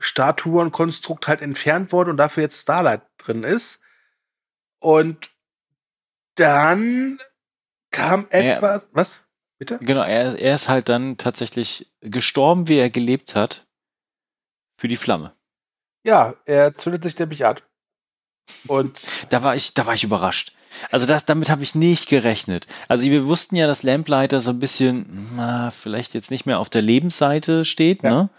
Statuenkonstrukt 0.00 1.28
halt 1.28 1.42
entfernt 1.42 1.92
wurde 1.92 2.10
und 2.10 2.16
dafür 2.16 2.42
jetzt 2.42 2.60
Starlight 2.62 3.02
drin 3.18 3.44
ist. 3.44 3.80
Und 4.80 5.30
dann 6.34 7.20
kam 7.92 8.26
Ja. 8.32 8.38
etwas. 8.38 8.88
Was? 8.92 9.22
Bitte? 9.58 9.78
Genau, 9.80 10.02
er, 10.02 10.38
er 10.38 10.54
ist 10.54 10.68
halt 10.68 10.88
dann 10.88 11.16
tatsächlich 11.16 11.90
gestorben, 12.00 12.68
wie 12.68 12.78
er 12.78 12.90
gelebt 12.90 13.34
hat, 13.34 13.66
für 14.78 14.88
die 14.88 14.96
Flamme. 14.96 15.32
Ja, 16.04 16.34
er 16.44 16.74
zündet 16.74 17.02
sich 17.04 17.18
nämlich 17.18 17.44
an. 17.46 17.56
Und 18.68 19.06
Da 19.30 19.42
war 19.42 19.56
ich, 19.56 19.74
da 19.74 19.86
war 19.86 19.94
ich 19.94 20.04
überrascht. 20.04 20.52
Also 20.90 21.06
das, 21.06 21.24
damit 21.24 21.48
habe 21.48 21.62
ich 21.62 21.74
nicht 21.74 22.06
gerechnet. 22.06 22.66
Also 22.86 23.04
wir 23.04 23.26
wussten 23.26 23.56
ja, 23.56 23.66
dass 23.66 23.82
Lamplighter 23.82 24.42
so 24.42 24.50
ein 24.50 24.58
bisschen, 24.58 25.30
na, 25.34 25.70
vielleicht 25.70 26.12
jetzt 26.12 26.30
nicht 26.30 26.44
mehr 26.44 26.58
auf 26.60 26.68
der 26.68 26.82
Lebensseite 26.82 27.64
steht, 27.64 28.02
Ja. 28.02 28.10
ne? 28.10 28.30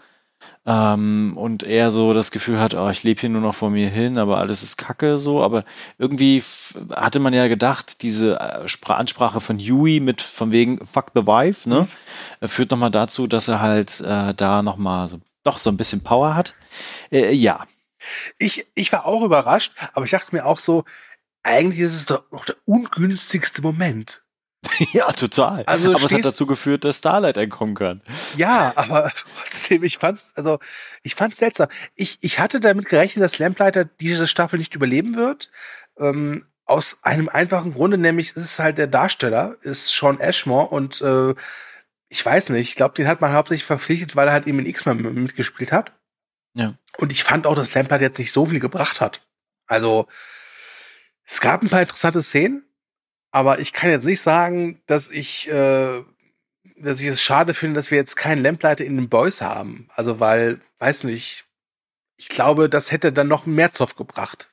Ähm, 0.70 1.32
und 1.36 1.62
er 1.62 1.90
so 1.90 2.12
das 2.12 2.30
Gefühl 2.30 2.60
hat, 2.60 2.74
oh, 2.74 2.90
ich 2.90 3.02
lebe 3.02 3.20
hier 3.20 3.30
nur 3.30 3.40
noch 3.40 3.54
vor 3.54 3.70
mir 3.70 3.88
hin, 3.88 4.18
aber 4.18 4.36
alles 4.36 4.62
ist 4.62 4.76
Kacke 4.76 5.16
so. 5.16 5.42
Aber 5.42 5.64
irgendwie 5.96 6.42
hatte 6.90 7.20
man 7.20 7.32
ja 7.32 7.48
gedacht, 7.48 8.02
diese 8.02 8.38
äh, 8.38 8.66
Spra- 8.66 8.96
Ansprache 8.96 9.40
von 9.40 9.58
Yui 9.58 10.00
mit 10.00 10.20
von 10.20 10.52
wegen 10.52 10.86
Fuck 10.86 11.12
the 11.14 11.26
Wife, 11.26 11.66
ne? 11.66 11.88
äh, 12.40 12.48
Führt 12.48 12.70
nochmal 12.70 12.90
dazu, 12.90 13.26
dass 13.26 13.48
er 13.48 13.60
halt 13.62 14.00
äh, 14.00 14.34
da 14.34 14.62
nochmal 14.62 15.08
so, 15.08 15.20
doch 15.42 15.56
so 15.56 15.70
ein 15.70 15.78
bisschen 15.78 16.04
Power 16.04 16.34
hat. 16.34 16.54
Äh, 17.10 17.32
ja, 17.32 17.64
ich, 18.38 18.66
ich 18.74 18.92
war 18.92 19.06
auch 19.06 19.22
überrascht, 19.24 19.72
aber 19.94 20.04
ich 20.04 20.10
dachte 20.10 20.34
mir 20.36 20.44
auch 20.44 20.58
so, 20.58 20.84
eigentlich 21.42 21.80
ist 21.80 21.94
es 21.94 22.04
doch 22.06 22.30
noch 22.30 22.44
der 22.44 22.56
ungünstigste 22.66 23.62
Moment. 23.62 24.22
ja, 24.92 25.12
total. 25.12 25.64
Also 25.64 25.94
aber 25.94 26.04
es 26.04 26.12
hat 26.12 26.24
dazu 26.24 26.46
geführt, 26.46 26.84
dass 26.84 26.98
Starlight 26.98 27.36
entkommen 27.36 27.74
kann. 27.74 28.00
Ja, 28.36 28.72
aber 28.76 29.12
trotzdem, 29.36 29.84
ich 29.84 29.98
fand's, 29.98 30.32
also, 30.36 30.58
ich 31.02 31.14
fand's 31.14 31.38
seltsam. 31.38 31.68
Ich, 31.94 32.18
ich 32.20 32.38
hatte 32.38 32.60
damit 32.60 32.86
gerechnet, 32.86 33.24
dass 33.24 33.38
Lamplighter 33.38 33.84
diese 33.84 34.26
Staffel 34.26 34.58
nicht 34.58 34.74
überleben 34.74 35.14
wird. 35.14 35.50
Ähm, 35.98 36.46
aus 36.64 36.98
einem 37.02 37.28
einfachen 37.28 37.72
Grunde, 37.72 37.96
nämlich 37.96 38.36
ist 38.36 38.44
es 38.44 38.58
halt 38.58 38.78
der 38.78 38.88
Darsteller, 38.88 39.56
ist 39.62 39.88
Sean 39.88 40.20
Ashmore 40.20 40.68
und 40.68 41.00
äh, 41.00 41.34
ich 42.10 42.24
weiß 42.24 42.50
nicht, 42.50 42.68
ich 42.68 42.76
glaube, 42.76 42.94
den 42.94 43.06
hat 43.06 43.20
man 43.20 43.32
hauptsächlich 43.32 43.64
verpflichtet, 43.64 44.16
weil 44.16 44.28
er 44.28 44.34
halt 44.34 44.46
eben 44.46 44.58
in 44.58 44.66
X-Men 44.66 45.14
mitgespielt 45.14 45.72
hat. 45.72 45.92
Ja. 46.54 46.74
Und 46.98 47.12
ich 47.12 47.24
fand 47.24 47.46
auch, 47.46 47.54
dass 47.54 47.74
Lamplighter 47.74 48.04
jetzt 48.04 48.18
nicht 48.18 48.32
so 48.32 48.46
viel 48.46 48.60
gebracht 48.60 49.00
hat. 49.00 49.22
Also, 49.66 50.08
es 51.24 51.40
gab 51.40 51.62
ein 51.62 51.68
paar 51.68 51.82
interessante 51.82 52.22
Szenen, 52.22 52.67
aber 53.30 53.58
ich 53.60 53.72
kann 53.72 53.90
jetzt 53.90 54.04
nicht 54.04 54.20
sagen, 54.20 54.80
dass 54.86 55.10
ich, 55.10 55.48
äh, 55.48 56.02
dass 56.76 57.00
ich 57.00 57.06
es 57.08 57.22
schade 57.22 57.54
finde, 57.54 57.76
dass 57.78 57.90
wir 57.90 57.98
jetzt 57.98 58.16
keinen 58.16 58.42
Lamplighter 58.42 58.84
in 58.84 58.96
den 58.96 59.08
Boys 59.08 59.40
haben. 59.42 59.88
Also, 59.94 60.20
weil, 60.20 60.60
weiß 60.78 61.04
nicht, 61.04 61.44
ich 62.16 62.28
glaube, 62.28 62.68
das 62.68 62.90
hätte 62.92 63.12
dann 63.12 63.28
noch 63.28 63.46
mehr 63.46 63.72
Zoff 63.72 63.96
gebracht. 63.96 64.50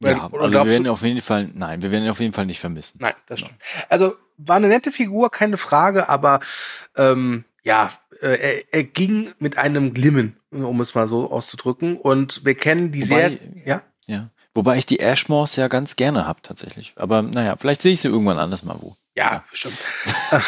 Weil- 0.00 0.12
Ja, 0.12 0.30
also 0.32 0.58
wir 0.64 0.66
werden 0.70 0.84
du- 0.84 0.92
auf 0.92 1.02
jeden 1.02 1.22
Fall, 1.22 1.50
nein, 1.54 1.82
wir 1.82 1.90
werden 1.92 2.04
ihn 2.04 2.10
auf 2.10 2.20
jeden 2.20 2.32
Fall 2.32 2.46
nicht 2.46 2.60
vermissen. 2.60 2.98
Nein, 3.00 3.14
das 3.26 3.40
stimmt. 3.40 3.58
Also 3.88 4.16
war 4.36 4.56
eine 4.56 4.68
nette 4.68 4.90
Figur, 4.90 5.30
keine 5.30 5.56
Frage, 5.56 6.08
aber 6.08 6.40
ähm, 6.96 7.44
ja, 7.62 7.92
äh, 8.20 8.26
er, 8.60 8.74
er 8.74 8.84
ging 8.84 9.32
mit 9.38 9.58
einem 9.58 9.94
Glimmen, 9.94 10.36
um 10.50 10.80
es 10.80 10.94
mal 10.96 11.06
so 11.06 11.30
auszudrücken. 11.30 11.96
Und 11.96 12.44
wir 12.44 12.56
kennen 12.56 12.90
die 12.90 13.02
Wobei- 13.08 13.28
Serie. 13.30 13.62
Ja, 13.64 13.82
Ja. 14.06 14.30
Wobei 14.54 14.76
ich 14.78 14.86
die 14.86 15.00
Ashmores 15.00 15.56
ja 15.56 15.68
ganz 15.68 15.96
gerne 15.96 16.26
habe, 16.26 16.42
tatsächlich. 16.42 16.92
Aber 16.96 17.22
naja, 17.22 17.56
vielleicht 17.56 17.82
sehe 17.82 17.92
ich 17.92 18.00
sie 18.02 18.08
irgendwann 18.08 18.38
anders 18.38 18.62
mal 18.64 18.76
wo. 18.80 18.96
ja, 19.16 19.44
bestimmt. 19.50 19.78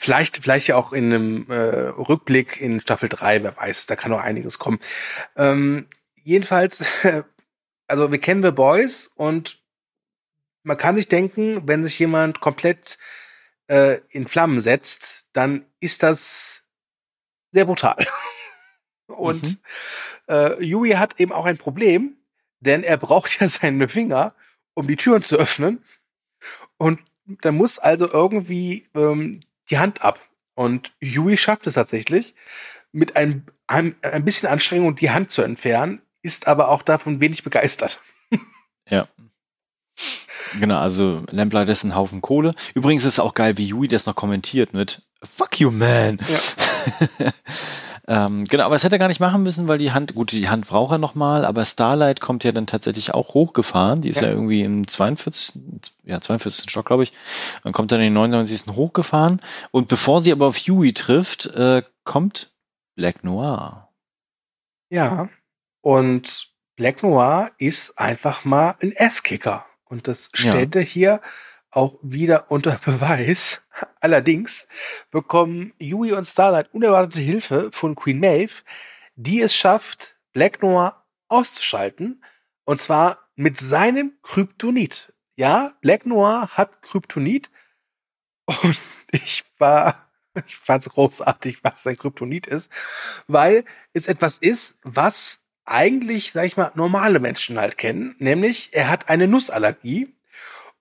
vielleicht, 0.00 0.36
vielleicht 0.38 0.68
ja 0.68 0.76
auch 0.76 0.92
in 0.92 1.12
einem 1.12 1.50
äh, 1.50 1.54
Rückblick 1.88 2.60
in 2.60 2.80
Staffel 2.80 3.08
3, 3.08 3.42
wer 3.42 3.56
weiß, 3.56 3.86
da 3.86 3.96
kann 3.96 4.10
noch 4.10 4.20
einiges 4.20 4.58
kommen. 4.58 4.78
Ähm, 5.36 5.88
jedenfalls, 6.22 6.84
also 7.88 8.10
wir 8.10 8.18
kennen 8.20 8.42
The 8.42 8.50
Boys 8.52 9.10
und 9.16 9.58
man 10.62 10.78
kann 10.78 10.96
sich 10.96 11.08
denken, 11.08 11.66
wenn 11.66 11.84
sich 11.84 11.98
jemand 11.98 12.40
komplett 12.40 12.98
äh, 13.66 13.98
in 14.10 14.28
Flammen 14.28 14.60
setzt, 14.60 15.26
dann 15.32 15.66
ist 15.80 16.02
das 16.02 16.62
sehr 17.52 17.64
brutal. 17.66 18.06
Und 19.06 19.42
Mhm. 19.42 19.58
äh, 20.28 20.64
Yui 20.64 20.90
hat 20.92 21.20
eben 21.20 21.30
auch 21.32 21.44
ein 21.44 21.58
Problem, 21.58 22.16
denn 22.64 22.82
er 22.82 22.96
braucht 22.96 23.40
ja 23.40 23.48
seine 23.48 23.88
Finger, 23.88 24.34
um 24.74 24.86
die 24.86 24.96
Türen 24.96 25.22
zu 25.22 25.36
öffnen. 25.36 25.84
Und 26.76 27.00
da 27.26 27.52
muss 27.52 27.78
also 27.78 28.10
irgendwie 28.10 28.88
ähm, 28.94 29.40
die 29.70 29.78
Hand 29.78 30.02
ab. 30.02 30.20
Und 30.54 30.92
Yui 31.00 31.36
schafft 31.36 31.66
es 31.66 31.74
tatsächlich, 31.74 32.34
mit 32.92 33.16
ein, 33.16 33.46
ein, 33.66 33.96
ein 34.02 34.24
bisschen 34.24 34.48
Anstrengung 34.48 34.94
die 34.94 35.10
Hand 35.10 35.30
zu 35.30 35.42
entfernen, 35.42 36.00
ist 36.22 36.46
aber 36.46 36.68
auch 36.68 36.82
davon 36.82 37.20
wenig 37.20 37.42
begeistert. 37.42 38.00
Ja. 38.90 39.08
Genau, 40.60 40.78
also 40.78 41.22
Lamplighter 41.30 41.72
ist 41.72 41.84
ein 41.84 41.94
Haufen 41.94 42.20
Kohle. 42.20 42.54
Übrigens 42.74 43.04
ist 43.04 43.14
es 43.14 43.18
auch 43.18 43.32
geil, 43.32 43.56
wie 43.56 43.68
Yui 43.68 43.88
das 43.88 44.04
noch 44.04 44.14
kommentiert 44.14 44.74
mit 44.74 45.00
Fuck 45.22 45.58
you, 45.58 45.70
man. 45.70 46.18
Ja. 46.28 47.32
ähm, 48.06 48.44
genau, 48.44 48.64
aber 48.64 48.74
es 48.74 48.84
hätte 48.84 48.96
er 48.96 48.98
gar 48.98 49.08
nicht 49.08 49.20
machen 49.20 49.42
müssen, 49.42 49.66
weil 49.66 49.78
die 49.78 49.92
Hand, 49.92 50.14
gut, 50.14 50.32
die 50.32 50.48
Hand 50.48 50.66
braucht 50.66 50.92
er 50.92 50.98
nochmal, 50.98 51.44
aber 51.46 51.64
Starlight 51.64 52.20
kommt 52.20 52.44
ja 52.44 52.52
dann 52.52 52.66
tatsächlich 52.66 53.14
auch 53.14 53.32
hochgefahren. 53.32 54.02
Die 54.02 54.10
ist 54.10 54.20
ja, 54.20 54.28
ja 54.28 54.34
irgendwie 54.34 54.62
im 54.62 54.86
42, 54.86 55.62
ja, 56.04 56.20
42. 56.20 56.70
Stock, 56.70 56.84
glaube 56.84 57.04
ich. 57.04 57.12
Dann 57.62 57.72
kommt 57.72 57.92
dann 57.92 58.00
in 58.00 58.06
den 58.06 58.14
99. 58.14 58.74
hochgefahren. 58.74 59.40
Und 59.70 59.88
bevor 59.88 60.20
sie 60.20 60.32
aber 60.32 60.46
auf 60.46 60.58
Yui 60.58 60.92
trifft, 60.92 61.46
äh, 61.46 61.82
kommt 62.04 62.52
Black 62.94 63.24
Noir. 63.24 63.88
Ja, 64.90 65.30
und 65.80 66.48
Black 66.76 67.02
Noir 67.02 67.52
ist 67.56 67.98
einfach 67.98 68.44
mal 68.44 68.74
ein 68.82 68.92
Ass-Kicker. 68.98 69.64
Und 69.84 70.08
das 70.08 70.28
stellt 70.34 70.74
ja. 70.74 70.80
er 70.82 70.86
hier 70.86 71.20
auch 71.74 71.98
wieder 72.02 72.50
unter 72.50 72.78
Beweis. 72.84 73.62
Allerdings 74.00 74.68
bekommen 75.10 75.72
Yui 75.78 76.12
und 76.12 76.26
Starlight 76.26 76.72
unerwartete 76.72 77.20
Hilfe 77.20 77.70
von 77.72 77.94
Queen 77.94 78.20
Maeve, 78.20 78.62
die 79.16 79.40
es 79.40 79.54
schafft, 79.54 80.16
Black 80.32 80.62
Noir 80.62 81.04
auszuschalten. 81.28 82.24
Und 82.64 82.80
zwar 82.80 83.18
mit 83.34 83.58
seinem 83.58 84.12
Kryptonit. 84.22 85.12
Ja, 85.36 85.74
Black 85.80 86.06
Noir 86.06 86.48
hat 86.52 86.82
Kryptonit. 86.82 87.50
Und 88.46 88.78
ich 89.10 89.44
war, 89.58 90.08
ich 90.46 90.56
fand 90.56 90.86
es 90.86 90.92
großartig, 90.92 91.64
was 91.64 91.82
sein 91.82 91.96
Kryptonit 91.96 92.46
ist, 92.46 92.70
weil 93.26 93.64
es 93.92 94.06
etwas 94.06 94.38
ist, 94.38 94.80
was 94.84 95.44
eigentlich, 95.64 96.32
sag 96.32 96.44
ich 96.44 96.56
mal, 96.56 96.72
normale 96.74 97.20
Menschen 97.20 97.58
halt 97.58 97.78
kennen. 97.78 98.14
Nämlich, 98.18 98.70
er 98.72 98.90
hat 98.90 99.08
eine 99.08 99.26
Nussallergie 99.26 100.13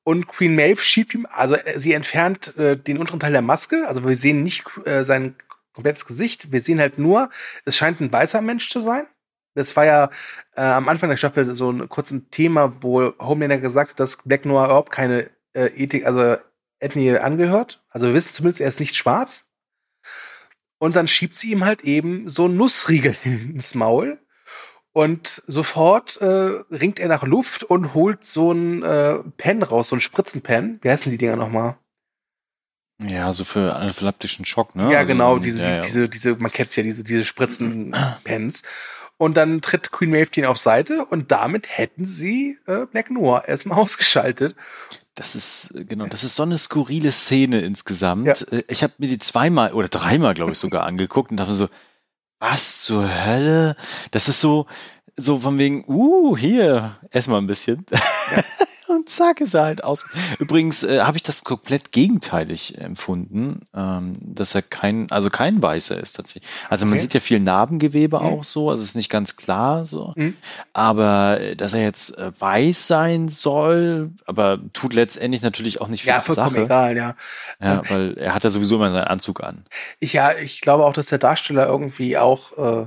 und 0.04 0.28
Queen 0.28 0.56
Maeve 0.56 0.82
schiebt 0.82 1.14
ihm, 1.14 1.28
also 1.32 1.56
äh, 1.56 1.80
sie 1.80 1.93
entfernt 1.93 2.56
äh, 2.58 2.78
den 2.78 2.97
unteren 2.97 3.20
Teil 3.20 3.32
der 3.32 3.41
Maske. 3.41 3.88
Also 3.88 4.06
wir 4.06 4.16
sehen 4.16 4.41
nicht 4.41 4.66
äh, 4.86 5.04
sein 5.04 5.36
komplettes 5.74 6.06
Gesicht. 6.06 6.51
Wir 6.51 6.62
sehen 6.62 6.80
halt 6.80 6.99
nur, 6.99 7.30
es 7.66 7.78
scheint 7.78 7.99
ein 7.99 8.12
weißer 8.12 8.41
Mensch 8.41 8.70
zu 8.70 8.82
sein. 8.82 9.08
Das 9.56 9.76
war 9.76 9.86
ja 9.86 10.10
äh, 10.56 10.62
am 10.62 10.89
Anfang 10.89 11.10
der 11.10 11.18
Staffel 11.18 11.54
so 11.56 11.72
ein 11.72 11.88
kurzes 11.88 12.22
Thema, 12.32 12.74
wo 12.82 13.14
Homelander 13.20 13.60
gesagt 13.60 13.91
hat, 13.91 13.99
dass 13.99 14.18
Black 14.18 14.45
Noir 14.45 14.66
überhaupt 14.66 14.91
keine 14.91 15.30
äh, 15.54 15.68
Ethik, 15.68 16.06
also 16.06 16.38
Ethnie 16.80 17.18
angehört. 17.18 17.84
Also 17.89 18.08
wir 18.08 18.14
wissen 18.14 18.34
zumindest, 18.34 18.62
er 18.62 18.68
ist 18.68 18.80
nicht 18.80 18.95
schwarz. 18.95 19.51
Und 20.80 20.95
dann 20.95 21.08
schiebt 21.08 21.38
sie 21.38 21.51
ihm 21.51 21.66
halt 21.66 21.84
eben 21.84 22.28
so 22.28 22.47
Nussriegel 22.47 23.16
ins 23.24 23.76
Maul. 23.76 24.20
Und 24.94 25.41
sofort 25.48 26.22
äh, 26.22 26.62
ringt 26.72 27.00
er 27.00 27.08
nach 27.08 27.24
Luft 27.24 27.64
und 27.64 27.96
holt 27.96 28.26
so 28.26 28.52
ein 28.52 28.84
äh, 28.84 29.16
Pen 29.38 29.64
raus, 29.64 29.89
so 29.89 29.96
ein 29.96 30.02
Spritzenpen. 30.02 30.80
Wie 30.84 30.89
heißen 30.89 31.12
die 31.12 31.18
Dinger 31.18 31.36
nochmal? 31.36 31.78
Ja, 33.02 33.34
so 33.34 33.44
für 33.44 33.76
anaphylaptischen 33.76 34.46
Schock, 34.46 34.76
ne? 34.76 34.91
Ja, 34.91 35.00
also 35.00 35.12
genau, 35.12 35.34
so 35.36 35.39
diese, 35.39 35.64
ja, 35.64 35.76
ja. 35.76 35.82
diese, 35.82 36.08
diese, 36.08 36.36
man 36.36 36.52
kennt's 36.52 36.76
ja, 36.76 36.84
diese, 36.84 37.04
diese 37.04 37.26
Spritzenpens. 37.26 38.62
Und 39.18 39.38
dann 39.38 39.62
tritt 39.62 39.91
Queen 39.91 40.12
Maeve 40.12 40.50
auf 40.50 40.58
Seite 40.58 41.06
und 41.06 41.32
damit 41.32 41.68
hätten 41.70 42.06
sie 42.06 42.58
äh, 42.68 42.86
Black 42.86 43.10
Noir 43.10 43.46
erstmal 43.48 43.80
ausgeschaltet. 43.80 44.56
Das 45.16 45.36
ist, 45.36 45.72
genau, 45.74 46.08
das 46.08 46.24
ist 46.24 46.36
so 46.36 46.44
eine 46.44 46.58
skurrile 46.58 47.12
Szene 47.12 47.62
insgesamt. 47.62 48.28
Ja. 48.28 48.58
Äh, 48.58 48.64
ich 48.68 48.84
habe 48.84 48.94
mir 49.00 49.08
die 49.08 49.20
zweimal 49.20 49.74
oder 49.74 49.88
dreimal, 49.88 50.36
glaube 50.36 50.52
ich, 50.52 50.60
sogar 50.60 50.84
angeguckt 50.86 51.32
und 51.32 51.38
dachte 51.38 51.54
so, 51.54 51.70
was 52.44 52.82
zur 52.82 53.08
Hölle? 53.26 53.76
Das 54.12 54.28
ist 54.28 54.41
so, 54.41 54.66
so 55.16 55.39
von 55.39 55.58
wegen, 55.58 55.86
uh, 55.88 56.38
hier, 56.38 56.98
erstmal 57.10 57.41
ein 57.41 57.48
bisschen. 57.48 57.86
Ja. 57.91 58.44
Und 58.88 59.10
zack 59.10 59.42
ist 59.42 59.54
er 59.54 59.64
halt 59.64 59.84
aus. 59.84 60.06
Übrigens 60.40 60.84
äh, 60.84 61.00
habe 61.02 61.18
ich 61.18 61.24
das 61.24 61.44
komplett 61.44 61.92
gegenteilig 61.92 62.78
empfunden, 62.78 63.62
ähm, 63.76 64.16
dass 64.22 64.56
er 64.56 64.62
kein, 64.62 65.10
also 65.12 65.30
kein 65.30 65.62
Weißer 65.62 66.00
ist 66.00 66.14
tatsächlich. 66.14 66.50
Also 66.70 66.86
okay. 66.86 66.90
man 66.90 67.00
sieht 67.00 67.14
ja 67.14 67.20
viel 67.20 67.40
Narbengewebe 67.40 68.20
mhm. 68.20 68.26
auch 68.26 68.44
so, 68.44 68.70
also 68.70 68.82
es 68.82 68.90
ist 68.90 68.96
nicht 68.96 69.10
ganz 69.10 69.36
klar 69.36 69.86
so. 69.86 70.14
Mhm. 70.16 70.36
Aber 70.74 71.40
äh, 71.40 71.56
dass 71.56 71.74
er 71.74 71.82
jetzt 71.82 72.18
äh, 72.18 72.32
weiß 72.38 72.88
sein 72.88 73.30
soll, 73.30 74.12
aber 74.26 74.60
tut 74.74 74.94
letztendlich 74.94 75.42
natürlich 75.42 75.82
auch 75.82 75.88
nicht 75.88 76.04
viel 76.04 76.14
ja, 76.14 76.20
zur 76.20 76.36
Sache. 76.36 76.64
egal, 76.64 76.98
ja. 76.98 77.16
Ja, 77.62 77.74
ähm, 77.76 77.82
weil 77.90 78.18
er 78.18 78.34
hat 78.34 78.44
ja 78.44 78.50
sowieso 78.50 78.76
immer 78.76 78.92
seinen 78.92 79.06
Anzug 79.06 79.44
an. 79.44 79.66
Ich, 80.00 80.14
ja, 80.14 80.34
ich 80.38 80.62
glaube 80.62 80.86
auch, 80.86 80.94
dass 80.94 81.08
der 81.08 81.20
Darsteller 81.20 81.68
irgendwie 81.68 82.18
auch 82.18 82.58
äh, 82.58 82.86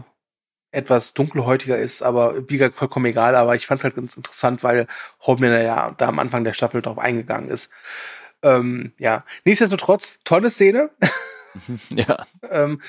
etwas 0.70 1.14
dunkelhäutiger 1.14 1.78
ist, 1.78 2.02
aber 2.02 2.48
wie 2.48 2.58
gesagt, 2.58 2.76
vollkommen 2.76 3.06
egal. 3.06 3.34
Aber 3.34 3.54
ich 3.54 3.66
fand 3.66 3.80
es 3.80 3.84
halt 3.84 3.96
ganz 3.96 4.16
interessant, 4.16 4.62
weil 4.62 4.86
Homelander 5.26 5.62
ja 5.62 5.94
da 5.96 6.08
am 6.08 6.18
Anfang 6.18 6.44
der 6.44 6.52
Staffel 6.52 6.82
drauf 6.82 6.98
eingegangen 6.98 7.50
ist. 7.50 7.70
Ähm, 8.42 8.92
ja, 8.98 9.24
nichtsdestotrotz, 9.44 10.20
tolle 10.24 10.50
Szene. 10.50 10.90
ja. 11.90 12.26
ähm, 12.50 12.80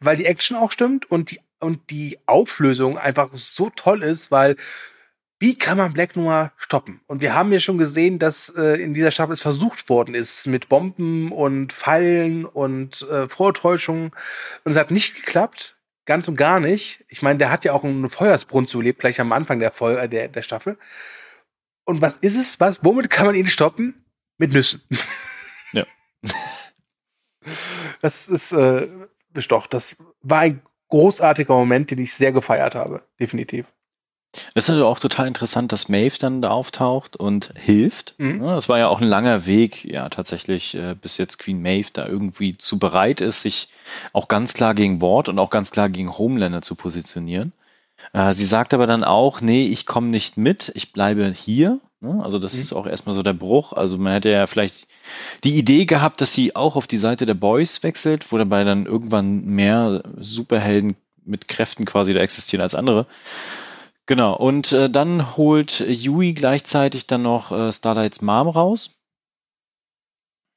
weil 0.00 0.16
die 0.16 0.26
Action 0.26 0.56
auch 0.56 0.72
stimmt 0.72 1.10
und 1.10 1.30
die, 1.30 1.40
und 1.60 1.90
die 1.90 2.18
Auflösung 2.26 2.98
einfach 2.98 3.30
so 3.34 3.70
toll 3.70 4.02
ist, 4.02 4.30
weil 4.30 4.56
wie 5.38 5.56
kann 5.56 5.76
man 5.76 5.92
Black 5.92 6.16
Noir 6.16 6.52
stoppen? 6.56 7.00
Und 7.06 7.20
wir 7.20 7.34
haben 7.34 7.52
ja 7.52 7.60
schon 7.60 7.76
gesehen, 7.76 8.18
dass 8.18 8.48
äh, 8.56 8.82
in 8.82 8.94
dieser 8.94 9.10
Staffel 9.10 9.34
es 9.34 9.42
versucht 9.42 9.88
worden 9.90 10.14
ist 10.14 10.46
mit 10.46 10.68
Bomben 10.68 11.30
und 11.30 11.74
Fallen 11.74 12.46
und 12.46 13.02
äh, 13.02 13.28
Vortäuschungen 13.28 14.12
und 14.64 14.72
es 14.72 14.78
hat 14.78 14.90
nicht 14.90 15.14
geklappt 15.14 15.75
ganz 16.06 16.28
und 16.28 16.36
gar 16.36 16.60
nicht. 16.60 17.04
Ich 17.08 17.20
meine, 17.20 17.38
der 17.38 17.50
hat 17.50 17.64
ja 17.64 17.72
auch 17.72 17.84
eine 17.84 18.08
Feuersbrunst 18.08 18.70
zulebt, 18.70 19.00
gleich 19.00 19.20
am 19.20 19.32
Anfang 19.32 19.58
der, 19.58 19.72
Vol 19.72 19.98
äh, 19.98 20.08
der, 20.08 20.28
der 20.28 20.42
Staffel. 20.42 20.78
Und 21.84 22.00
was 22.00 22.16
ist 22.16 22.36
es? 22.36 22.58
Was? 22.58 22.84
Womit 22.84 23.10
kann 23.10 23.26
man 23.26 23.34
ihn 23.34 23.46
stoppen? 23.46 24.06
Mit 24.38 24.52
Nüssen. 24.52 24.82
Ja. 25.72 25.86
das 28.00 28.28
ist, 28.28 28.52
äh, 28.52 28.86
doch, 29.48 29.66
das 29.66 29.96
war 30.22 30.40
ein 30.40 30.62
großartiger 30.88 31.54
Moment, 31.54 31.90
den 31.90 31.98
ich 31.98 32.14
sehr 32.14 32.32
gefeiert 32.32 32.74
habe. 32.74 33.02
Definitiv. 33.20 33.66
Das 34.54 34.64
ist 34.64 34.70
also 34.70 34.86
auch 34.86 34.98
total 34.98 35.26
interessant, 35.26 35.72
dass 35.72 35.88
Maeve 35.88 36.18
dann 36.18 36.42
da 36.42 36.50
auftaucht 36.50 37.16
und 37.16 37.52
hilft. 37.56 38.14
Mhm. 38.18 38.42
Das 38.42 38.68
war 38.68 38.78
ja 38.78 38.88
auch 38.88 39.00
ein 39.00 39.08
langer 39.08 39.46
Weg, 39.46 39.84
ja, 39.84 40.08
tatsächlich, 40.08 40.74
äh, 40.74 40.94
bis 41.00 41.18
jetzt 41.18 41.38
Queen 41.38 41.60
Maeve 41.60 41.88
da 41.92 42.06
irgendwie 42.06 42.56
zu 42.56 42.78
bereit 42.78 43.20
ist, 43.20 43.42
sich 43.42 43.68
auch 44.12 44.28
ganz 44.28 44.54
klar 44.54 44.74
gegen 44.74 45.00
Ward 45.00 45.28
und 45.28 45.38
auch 45.38 45.50
ganz 45.50 45.70
klar 45.70 45.88
gegen 45.88 46.16
Homelander 46.16 46.62
zu 46.62 46.74
positionieren. 46.74 47.52
Äh, 48.12 48.32
sie 48.32 48.46
sagt 48.46 48.74
aber 48.74 48.86
dann 48.86 49.04
auch, 49.04 49.40
nee, 49.40 49.66
ich 49.66 49.86
komme 49.86 50.08
nicht 50.08 50.36
mit, 50.36 50.72
ich 50.74 50.92
bleibe 50.92 51.30
hier. 51.30 51.80
Ne? 52.00 52.20
Also 52.22 52.38
das 52.38 52.54
mhm. 52.54 52.60
ist 52.60 52.72
auch 52.72 52.86
erstmal 52.86 53.14
so 53.14 53.22
der 53.22 53.32
Bruch. 53.32 53.72
Also 53.72 53.98
man 53.98 54.12
hätte 54.12 54.30
ja 54.30 54.46
vielleicht 54.46 54.86
die 55.44 55.56
Idee 55.56 55.86
gehabt, 55.86 56.20
dass 56.20 56.32
sie 56.32 56.56
auch 56.56 56.76
auf 56.76 56.86
die 56.86 56.98
Seite 56.98 57.26
der 57.26 57.34
Boys 57.34 57.82
wechselt, 57.82 58.30
wo 58.32 58.38
dabei 58.38 58.64
dann 58.64 58.86
irgendwann 58.86 59.44
mehr 59.44 60.02
Superhelden 60.18 60.96
mit 61.24 61.48
Kräften 61.48 61.84
quasi 61.84 62.14
da 62.14 62.20
existieren 62.20 62.62
als 62.62 62.74
andere. 62.74 63.06
Genau, 64.06 64.36
und 64.36 64.72
äh, 64.72 64.88
dann 64.88 65.36
holt 65.36 65.80
Yui 65.80 66.32
gleichzeitig 66.32 67.08
dann 67.08 67.22
noch 67.22 67.50
äh, 67.50 67.72
Starlights 67.72 68.22
Mom 68.22 68.48
raus. 68.48 69.00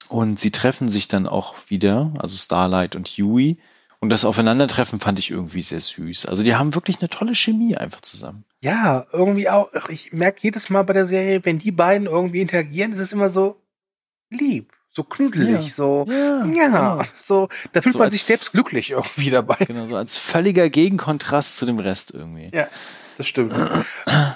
Und 0.08 0.39
sie 0.39 0.52
treffen 0.52 0.89
sich 0.89 1.08
dann 1.08 1.28
auch 1.28 1.56
wieder, 1.68 2.14
also 2.20 2.36
Starlight 2.36 2.95
und 2.95 3.10
Yui. 3.18 3.58
Und 4.00 4.12
das 4.12 4.24
Aufeinandertreffen 4.24 5.00
fand 5.00 5.20
ich 5.20 5.30
irgendwie 5.30 5.62
sehr 5.62 5.80
süß. 5.80 6.28
Also 6.28 6.43
die 6.43 6.56
haben 6.56 6.74
wirklich 6.74 7.00
eine 7.00 7.10
tolle 7.10 7.36
Chemie 7.36 7.76
einfach 7.76 8.02
zusammen. 8.02 8.45
Ja, 8.62 9.08
irgendwie 9.12 9.50
auch. 9.50 9.70
Ich 9.89 10.14
merke 10.14 10.39
jedes 10.41 10.70
Mal 10.70 10.84
bei 10.84 10.93
der 10.93 11.06
Serie, 11.06 11.43
wenn 11.43 11.60
die 11.60 11.72
beiden 11.72 12.08
irgendwie 12.08 12.41
interagieren, 12.41 12.93
ist 12.93 13.00
es 13.00 13.12
immer 13.12 13.30
so 13.30 13.62
lieb, 14.30 14.72
so 14.89 15.04
knuddelig, 15.04 15.66
ja. 15.66 15.74
so 15.74 16.06
ja, 16.08 16.45
ja 16.45 16.68
genau. 16.68 17.02
so. 17.18 17.50
Da 17.74 17.82
fühlt 17.82 17.93
so 17.93 18.00
man 18.00 18.12
sich 18.12 18.24
selbst 18.24 18.52
glücklich 18.52 18.91
irgendwie 18.91 19.32
dabei. 19.32 19.58
Genau, 19.66 19.88
so 19.88 19.95
als 19.95 20.18
völliger 20.18 20.70
Gegenkontrast 20.70 21.58
zu 21.58 21.66
dem 21.66 21.80
Rest 21.80 22.12
irgendwie. 22.12 22.52
Ja 22.54 22.68
das 23.20 23.28
stimmt. 23.28 23.53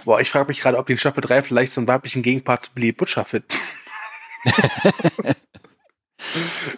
Boah, 0.03 0.19
ich 0.19 0.29
frage 0.29 0.47
mich 0.49 0.59
gerade, 0.59 0.77
ob 0.77 0.87
die 0.87 0.91
in 0.93 0.97
Staffel 0.99 1.21
3 1.21 1.41
vielleicht 1.41 1.71
so 1.71 1.79
einen 1.79 1.87
weiblichen 1.87 2.21
Gegenpart 2.21 2.63
zu 2.63 2.73
Billy 2.73 2.91
Butcher 2.91 3.23
finden. 3.23 3.47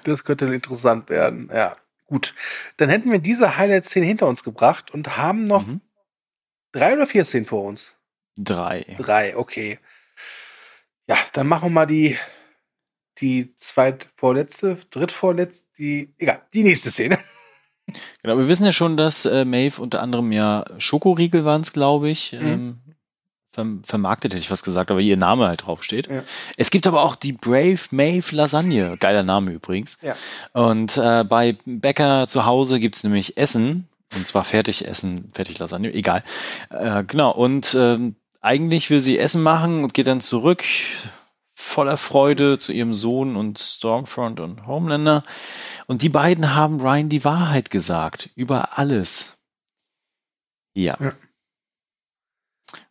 das 0.03 0.23
könnte 0.23 0.45
interessant 0.45 1.09
werden, 1.09 1.49
ja. 1.51 1.75
Gut, 2.05 2.35
dann 2.77 2.89
hätten 2.89 3.11
wir 3.11 3.17
diese 3.17 3.57
Highlight-Szene 3.57 4.05
hinter 4.05 4.27
uns 4.27 4.43
gebracht 4.43 4.91
und 4.91 5.17
haben 5.17 5.45
noch 5.45 5.65
mhm. 5.65 5.81
drei 6.71 6.93
oder 6.93 7.07
vier 7.07 7.25
Szenen 7.25 7.47
vor 7.47 7.63
uns. 7.63 7.95
Drei. 8.37 8.95
Drei, 8.99 9.35
okay. 9.35 9.79
Ja, 11.07 11.17
dann 11.33 11.47
machen 11.47 11.69
wir 11.69 11.71
mal 11.71 11.87
die, 11.87 12.19
die 13.17 13.55
zweitvorletzte, 13.55 14.77
drittvorletzte, 14.91 15.65
die, 15.79 16.13
egal, 16.19 16.43
die 16.53 16.61
nächste 16.61 16.91
Szene. 16.91 17.17
Genau, 18.23 18.37
wir 18.37 18.47
wissen 18.47 18.65
ja 18.65 18.73
schon, 18.73 18.97
dass 18.97 19.25
äh, 19.25 19.45
Maeve 19.45 19.81
unter 19.81 20.01
anderem 20.01 20.31
ja 20.31 20.65
Schokoriegel 20.79 21.45
waren 21.45 21.61
es, 21.61 21.71
glaube 21.71 22.09
ich, 22.09 22.31
mhm. 22.33 22.79
ähm, 23.57 23.81
vermarktet, 23.83 24.33
hätte 24.33 24.41
ich 24.41 24.51
was 24.51 24.63
gesagt, 24.63 24.91
aber 24.91 24.99
ihr 24.99 25.17
Name 25.17 25.47
halt 25.47 25.65
draufsteht. 25.65 26.07
Ja. 26.07 26.23
Es 26.57 26.71
gibt 26.71 26.87
aber 26.87 27.03
auch 27.03 27.15
die 27.15 27.31
Brave 27.31 27.79
Maeve 27.91 28.35
Lasagne. 28.35 28.97
Geiler 28.97 29.23
Name 29.23 29.51
übrigens. 29.51 29.97
Ja. 30.01 30.15
Und 30.53 30.97
äh, 30.97 31.23
bei 31.23 31.57
Bäcker 31.65 32.27
zu 32.27 32.45
Hause 32.45 32.79
gibt 32.79 32.95
es 32.95 33.03
nämlich 33.03 33.37
Essen. 33.37 33.87
Und 34.15 34.27
zwar 34.27 34.43
Fertigessen, 34.43 35.31
Fertig-Lasagne, 35.33 35.93
egal. 35.93 36.23
Äh, 36.69 37.03
genau. 37.03 37.31
Und 37.31 37.73
äh, 37.73 37.97
eigentlich 38.41 38.89
will 38.89 38.99
sie 38.99 39.17
Essen 39.17 39.41
machen 39.41 39.83
und 39.83 39.93
geht 39.93 40.07
dann 40.07 40.21
zurück 40.21 40.63
voller 41.65 41.97
Freude 41.97 42.57
zu 42.57 42.71
ihrem 42.71 42.93
Sohn 42.93 43.35
und 43.35 43.59
Stormfront 43.59 44.39
und 44.39 44.67
Homelander. 44.67 45.23
Und 45.87 46.01
die 46.01 46.09
beiden 46.09 46.55
haben 46.55 46.79
Ryan 46.79 47.09
die 47.09 47.25
Wahrheit 47.25 47.69
gesagt 47.71 48.29
über 48.35 48.77
alles. 48.77 49.35
Ja. 50.73 50.97
ja. 50.99 51.13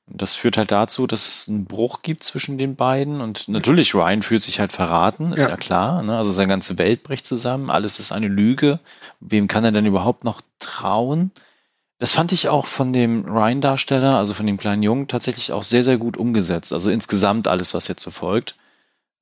Und 0.06 0.20
das 0.20 0.34
führt 0.34 0.58
halt 0.58 0.70
dazu, 0.70 1.06
dass 1.06 1.26
es 1.26 1.48
einen 1.48 1.64
Bruch 1.64 2.02
gibt 2.02 2.24
zwischen 2.24 2.58
den 2.58 2.76
beiden. 2.76 3.20
Und 3.20 3.48
natürlich, 3.48 3.94
Ryan 3.94 4.22
fühlt 4.22 4.42
sich 4.42 4.60
halt 4.60 4.72
verraten, 4.72 5.32
ist 5.32 5.42
ja, 5.42 5.50
ja 5.50 5.56
klar. 5.56 6.02
Ne? 6.02 6.16
Also 6.16 6.32
seine 6.32 6.48
ganze 6.48 6.76
Welt 6.76 7.04
bricht 7.04 7.26
zusammen, 7.26 7.70
alles 7.70 8.00
ist 8.00 8.12
eine 8.12 8.28
Lüge. 8.28 8.80
Wem 9.20 9.48
kann 9.48 9.64
er 9.64 9.72
denn 9.72 9.86
überhaupt 9.86 10.24
noch 10.24 10.42
trauen? 10.58 11.30
Das 11.98 12.12
fand 12.12 12.32
ich 12.32 12.48
auch 12.48 12.66
von 12.66 12.92
dem 12.92 13.24
Ryan-Darsteller, 13.24 14.16
also 14.16 14.34
von 14.34 14.46
dem 14.46 14.58
kleinen 14.58 14.82
Jungen, 14.82 15.08
tatsächlich 15.08 15.52
auch 15.52 15.62
sehr, 15.62 15.84
sehr 15.84 15.96
gut 15.96 16.18
umgesetzt. 16.18 16.72
Also 16.72 16.90
insgesamt 16.90 17.48
alles, 17.48 17.72
was 17.72 17.88
jetzt 17.88 18.02
so 18.02 18.10
folgt. 18.10 18.56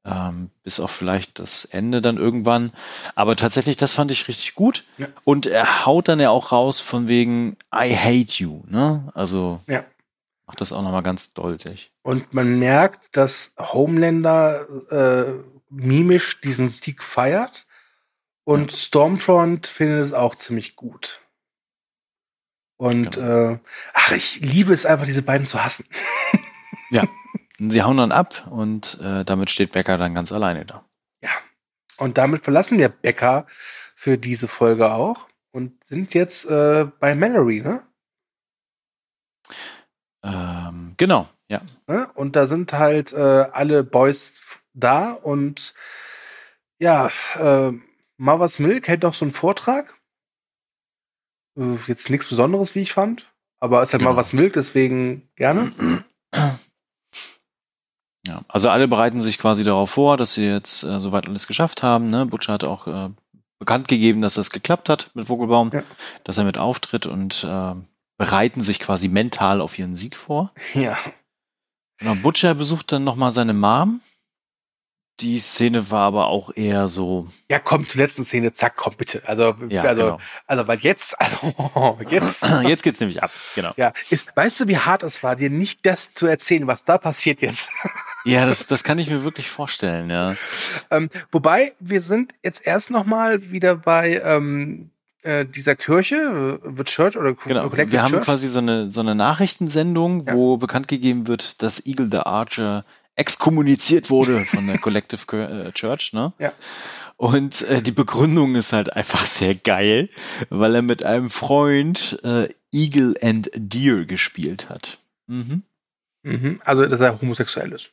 Ähm, 0.05 0.51
bis 0.65 0.81
auf 0.81 0.91
vielleicht 0.91 1.39
das 1.39 1.65
Ende 1.65 2.01
dann 2.01 2.17
irgendwann. 2.17 2.73
Aber 3.15 3.37
tatsächlich, 3.37 3.77
das 3.77 3.93
fand 3.93 4.11
ich 4.11 4.27
richtig 4.27 4.57
gut. 4.57 4.85
Ja. 4.99 5.07
Und 5.23 5.47
er 5.47 5.87
haut 5.87 6.09
dann 6.09 6.19
ja 6.19 6.31
auch 6.31 6.51
raus 6.51 6.81
von 6.81 7.07
wegen 7.07 7.57
I 7.73 7.95
hate 7.97 8.43
you. 8.43 8.63
Ne? 8.67 9.09
Also 9.15 9.61
ja. 9.69 9.85
macht 10.47 10.61
das 10.61 10.73
auch 10.73 10.83
nochmal 10.83 11.05
ganz 11.05 11.35
deutlich. 11.35 11.93
Und 12.03 12.35
man 12.35 12.59
merkt, 12.59 13.17
dass 13.17 13.55
Homelander 13.59 14.67
äh, 14.91 15.35
mimisch 15.71 16.41
diesen 16.41 16.69
Sieg 16.69 17.03
feiert. 17.03 17.67
Und. 18.45 18.73
Stormfront 18.73 19.69
findet 19.69 20.05
es 20.05 20.13
auch 20.13 20.35
ziemlich 20.35 20.75
gut. 20.75 21.21
Und 22.77 23.13
genau. 23.13 23.53
äh, 23.53 23.59
ach, 23.95 24.11
ich 24.11 24.41
liebe 24.41 24.73
es 24.73 24.85
einfach, 24.85 25.07
diese 25.07 25.23
beiden 25.23 25.47
zu 25.47 25.63
hassen. 25.63 25.87
ja. 26.91 27.05
Sie 27.71 27.83
hauen 27.83 27.97
dann 27.97 28.13
ab 28.13 28.47
und 28.51 28.99
äh, 29.01 29.25
damit 29.25 29.51
steht 29.51 29.73
Becker 29.73 29.99
dann 29.99 30.15
ganz 30.15 30.33
alleine 30.33 30.65
da. 30.65 30.85
Ja. 31.23 31.31
Und 31.99 32.19
damit 32.19 32.45
verlassen 32.45 32.79
wir 32.79 32.89
Becker 32.89 33.47
für 33.95 34.19
diese 34.19 34.49
Folge 34.49 34.93
auch 34.93 35.29
und 35.53 35.85
sind 35.85 36.15
jetzt 36.15 36.47
äh, 36.47 36.87
bei 36.99 37.15
Mallory, 37.15 37.61
ne? 37.61 37.87
Ähm, 40.25 40.95
genau, 40.97 41.29
ja. 41.49 41.63
Und 42.15 42.37
da 42.37 42.47
sind 42.47 42.73
halt 42.73 43.13
äh, 43.13 43.47
alle 43.53 43.85
Boys 43.85 44.41
da 44.73 45.13
und 45.13 45.75
ja, 46.79 47.11
äh, 47.39 47.73
Mavas 48.17 48.59
Milk 48.59 48.89
hält 48.89 49.03
noch 49.03 49.15
so 49.15 49.25
einen 49.25 49.35
Vortrag. 49.35 49.95
Äh, 51.57 51.77
jetzt 51.87 52.09
nichts 52.09 52.29
Besonderes, 52.29 52.75
wie 52.75 52.83
ich 52.83 52.93
fand. 52.93 53.33
Aber 53.61 53.83
es 53.83 53.91
ist 53.91 53.93
halt 53.95 54.01
genau. 54.01 54.13
mal 54.13 54.17
was 54.17 54.33
Milk, 54.33 54.55
deswegen 54.55 55.29
gerne. 55.37 55.71
Ja, 58.27 58.43
also 58.49 58.69
alle 58.69 58.87
bereiten 58.87 59.21
sich 59.21 59.39
quasi 59.39 59.65
darauf 59.65 59.91
vor, 59.91 60.17
dass 60.17 60.35
sie 60.35 60.47
jetzt 60.47 60.85
äh, 60.85 61.01
soweit 61.01 61.27
alles 61.27 61.47
geschafft 61.47 61.83
haben. 61.83 62.09
Ne? 62.09 62.27
Butcher 62.27 62.53
hat 62.53 62.65
auch 62.65 62.87
äh, 62.87 63.11
bekannt 63.59 63.89
gegeben, 63.89 64.23
dass 64.23 64.35
das 64.35 64.51
geklappt 64.51 64.89
hat 64.89 65.11
mit 65.15 65.27
Vogelbaum, 65.27 65.71
ja. 65.73 65.83
dass 66.25 66.39
er 66.39 66.45
mit 66.45 66.59
auftritt 66.59 67.07
und 67.07 67.45
äh, 67.45 67.75
bereiten 68.19 68.63
sich 68.63 68.79
quasi 68.79 69.09
mental 69.09 69.61
auf 69.61 69.79
ihren 69.79 69.97
Sieg 69.97 70.17
vor. 70.17 70.53
Ja. 70.75 70.97
Genau, 71.99 72.15
Butcher 72.17 72.55
besucht 72.55 72.93
dann 72.93 73.05
nochmal 73.05 73.33
seine 73.33 73.53
Mom. 73.53 74.01
Die 75.21 75.39
Szene 75.41 75.91
war 75.91 76.03
aber 76.03 76.29
auch 76.29 76.51
eher 76.57 76.89
so. 76.89 77.29
Ja, 77.49 77.59
komm, 77.59 77.89
zur 77.89 78.01
letzten 78.01 78.25
Szene, 78.25 78.53
zack, 78.53 78.77
komm 78.77 78.95
bitte. 78.97 79.23
Also, 79.27 79.55
ja, 79.69 79.83
also, 79.83 80.03
genau. 80.03 80.19
also, 80.47 80.67
weil 80.67 80.79
jetzt, 80.79 81.21
also, 81.21 81.99
jetzt. 82.09 82.49
jetzt 82.67 82.83
geht's 82.83 82.99
nämlich 82.99 83.23
ab, 83.23 83.31
genau. 83.55 83.73
Ja, 83.77 83.93
ist, 84.11 84.35
weißt 84.35 84.61
du, 84.61 84.69
wie 84.69 84.79
hart 84.79 85.03
es 85.03 85.23
war, 85.23 85.37
dir 85.37 85.51
nicht 85.51 85.85
das 85.87 86.15
zu 86.15 86.27
erzählen, 86.27 86.67
was 86.67 86.85
da 86.85 86.99
passiert 86.99 87.43
jetzt? 87.43 87.71
Ja, 88.25 88.47
das, 88.47 88.67
das 88.67 88.85
kann 88.85 88.99
ich 88.99 89.11
mir 89.11 89.25
wirklich 89.25 89.51
vorstellen, 89.51 90.11
ja. 90.11 90.37
Ähm, 90.91 91.09
wobei, 91.31 91.73
wir 91.81 92.01
sind 92.01 92.33
jetzt 92.43 92.67
erst 92.67 92.91
nochmal 92.91 93.51
wieder 93.51 93.77
bei 93.77 94.21
ähm, 94.25 94.91
äh, 95.23 95.45
dieser 95.45 95.77
Kirche, 95.77 96.61
äh, 96.65 96.69
The 96.77 96.85
Church 96.85 97.17
oder 97.17 97.35
genau. 97.35 97.69
Collective 97.69 97.93
Wir 97.93 98.03
haben 98.03 98.11
Church. 98.11 98.25
quasi 98.25 98.49
so 98.49 98.59
eine, 98.59 98.91
so 98.91 99.01
eine 99.01 99.15
Nachrichtensendung, 99.15 100.27
ja. 100.27 100.35
wo 100.35 100.57
bekannt 100.57 100.89
gegeben 100.89 101.27
wird, 101.27 101.63
dass 101.63 101.85
Eagle 101.87 102.09
the 102.11 102.19
Archer 102.19 102.85
exkommuniziert 103.15 104.11
wurde 104.11 104.45
von 104.45 104.67
der 104.67 104.79
Collective 104.79 105.23
äh, 105.37 105.73
Church, 105.73 106.13
ne? 106.13 106.33
Ja. 106.39 106.53
Und 107.17 107.63
äh, 107.63 107.83
die 107.83 107.93
Begründung 107.93 108.57
ist 108.57 108.73
halt 108.73 108.93
einfach 108.97 109.27
sehr 109.27 109.55
geil, 109.55 110.09
weil 110.51 110.75
er 110.75 110.83
mit 110.83 111.05
einem 111.05 111.31
Freund 111.31 112.19
äh, 112.25 112.49
Eagle 112.73 113.15
and 113.23 113.49
Deer 113.55 114.07
gespielt 114.07 114.69
hat. 114.69 114.99
Mhm. 115.29 115.63
Mhm. 116.25 116.61
Also, 116.65 116.85
dass 116.87 117.01
er 117.01 117.21
homosexuell 117.21 117.71
ist. 117.73 117.91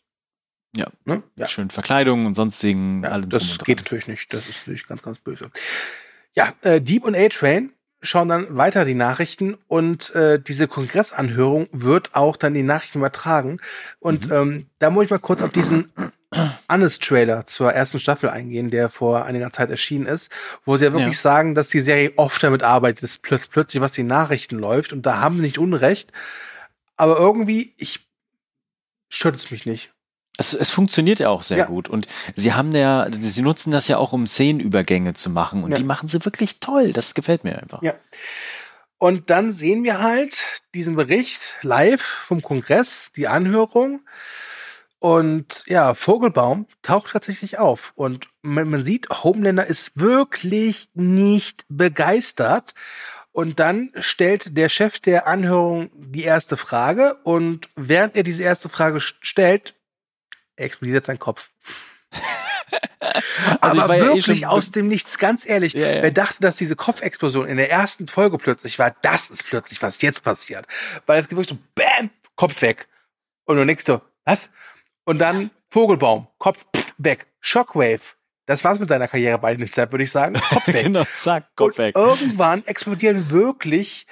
Ja. 0.75 0.87
Ne? 1.05 1.23
ja. 1.35 1.47
Schön 1.47 1.69
Verkleidung 1.69 2.25
und 2.25 2.35
sonstigen. 2.35 3.03
Ja, 3.03 3.19
das 3.19 3.57
geht 3.59 3.79
natürlich 3.79 4.07
nicht. 4.07 4.33
Das 4.33 4.47
ist 4.47 4.59
natürlich 4.59 4.87
ganz, 4.87 5.01
ganz 5.01 5.19
böse. 5.19 5.51
Ja, 6.33 6.53
äh, 6.61 6.79
Deep 6.79 7.05
und 7.05 7.15
A-Train 7.15 7.71
schauen 8.01 8.29
dann 8.29 8.55
weiter 8.55 8.85
die 8.85 8.95
Nachrichten 8.95 9.57
und 9.67 10.13
äh, 10.15 10.39
diese 10.39 10.67
Kongressanhörung 10.67 11.67
wird 11.71 12.15
auch 12.15 12.37
dann 12.37 12.53
die 12.53 12.63
Nachrichten 12.63 12.99
übertragen. 12.99 13.59
Und 13.99 14.27
mhm. 14.27 14.33
ähm, 14.33 14.65
da 14.79 14.89
muss 14.89 15.05
ich 15.05 15.11
mal 15.11 15.19
kurz 15.19 15.41
auf 15.41 15.51
diesen 15.51 15.91
Honest-Trailer 16.71 17.45
zur 17.45 17.73
ersten 17.73 17.99
Staffel 17.99 18.29
eingehen, 18.29 18.69
der 18.69 18.89
vor 18.89 19.25
einiger 19.25 19.51
Zeit 19.51 19.69
erschienen 19.69 20.05
ist, 20.05 20.31
wo 20.63 20.77
sie 20.77 20.85
ja 20.85 20.93
wirklich 20.93 21.15
ja. 21.15 21.19
sagen, 21.19 21.55
dass 21.55 21.69
die 21.69 21.81
Serie 21.81 22.13
oft 22.15 22.41
damit 22.41 22.63
arbeitet, 22.63 23.03
dass 23.03 23.17
plötzlich 23.17 23.81
was 23.81 23.93
die 23.93 24.03
Nachrichten 24.03 24.57
läuft 24.57 24.93
und 24.93 25.01
da 25.05 25.17
haben 25.17 25.37
sie 25.37 25.41
nicht 25.41 25.57
Unrecht. 25.57 26.13
Aber 26.95 27.17
irgendwie, 27.17 27.73
ich 27.77 28.07
stört 29.09 29.35
es 29.35 29.51
mich 29.51 29.65
nicht. 29.65 29.91
Es, 30.39 30.53
es 30.53 30.71
funktioniert 30.71 31.19
ja 31.19 31.27
auch 31.29 31.43
sehr 31.43 31.57
ja. 31.57 31.65
gut. 31.65 31.89
Und 31.89 32.07
sie 32.35 32.53
haben 32.53 32.71
ja, 32.73 33.07
sie 33.11 33.41
nutzen 33.41 33.71
das 33.71 33.89
ja 33.89 33.97
auch, 33.97 34.13
um 34.13 34.25
Szenenübergänge 34.25 35.13
zu 35.13 35.29
machen. 35.29 35.63
Und 35.63 35.71
ja. 35.71 35.77
die 35.77 35.83
machen 35.83 36.07
sie 36.07 36.23
wirklich 36.23 36.61
toll. 36.61 36.93
Das 36.93 37.13
gefällt 37.13 37.43
mir 37.43 37.61
einfach. 37.61 37.83
Ja. 37.83 37.93
Und 38.97 39.29
dann 39.29 39.51
sehen 39.51 39.83
wir 39.83 39.99
halt 39.99 40.45
diesen 40.73 40.95
Bericht 40.95 41.57
live 41.61 42.01
vom 42.01 42.41
Kongress, 42.41 43.11
die 43.15 43.27
Anhörung. 43.27 44.01
Und 44.99 45.63
ja, 45.67 45.93
Vogelbaum 45.93 46.67
taucht 46.83 47.11
tatsächlich 47.11 47.57
auf. 47.57 47.91
Und 47.95 48.27
man, 48.41 48.69
man 48.69 48.81
sieht, 48.81 49.09
Homelander 49.09 49.65
ist 49.65 49.99
wirklich 49.99 50.89
nicht 50.93 51.65
begeistert. 51.69 52.75
Und 53.31 53.59
dann 53.59 53.91
stellt 53.99 54.57
der 54.57 54.69
Chef 54.69 54.99
der 54.99 55.27
Anhörung 55.27 55.89
die 55.93 56.23
erste 56.23 56.57
Frage. 56.57 57.15
Und 57.23 57.69
während 57.75 58.15
er 58.15 58.23
diese 58.23 58.43
erste 58.43 58.69
Frage 58.69 58.99
stellt, 58.99 59.75
explodiert 60.59 61.05
sein 61.05 61.19
Kopf. 61.19 61.49
also 63.61 63.81
Aber 63.81 63.97
eh 63.97 64.01
wirklich 64.01 64.41
ja 64.41 64.49
aus 64.49 64.71
dem 64.71 64.87
Nichts, 64.87 65.17
ganz 65.17 65.47
ehrlich, 65.47 65.73
ja, 65.73 65.91
ja. 65.91 66.03
wer 66.03 66.11
dachte, 66.11 66.41
dass 66.41 66.57
diese 66.57 66.75
Kopfexplosion 66.75 67.47
in 67.47 67.57
der 67.57 67.71
ersten 67.71 68.07
Folge 68.07 68.37
plötzlich 68.37 68.79
war, 68.79 68.95
das 69.01 69.29
ist 69.29 69.43
plötzlich, 69.43 69.81
was 69.81 70.01
jetzt 70.01 70.23
passiert. 70.23 70.67
Weil 71.05 71.19
es 71.19 71.27
geht 71.27 71.37
wirklich 71.37 71.57
so, 71.57 71.57
bam, 71.75 72.09
Kopf 72.35 72.61
weg. 72.61 72.87
Und 73.45 73.57
du 73.57 73.65
denkst 73.65 73.85
so, 73.85 74.01
was? 74.25 74.51
Und 75.05 75.19
dann 75.19 75.51
Vogelbaum, 75.69 76.27
Kopf 76.37 76.65
pff, 76.75 76.93
weg, 76.97 77.27
Shockwave. 77.41 78.01
Das 78.45 78.63
war's 78.63 78.79
mit 78.79 78.89
seiner 78.89 79.07
Karriere 79.07 79.37
bei 79.37 79.55
Zeit, 79.67 79.91
würde 79.91 80.03
ich 80.03 80.11
sagen. 80.11 80.35
Kopf 80.35 80.67
weg. 80.73 80.83
genau, 80.83 81.03
zack, 81.17 81.55
Kopf 81.55 81.69
Und 81.69 81.77
weg. 81.77 81.95
Irgendwann 81.95 82.63
explodieren 82.65 83.29
wirklich 83.29 84.07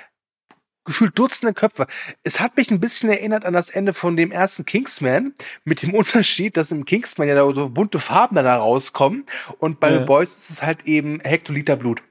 gefühlt 0.88 1.18
Dutzende 1.20 1.54
Köpfe. 1.54 1.86
Es 2.24 2.40
hat 2.40 2.58
mich 2.58 2.72
ein 2.72 2.80
bisschen 2.80 3.10
erinnert 3.10 3.46
an 3.46 3.54
das 3.54 3.70
Ende 3.70 3.94
von 3.94 4.18
dem 4.18 4.32
ersten 4.32 4.66
Kingsman, 4.66 5.34
mit 5.64 5.84
dem 5.84 5.94
Unterschied, 5.94 6.58
dass 6.58 6.72
im 6.72 6.86
Kingsman 6.86 7.28
ja 7.28 7.36
da 7.36 7.54
so 7.54 7.70
bunte 7.70 8.00
Farben 8.00 8.36
dann 8.36 8.48
rauskommen 8.48 9.26
und 9.60 9.80
bei 9.80 9.92
ja. 9.92 10.00
The 10.00 10.06
Boys 10.06 10.36
ist 10.36 10.50
es 10.50 10.64
halt 10.64 10.86
eben 10.86 11.20
Hektoliter 11.20 11.76
Blut. 11.76 12.02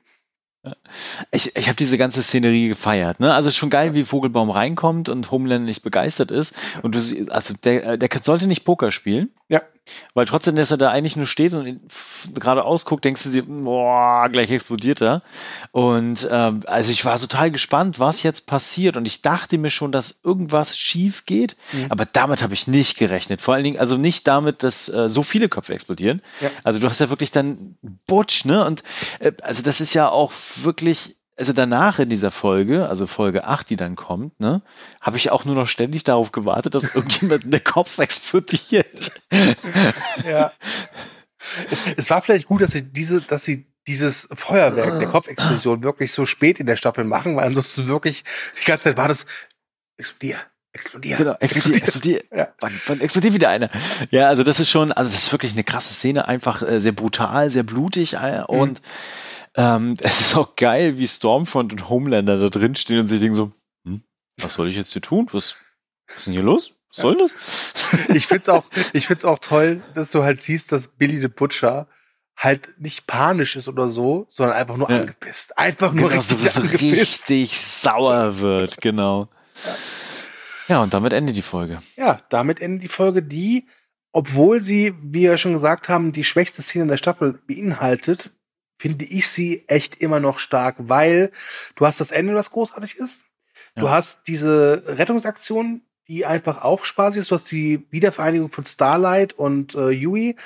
Ich, 1.31 1.55
ich 1.55 1.69
habe 1.69 1.77
diese 1.77 1.99
ganze 1.99 2.23
Szenerie 2.23 2.69
gefeiert. 2.69 3.21
Ne? 3.21 3.33
Also 3.33 3.51
schon 3.51 3.71
geil, 3.71 3.95
wie 3.95 4.05
Vogelbaum 4.05 4.51
reinkommt 4.51 5.09
und 5.09 5.31
Homeland 5.31 5.65
nicht 5.65 5.83
begeistert 5.83 6.31
ist. 6.31 6.55
Und 6.83 6.95
du, 6.95 7.31
also 7.31 7.55
der, 7.55 7.97
der 7.97 8.09
sollte 8.23 8.47
nicht 8.47 8.65
Poker 8.65 8.91
spielen. 8.91 9.31
Ja. 9.49 9.63
Weil 10.15 10.27
trotzdem, 10.27 10.57
dass 10.57 10.73
er 10.73 10.79
da 10.79 10.91
eigentlich 10.91 11.15
nur 11.15 11.27
steht 11.27 11.55
und 11.55 11.81
gerade 12.35 12.65
ausguckt, 12.65 13.05
denkst 13.05 13.23
du 13.23 13.31
dir, 13.31 13.45
boah, 13.45 14.29
gleich 14.29 14.51
explodiert 14.51 15.01
er. 15.01 15.23
Und 15.71 16.27
ähm, 16.29 16.65
also 16.67 16.91
ich 16.91 17.05
war 17.05 17.21
total 17.21 17.53
gespannt, 17.53 18.01
was 18.01 18.25
jetzt 18.25 18.47
passiert. 18.47 18.97
Und 18.97 19.07
ich 19.07 19.23
dachte 19.23 19.59
mir 19.59 19.71
schon, 19.71 19.93
dass 19.93 20.19
irgendwas 20.25 20.77
schief 20.77 21.25
geht. 21.25 21.57
Mhm. 21.73 21.87
Aber 21.91 22.05
damit 22.05 22.43
habe 22.43 22.55
ich 22.55 22.67
nicht 22.67 22.99
gerechnet. 22.99 23.41
Vor 23.41 23.55
allen 23.55 23.63
Dingen, 23.63 23.79
also 23.79 23.97
nicht 23.97 24.27
damit, 24.27 24.65
dass 24.65 24.89
äh, 24.89 25.09
so 25.09 25.23
viele 25.23 25.49
Köpfe 25.49 25.75
explodieren. 25.75 26.21
Ja. 26.41 26.51
Also 26.65 26.81
du 26.81 26.89
hast 26.89 26.99
ja 26.99 27.09
wirklich 27.09 27.31
dann 27.31 27.77
Butch, 28.07 28.45
ne? 28.45 28.65
Und 28.65 28.83
äh, 29.21 29.33
also 29.43 29.63
das 29.63 29.81
ist 29.81 29.95
ja 29.95 30.09
auch 30.09 30.33
wirklich 30.57 31.16
also 31.37 31.53
danach 31.53 31.99
in 31.99 32.09
dieser 32.09 32.31
Folge, 32.31 32.89
also 32.89 33.07
Folge 33.07 33.45
8, 33.45 33.69
die 33.69 33.77
dann 33.77 33.95
kommt, 33.95 34.41
ne, 34.41 34.63
habe 35.01 35.19
ich 35.19 35.31
auch 35.31 35.45
nur 35.45 35.55
noch 35.55 35.69
ständig 35.69 36.03
darauf 36.05 36.33
gewartet, 36.33 36.75
dass 36.75 36.95
irgendjemand 36.95 37.53
der 37.53 37.61
Kopf 37.61 37.99
explodiert. 37.99 39.13
Ja. 40.25 40.53
Es, 41.71 41.83
es 41.97 42.11
war 42.11 42.23
vielleicht 42.23 42.47
gut, 42.47 42.63
dass 42.63 42.73
sie 42.73 42.83
diese, 42.83 43.21
dass 43.21 43.45
sie 43.45 43.67
dieses 43.87 44.29
Feuerwerk 44.33 44.99
der 44.99 45.09
Kopfexplosion 45.09 45.85
wirklich 45.85 46.13
so 46.13 46.27
spät 46.27 46.59
in 46.59 46.67
der 46.67 46.77
Staffel 46.77 47.05
machen, 47.05 47.37
weil 47.37 47.47
ansonsten 47.47 47.87
wirklich 47.87 48.25
die 48.61 48.65
ganze 48.65 48.85
Zeit 48.85 48.97
war 48.97 49.09
das 49.09 49.27
explodier, 49.97 50.39
explodier. 50.73 51.17
Genau, 51.17 51.37
explodiert, 51.39 51.83
explodiert. 51.83 52.25
Ja. 52.35 52.49
Wann, 52.61 52.81
wann 52.87 53.01
explodiert 53.01 53.35
wieder 53.35 53.51
einer? 53.51 53.71
Ja, 54.11 54.27
also 54.27 54.43
das 54.43 54.59
ist 54.59 54.71
schon, 54.71 54.91
also 54.91 55.13
das 55.13 55.23
ist 55.23 55.33
wirklich 55.33 55.53
eine 55.53 55.65
krasse 55.65 55.93
Szene, 55.93 56.27
einfach 56.27 56.63
äh, 56.63 56.81
sehr 56.81 56.93
brutal, 56.93 57.51
sehr 57.51 57.63
blutig 57.63 58.15
äh, 58.15 58.43
und 58.47 58.81
ähm, 59.57 59.97
es 60.01 60.21
ist 60.21 60.37
auch 60.37 60.57
geil, 60.57 60.99
wie 60.99 61.07
Stormfront 61.07 61.73
und 61.73 61.89
Homelander 61.89 62.39
da 62.39 62.49
drin 62.49 62.77
stehen 62.77 63.01
und 63.01 63.09
sich 63.09 63.21
denken 63.21 63.35
so, 63.35 63.53
hm, 63.85 64.03
was 64.41 64.55
soll 64.55 64.69
ich 64.69 64.77
jetzt 64.77 64.93
hier 64.93 65.03
tun? 65.03 65.29
Was, 65.33 65.57
was 66.09 66.19
ist 66.19 66.27
denn 66.27 66.35
hier 66.35 66.43
los? 66.43 66.79
Was 66.91 66.99
soll 67.03 67.17
das? 67.19 67.35
Ich 68.15 68.27
find's 68.27 68.49
auch, 68.49 68.65
ich 68.93 69.07
find's 69.07 69.25
auch 69.25 69.39
toll, 69.39 69.83
dass 69.95 70.11
du 70.11 70.23
halt 70.25 70.41
siehst, 70.41 70.73
dass 70.73 70.89
Billy 70.89 71.21
the 71.21 71.29
Butcher 71.29 71.87
halt 72.37 72.75
nicht 72.81 73.07
panisch 73.07 73.57
ist 73.57 73.69
oder 73.69 73.91
so, 73.91 74.27
sondern 74.31 74.57
einfach 74.57 74.77
nur 74.77 74.91
Ja. 74.91 75.01
angepisst. 75.01 75.57
Einfach 75.57 75.93
nur 75.93 76.09
Genau, 76.11 76.21
richtig 76.21 76.51
so 76.51 76.61
angepisst. 76.61 76.93
richtig 77.29 77.59
sauer 77.61 78.39
wird, 78.41 78.81
genau. 78.81 79.29
Ja, 80.69 80.83
und 80.83 80.93
damit 80.93 81.13
endet 81.13 81.37
die 81.37 81.43
Folge. 81.43 81.81
Ja, 81.97 82.19
damit 82.29 82.61
endet 82.61 82.83
die 82.83 82.89
Folge, 82.89 83.23
die, 83.23 83.67
obwohl 84.13 84.61
sie, 84.61 84.95
wie 85.01 85.23
wir 85.23 85.39
schon 85.39 85.53
gesagt 85.55 85.89
haben, 85.89 86.13
die 86.13 86.25
schwächste 86.25 86.61
Szene 86.61 86.89
der 86.89 86.97
Staffel 86.97 87.35
beinhaltet, 87.47 88.31
finde 88.79 89.05
ich 89.05 89.29
sie 89.29 89.65
echt 89.69 89.97
immer 90.01 90.21
noch 90.21 90.39
stark, 90.39 90.77
weil 90.79 91.31
du 91.75 91.87
hast 91.87 92.01
das 92.01 92.11
Ende, 92.11 92.35
was 92.35 92.51
großartig 92.51 92.97
ist. 92.99 93.25
Du 93.75 93.87
Ja. 93.87 93.91
hast 93.91 94.29
diese 94.29 94.83
Rettungsaktion, 94.87 95.83
die 96.09 96.25
einfach 96.25 96.63
auch 96.63 96.85
spaßig 96.85 97.21
ist. 97.21 97.31
Du 97.31 97.35
hast 97.35 97.51
die 97.51 97.85
Wiedervereinigung 97.91 98.51
von 98.51 98.65
Starlight 98.65 99.33
und 99.33 99.75
äh, 99.75 99.91
Yui. 99.91 100.37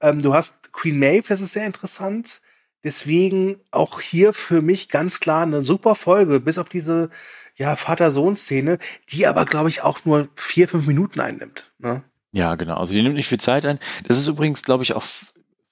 Ähm, 0.00 0.22
du 0.22 0.34
hast 0.34 0.72
Queen 0.72 0.98
Maeve, 0.98 1.28
das 1.28 1.40
ist 1.40 1.52
sehr 1.52 1.66
interessant. 1.66 2.40
Deswegen 2.82 3.60
auch 3.70 4.00
hier 4.00 4.32
für 4.32 4.62
mich 4.62 4.88
ganz 4.88 5.20
klar 5.20 5.42
eine 5.42 5.60
super 5.60 5.94
Folge, 5.94 6.40
bis 6.40 6.56
auf 6.56 6.70
diese 6.70 7.10
ja, 7.56 7.76
Vater-Sohn-Szene, 7.76 8.78
die 9.10 9.26
aber, 9.26 9.44
glaube 9.44 9.68
ich, 9.68 9.82
auch 9.82 10.06
nur 10.06 10.28
vier, 10.34 10.66
fünf 10.66 10.86
Minuten 10.86 11.20
einnimmt. 11.20 11.70
Ne? 11.78 12.02
Ja, 12.32 12.54
genau. 12.54 12.76
Also 12.76 12.94
die 12.94 13.02
nimmt 13.02 13.16
nicht 13.16 13.28
viel 13.28 13.40
Zeit 13.40 13.66
ein. 13.66 13.78
Das 14.04 14.16
ist 14.16 14.26
übrigens, 14.28 14.62
glaube 14.62 14.82
ich, 14.82 14.94
auch 14.94 15.04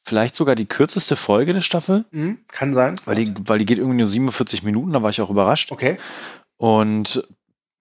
vielleicht 0.08 0.34
sogar 0.34 0.54
die 0.54 0.66
kürzeste 0.66 1.14
Folge 1.16 1.52
der 1.52 1.60
Staffel, 1.60 2.04
Mhm, 2.10 2.38
kann 2.48 2.74
sein. 2.74 2.96
weil 3.04 3.14
die, 3.16 3.34
weil 3.44 3.58
die 3.58 3.66
geht 3.66 3.78
irgendwie 3.78 3.98
nur 3.98 4.06
47 4.06 4.62
Minuten, 4.62 4.92
da 4.92 5.02
war 5.02 5.10
ich 5.10 5.20
auch 5.20 5.30
überrascht. 5.30 5.70
Okay. 5.70 5.98
Und 6.56 7.22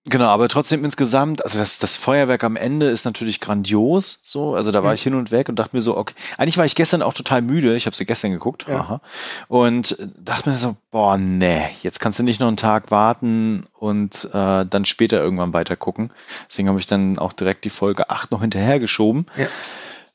genau, 0.05 0.25
aber 0.27 0.47
trotzdem 0.47 0.85
insgesamt, 0.85 1.43
also 1.43 1.57
das, 1.57 1.79
das 1.79 1.97
Feuerwerk 1.97 2.43
am 2.43 2.55
Ende 2.55 2.87
ist 2.89 3.05
natürlich 3.05 3.39
grandios, 3.41 4.19
so, 4.23 4.53
also 4.55 4.71
da 4.71 4.83
war 4.83 4.91
Mhm. 4.91 4.95
ich 4.95 5.03
hin 5.03 5.15
und 5.15 5.31
weg 5.31 5.49
und 5.49 5.57
dachte 5.57 5.75
mir 5.75 5.81
so, 5.81 5.97
okay, 5.97 6.13
eigentlich 6.37 6.57
war 6.57 6.65
ich 6.65 6.75
gestern 6.75 7.01
auch 7.01 7.13
total 7.13 7.41
müde, 7.41 7.75
ich 7.75 7.85
habe 7.87 7.95
sie 7.95 8.05
gestern 8.05 8.31
geguckt, 8.31 8.65
Ja. 8.69 8.79
aha, 8.79 9.01
und 9.47 9.97
dachte 10.17 10.49
mir 10.49 10.57
so, 10.57 10.75
boah, 10.91 11.17
nee, 11.17 11.69
jetzt 11.81 11.99
kannst 11.99 12.19
du 12.19 12.23
nicht 12.23 12.39
noch 12.39 12.47
einen 12.47 12.57
Tag 12.57 12.91
warten 12.91 13.65
und 13.73 14.29
äh, 14.33 14.65
dann 14.65 14.85
später 14.85 15.19
irgendwann 15.21 15.53
weiter 15.53 15.75
gucken. 15.75 16.11
Deswegen 16.49 16.69
habe 16.69 16.79
ich 16.79 16.87
dann 16.87 17.17
auch 17.19 17.33
direkt 17.33 17.65
die 17.65 17.69
Folge 17.69 18.09
8 18.09 18.31
noch 18.31 18.41
hinterhergeschoben. 18.41 19.25
Ja. 19.35 19.47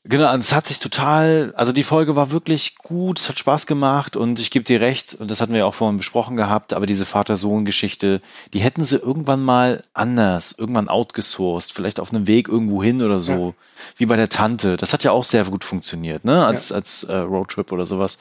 Genau, 0.05 0.33
und 0.33 0.41
es 0.41 0.53
hat 0.53 0.67
sich 0.67 0.79
total, 0.79 1.53
also 1.55 1.71
die 1.71 1.83
Folge 1.83 2.17
war 2.17 2.29
wirklich 2.29 2.75
gut, 2.75 3.19
es 3.19 3.29
hat 3.29 3.39
Spaß 3.39 3.65
gemacht 3.67 4.17
und 4.17 4.37
ich 4.37 4.51
gebe 4.51 4.65
dir 4.65 4.81
recht, 4.81 5.15
und 5.15 5.31
das 5.31 5.39
hatten 5.39 5.53
wir 5.53 5.59
ja 5.59 5.65
auch 5.65 5.75
vorhin 5.75 5.95
besprochen 5.95 6.35
gehabt, 6.35 6.73
aber 6.73 6.85
diese 6.85 7.05
Vater-Sohn-Geschichte, 7.05 8.21
die 8.51 8.59
hätten 8.59 8.83
sie 8.83 8.97
irgendwann 8.97 9.41
mal 9.41 9.81
anders, 9.93 10.55
irgendwann 10.57 10.89
outgesourced, 10.89 11.71
vielleicht 11.71 12.01
auf 12.01 12.11
einem 12.13 12.27
Weg 12.27 12.49
irgendwo 12.49 12.83
hin 12.83 13.01
oder 13.01 13.19
so, 13.19 13.55
wie 13.95 14.05
bei 14.05 14.17
der 14.17 14.27
Tante. 14.27 14.75
Das 14.75 14.91
hat 14.91 15.05
ja 15.05 15.11
auch 15.11 15.23
sehr 15.23 15.45
gut 15.45 15.63
funktioniert, 15.63 16.25
ne, 16.25 16.45
als, 16.45 16.73
als 16.73 17.05
äh, 17.05 17.15
Roadtrip 17.15 17.71
oder 17.71 17.85
sowas. 17.85 18.17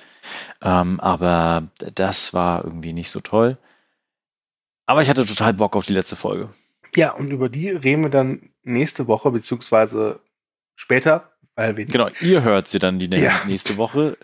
Ähm, 0.63 1.01
aber 1.01 1.65
das 1.97 2.33
war 2.33 2.65
irgendwie 2.65 2.93
nicht 2.93 3.11
so 3.11 3.19
toll. 3.19 3.57
Aber 4.87 5.03
ich 5.03 5.09
hatte 5.09 5.27
total 5.27 5.55
Bock 5.55 5.75
auf 5.75 5.87
die 5.87 5.95
letzte 5.95 6.15
Folge. 6.15 6.51
Ja, 6.95 7.13
und 7.13 7.33
über 7.33 7.49
die 7.49 7.71
reden 7.71 8.05
wir 8.05 8.11
dann 8.11 8.51
nächste 8.63 9.09
Woche, 9.09 9.33
beziehungsweise 9.33 10.21
später, 10.77 11.32
wir 11.57 11.85
Genau, 11.85 12.09
ihr 12.21 12.43
hört 12.43 12.67
sie 12.69 12.79
dann 12.79 12.99
die 12.99 13.07
Ja. 13.07 13.41
nächste 13.47 13.77
Woche. 13.77 14.17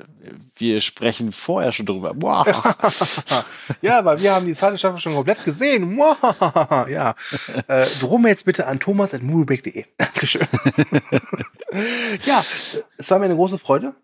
Wir 0.56 0.80
sprechen 0.80 1.32
vorher 1.32 1.72
schon 1.72 1.86
drüber. 1.86 2.12
Wow. 2.16 2.46
ja, 3.82 4.04
weil 4.04 4.20
wir 4.20 4.32
haben 4.34 4.46
die 4.46 4.54
zweite 4.54 4.78
Staffel 4.78 4.98
schon 4.98 5.14
komplett 5.14 5.44
gesehen. 5.44 5.98
ja. 6.88 7.14
Äh, 7.66 7.86
drum 8.00 8.26
jetzt 8.26 8.44
bitte 8.44 8.66
an 8.66 8.80
thomas 8.80 9.12
at 9.14 9.22
moviebreak.de. 9.22 9.84
Dankeschön. 9.98 10.46
ja, 12.24 12.44
es 12.96 13.10
war 13.10 13.18
mir 13.18 13.26
eine 13.26 13.36
große 13.36 13.58
Freude, 13.58 13.94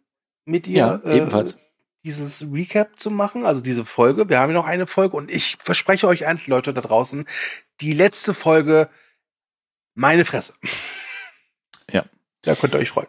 mit 0.45 0.67
dir 0.67 0.77
Ja, 1.05 1.11
ebenfalls. 1.11 1.57
dieses 2.05 2.45
Recap 2.53 2.99
zu 3.01 3.11
machen, 3.11 3.45
also 3.47 3.61
diese 3.63 3.85
Folge. 3.85 4.29
Wir 4.29 4.39
haben 4.39 4.51
ja 4.51 4.55
noch 4.55 4.67
eine 4.67 4.87
Folge 4.87 5.17
und 5.17 5.31
ich 5.31 5.57
verspreche 5.61 6.07
euch 6.07 6.27
eins, 6.27 6.47
Leute 6.47 6.75
da 6.75 6.83
draußen, 6.83 7.27
die 7.81 7.93
letzte 7.95 8.35
Folge, 8.35 8.89
meine 9.95 10.25
Fresse. 10.25 10.55
Ja. 11.91 12.05
Da 12.43 12.55
könnt 12.55 12.75
ihr 12.75 12.81
euch 12.81 12.91
freuen. 12.91 13.07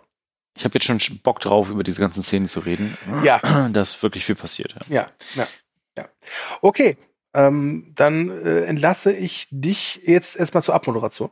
Ich 0.56 0.64
habe 0.64 0.74
jetzt 0.74 0.86
schon 0.86 1.00
Bock 1.20 1.42
drauf, 1.42 1.70
über 1.70 1.84
diese 1.84 2.00
ganzen 2.00 2.24
Szenen 2.24 2.48
zu 2.48 2.62
reden. 2.62 2.98
Ja. 3.24 3.40
Da 3.72 3.82
ist 3.82 4.02
wirklich 4.02 4.26
viel 4.26 4.36
passiert. 4.36 4.76
Ja. 4.88 4.96
Ja, 4.96 5.10
ja, 5.36 5.48
ja. 5.98 6.10
Okay, 6.62 6.98
ähm, 7.34 7.92
dann 7.96 8.30
äh, 8.30 8.62
entlasse 8.62 9.12
ich 9.12 9.48
dich 9.52 10.02
jetzt 10.06 10.38
erstmal 10.38 10.64
zur 10.64 10.74
Abmoderation. 10.76 11.30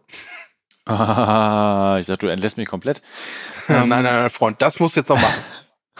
Ah, 0.86 1.97
ich 1.99 2.07
dachte, 2.07 2.26
du 2.26 2.32
entlässt 2.32 2.57
mich 2.57 2.67
komplett. 2.67 3.01
nein, 3.69 3.88
nein, 3.88 4.03
nein, 4.03 4.30
Freund, 4.30 4.61
das 4.61 4.82
musst 4.82 4.97
du 4.97 4.99
jetzt 4.99 5.09
noch 5.09 5.21
machen. 5.21 5.41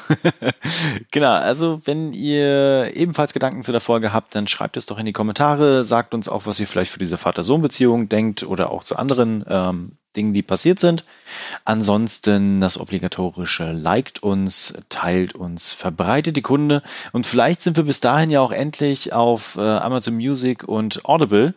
genau, 1.11 1.34
also 1.34 1.82
wenn 1.86 2.11
ihr 2.11 2.91
ebenfalls 2.93 3.32
Gedanken 3.32 3.63
zu 3.63 3.71
der 3.71 3.80
Folge 3.80 4.11
habt, 4.11 4.36
dann 4.36 4.47
schreibt 4.47 4.76
es 4.76 4.86
doch 4.86 4.97
in 4.97 5.05
die 5.05 5.13
Kommentare, 5.13 5.86
sagt 5.86 6.13
uns 6.13 6.28
auch, 6.28 6.45
was 6.45 6.59
ihr 6.59 6.67
vielleicht 6.67 6.91
für 6.91 6.99
diese 6.99 7.17
Vater-Sohn-Beziehung 7.17 8.09
denkt 8.09 8.43
oder 8.43 8.71
auch 8.71 8.84
zu 8.84 8.97
anderen 8.97 9.45
ähm, 9.47 9.97
Dingen, 10.16 10.34
die 10.34 10.41
passiert 10.41 10.80
sind. 10.80 11.05
Ansonsten 11.66 12.61
das 12.61 12.80
obligatorische 12.80 13.72
liked 13.72 14.22
uns, 14.22 14.74
teilt 14.89 15.36
uns, 15.36 15.74
verbreitet 15.74 16.36
die 16.38 16.41
Kunde 16.41 16.84
und 17.11 17.26
vielleicht 17.26 17.61
sind 17.61 17.78
wir 17.78 17.84
bis 17.84 17.99
dahin 17.99 18.30
ja 18.30 18.41
auch 18.41 18.51
endlich 18.51 19.14
auf 19.14 19.55
äh, 19.57 19.61
Amazon 19.61 20.16
Music 20.16 20.64
und 20.64 21.05
Audible. 21.05 21.53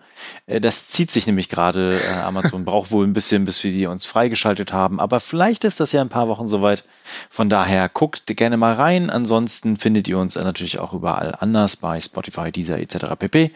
Äh, 0.46 0.60
das 0.60 0.88
zieht 0.88 1.10
sich 1.10 1.26
nämlich 1.26 1.48
gerade. 1.48 2.00
Äh, 2.00 2.20
Amazon 2.20 2.64
braucht 2.66 2.90
wohl 2.90 3.06
ein 3.06 3.12
bisschen, 3.12 3.44
bis 3.44 3.62
wir 3.62 3.72
die 3.72 3.86
uns 3.86 4.06
freigeschaltet 4.06 4.72
haben, 4.72 5.00
aber 5.00 5.20
vielleicht 5.20 5.64
ist 5.64 5.80
das 5.80 5.92
ja 5.92 6.00
in 6.00 6.06
ein 6.06 6.10
paar 6.10 6.28
Wochen 6.28 6.48
soweit. 6.48 6.84
Von 7.30 7.48
daher 7.48 7.88
guckt 7.88 8.26
gerne 8.26 8.56
mal 8.56 8.74
rein. 8.74 9.10
Ansonsten 9.10 9.76
findet 9.76 10.08
ihr 10.08 10.18
uns 10.18 10.34
natürlich 10.34 10.78
auch 10.78 10.92
überall 10.92 11.36
anders 11.38 11.76
bei 11.76 12.00
Spotify, 12.00 12.50
Deezer 12.50 12.78
etc. 12.78 13.16
pp. 13.18 13.52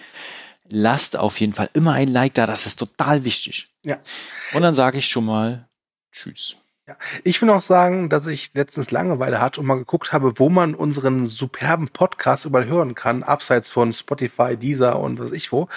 Lasst 0.70 1.16
auf 1.16 1.40
jeden 1.40 1.52
Fall 1.52 1.70
immer 1.72 1.92
ein 1.92 2.08
Like 2.08 2.34
da, 2.34 2.46
das 2.46 2.66
ist 2.66 2.78
total 2.78 3.24
wichtig. 3.24 3.68
Ja. 3.84 3.98
Und 4.52 4.62
dann 4.62 4.74
sage 4.74 4.98
ich 4.98 5.08
schon 5.08 5.24
mal 5.24 5.68
Tschüss. 6.12 6.56
Ich 7.24 7.40
will 7.40 7.46
noch 7.46 7.62
sagen, 7.62 8.08
dass 8.08 8.26
ich 8.26 8.52
letztens 8.54 8.90
Langeweile 8.90 9.40
hatte 9.40 9.60
und 9.60 9.66
mal 9.66 9.76
geguckt 9.76 10.12
habe, 10.12 10.38
wo 10.38 10.48
man 10.48 10.74
unseren 10.74 11.26
superben 11.26 11.88
Podcast 11.88 12.44
überall 12.44 12.66
hören 12.66 12.94
kann, 12.94 13.22
abseits 13.22 13.68
von 13.68 13.92
Spotify, 13.92 14.56
Deezer 14.56 14.98
und 14.98 15.18
was 15.18 15.32
ich 15.32 15.52
wo. 15.52 15.68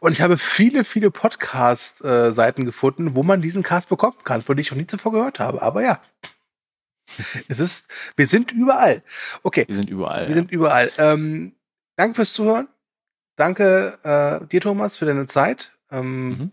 Und 0.00 0.12
ich 0.12 0.20
habe 0.20 0.36
viele, 0.36 0.84
viele 0.84 1.10
Podcast-Seiten 1.10 2.64
gefunden, 2.64 3.14
wo 3.14 3.22
man 3.22 3.42
diesen 3.42 3.62
Cast 3.62 3.88
bekommen 3.88 4.18
kann, 4.24 4.42
von 4.42 4.56
denen 4.56 4.62
ich 4.62 4.70
noch 4.70 4.78
nie 4.78 4.86
zuvor 4.86 5.12
gehört 5.12 5.40
habe. 5.40 5.62
Aber 5.62 5.82
ja. 5.82 6.00
es 7.48 7.58
ist, 7.58 7.88
wir 8.16 8.26
sind 8.26 8.52
überall. 8.52 9.02
Okay. 9.42 9.64
Wir 9.66 9.76
sind 9.76 9.90
überall. 9.90 10.28
Wir 10.28 10.34
sind 10.34 10.50
überall. 10.50 10.90
Ähm, 10.98 11.54
danke 11.96 12.14
fürs 12.14 12.32
Zuhören. 12.32 12.68
Danke 13.36 13.98
äh, 14.02 14.46
dir, 14.46 14.60
Thomas, 14.60 14.98
für 14.98 15.06
deine 15.06 15.26
Zeit. 15.26 15.72
Ähm, 15.90 16.28
Mhm. 16.28 16.52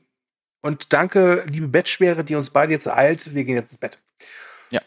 Und 0.62 0.92
danke, 0.92 1.46
liebe 1.48 1.68
Bettschwere, 1.68 2.24
die 2.24 2.36
uns 2.36 2.50
beide 2.50 2.74
jetzt 2.74 2.86
ereilt. 2.86 3.34
Wir 3.34 3.46
gehen 3.46 3.56
jetzt 3.56 3.72
ins 3.72 3.80
Bett. 3.80 3.98
Ja. 4.70 4.82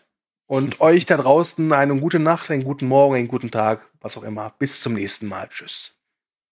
Und 0.47 0.81
euch 0.81 1.07
da 1.07 1.17
draußen 1.17 1.73
eine 1.73 1.99
gute 1.99 2.19
Nacht, 2.19 2.51
einen 2.51 2.65
guten 2.65 2.87
Morgen, 2.87 3.15
einen 3.15 3.29
guten 3.29 3.51
Tag, 3.51 3.89
was 4.01 4.17
auch 4.17 4.23
immer. 4.23 4.53
Bis 4.59 4.81
zum 4.83 4.95
nächsten 4.95 5.27
Mal. 5.29 5.49
Tschüss. 5.49 5.95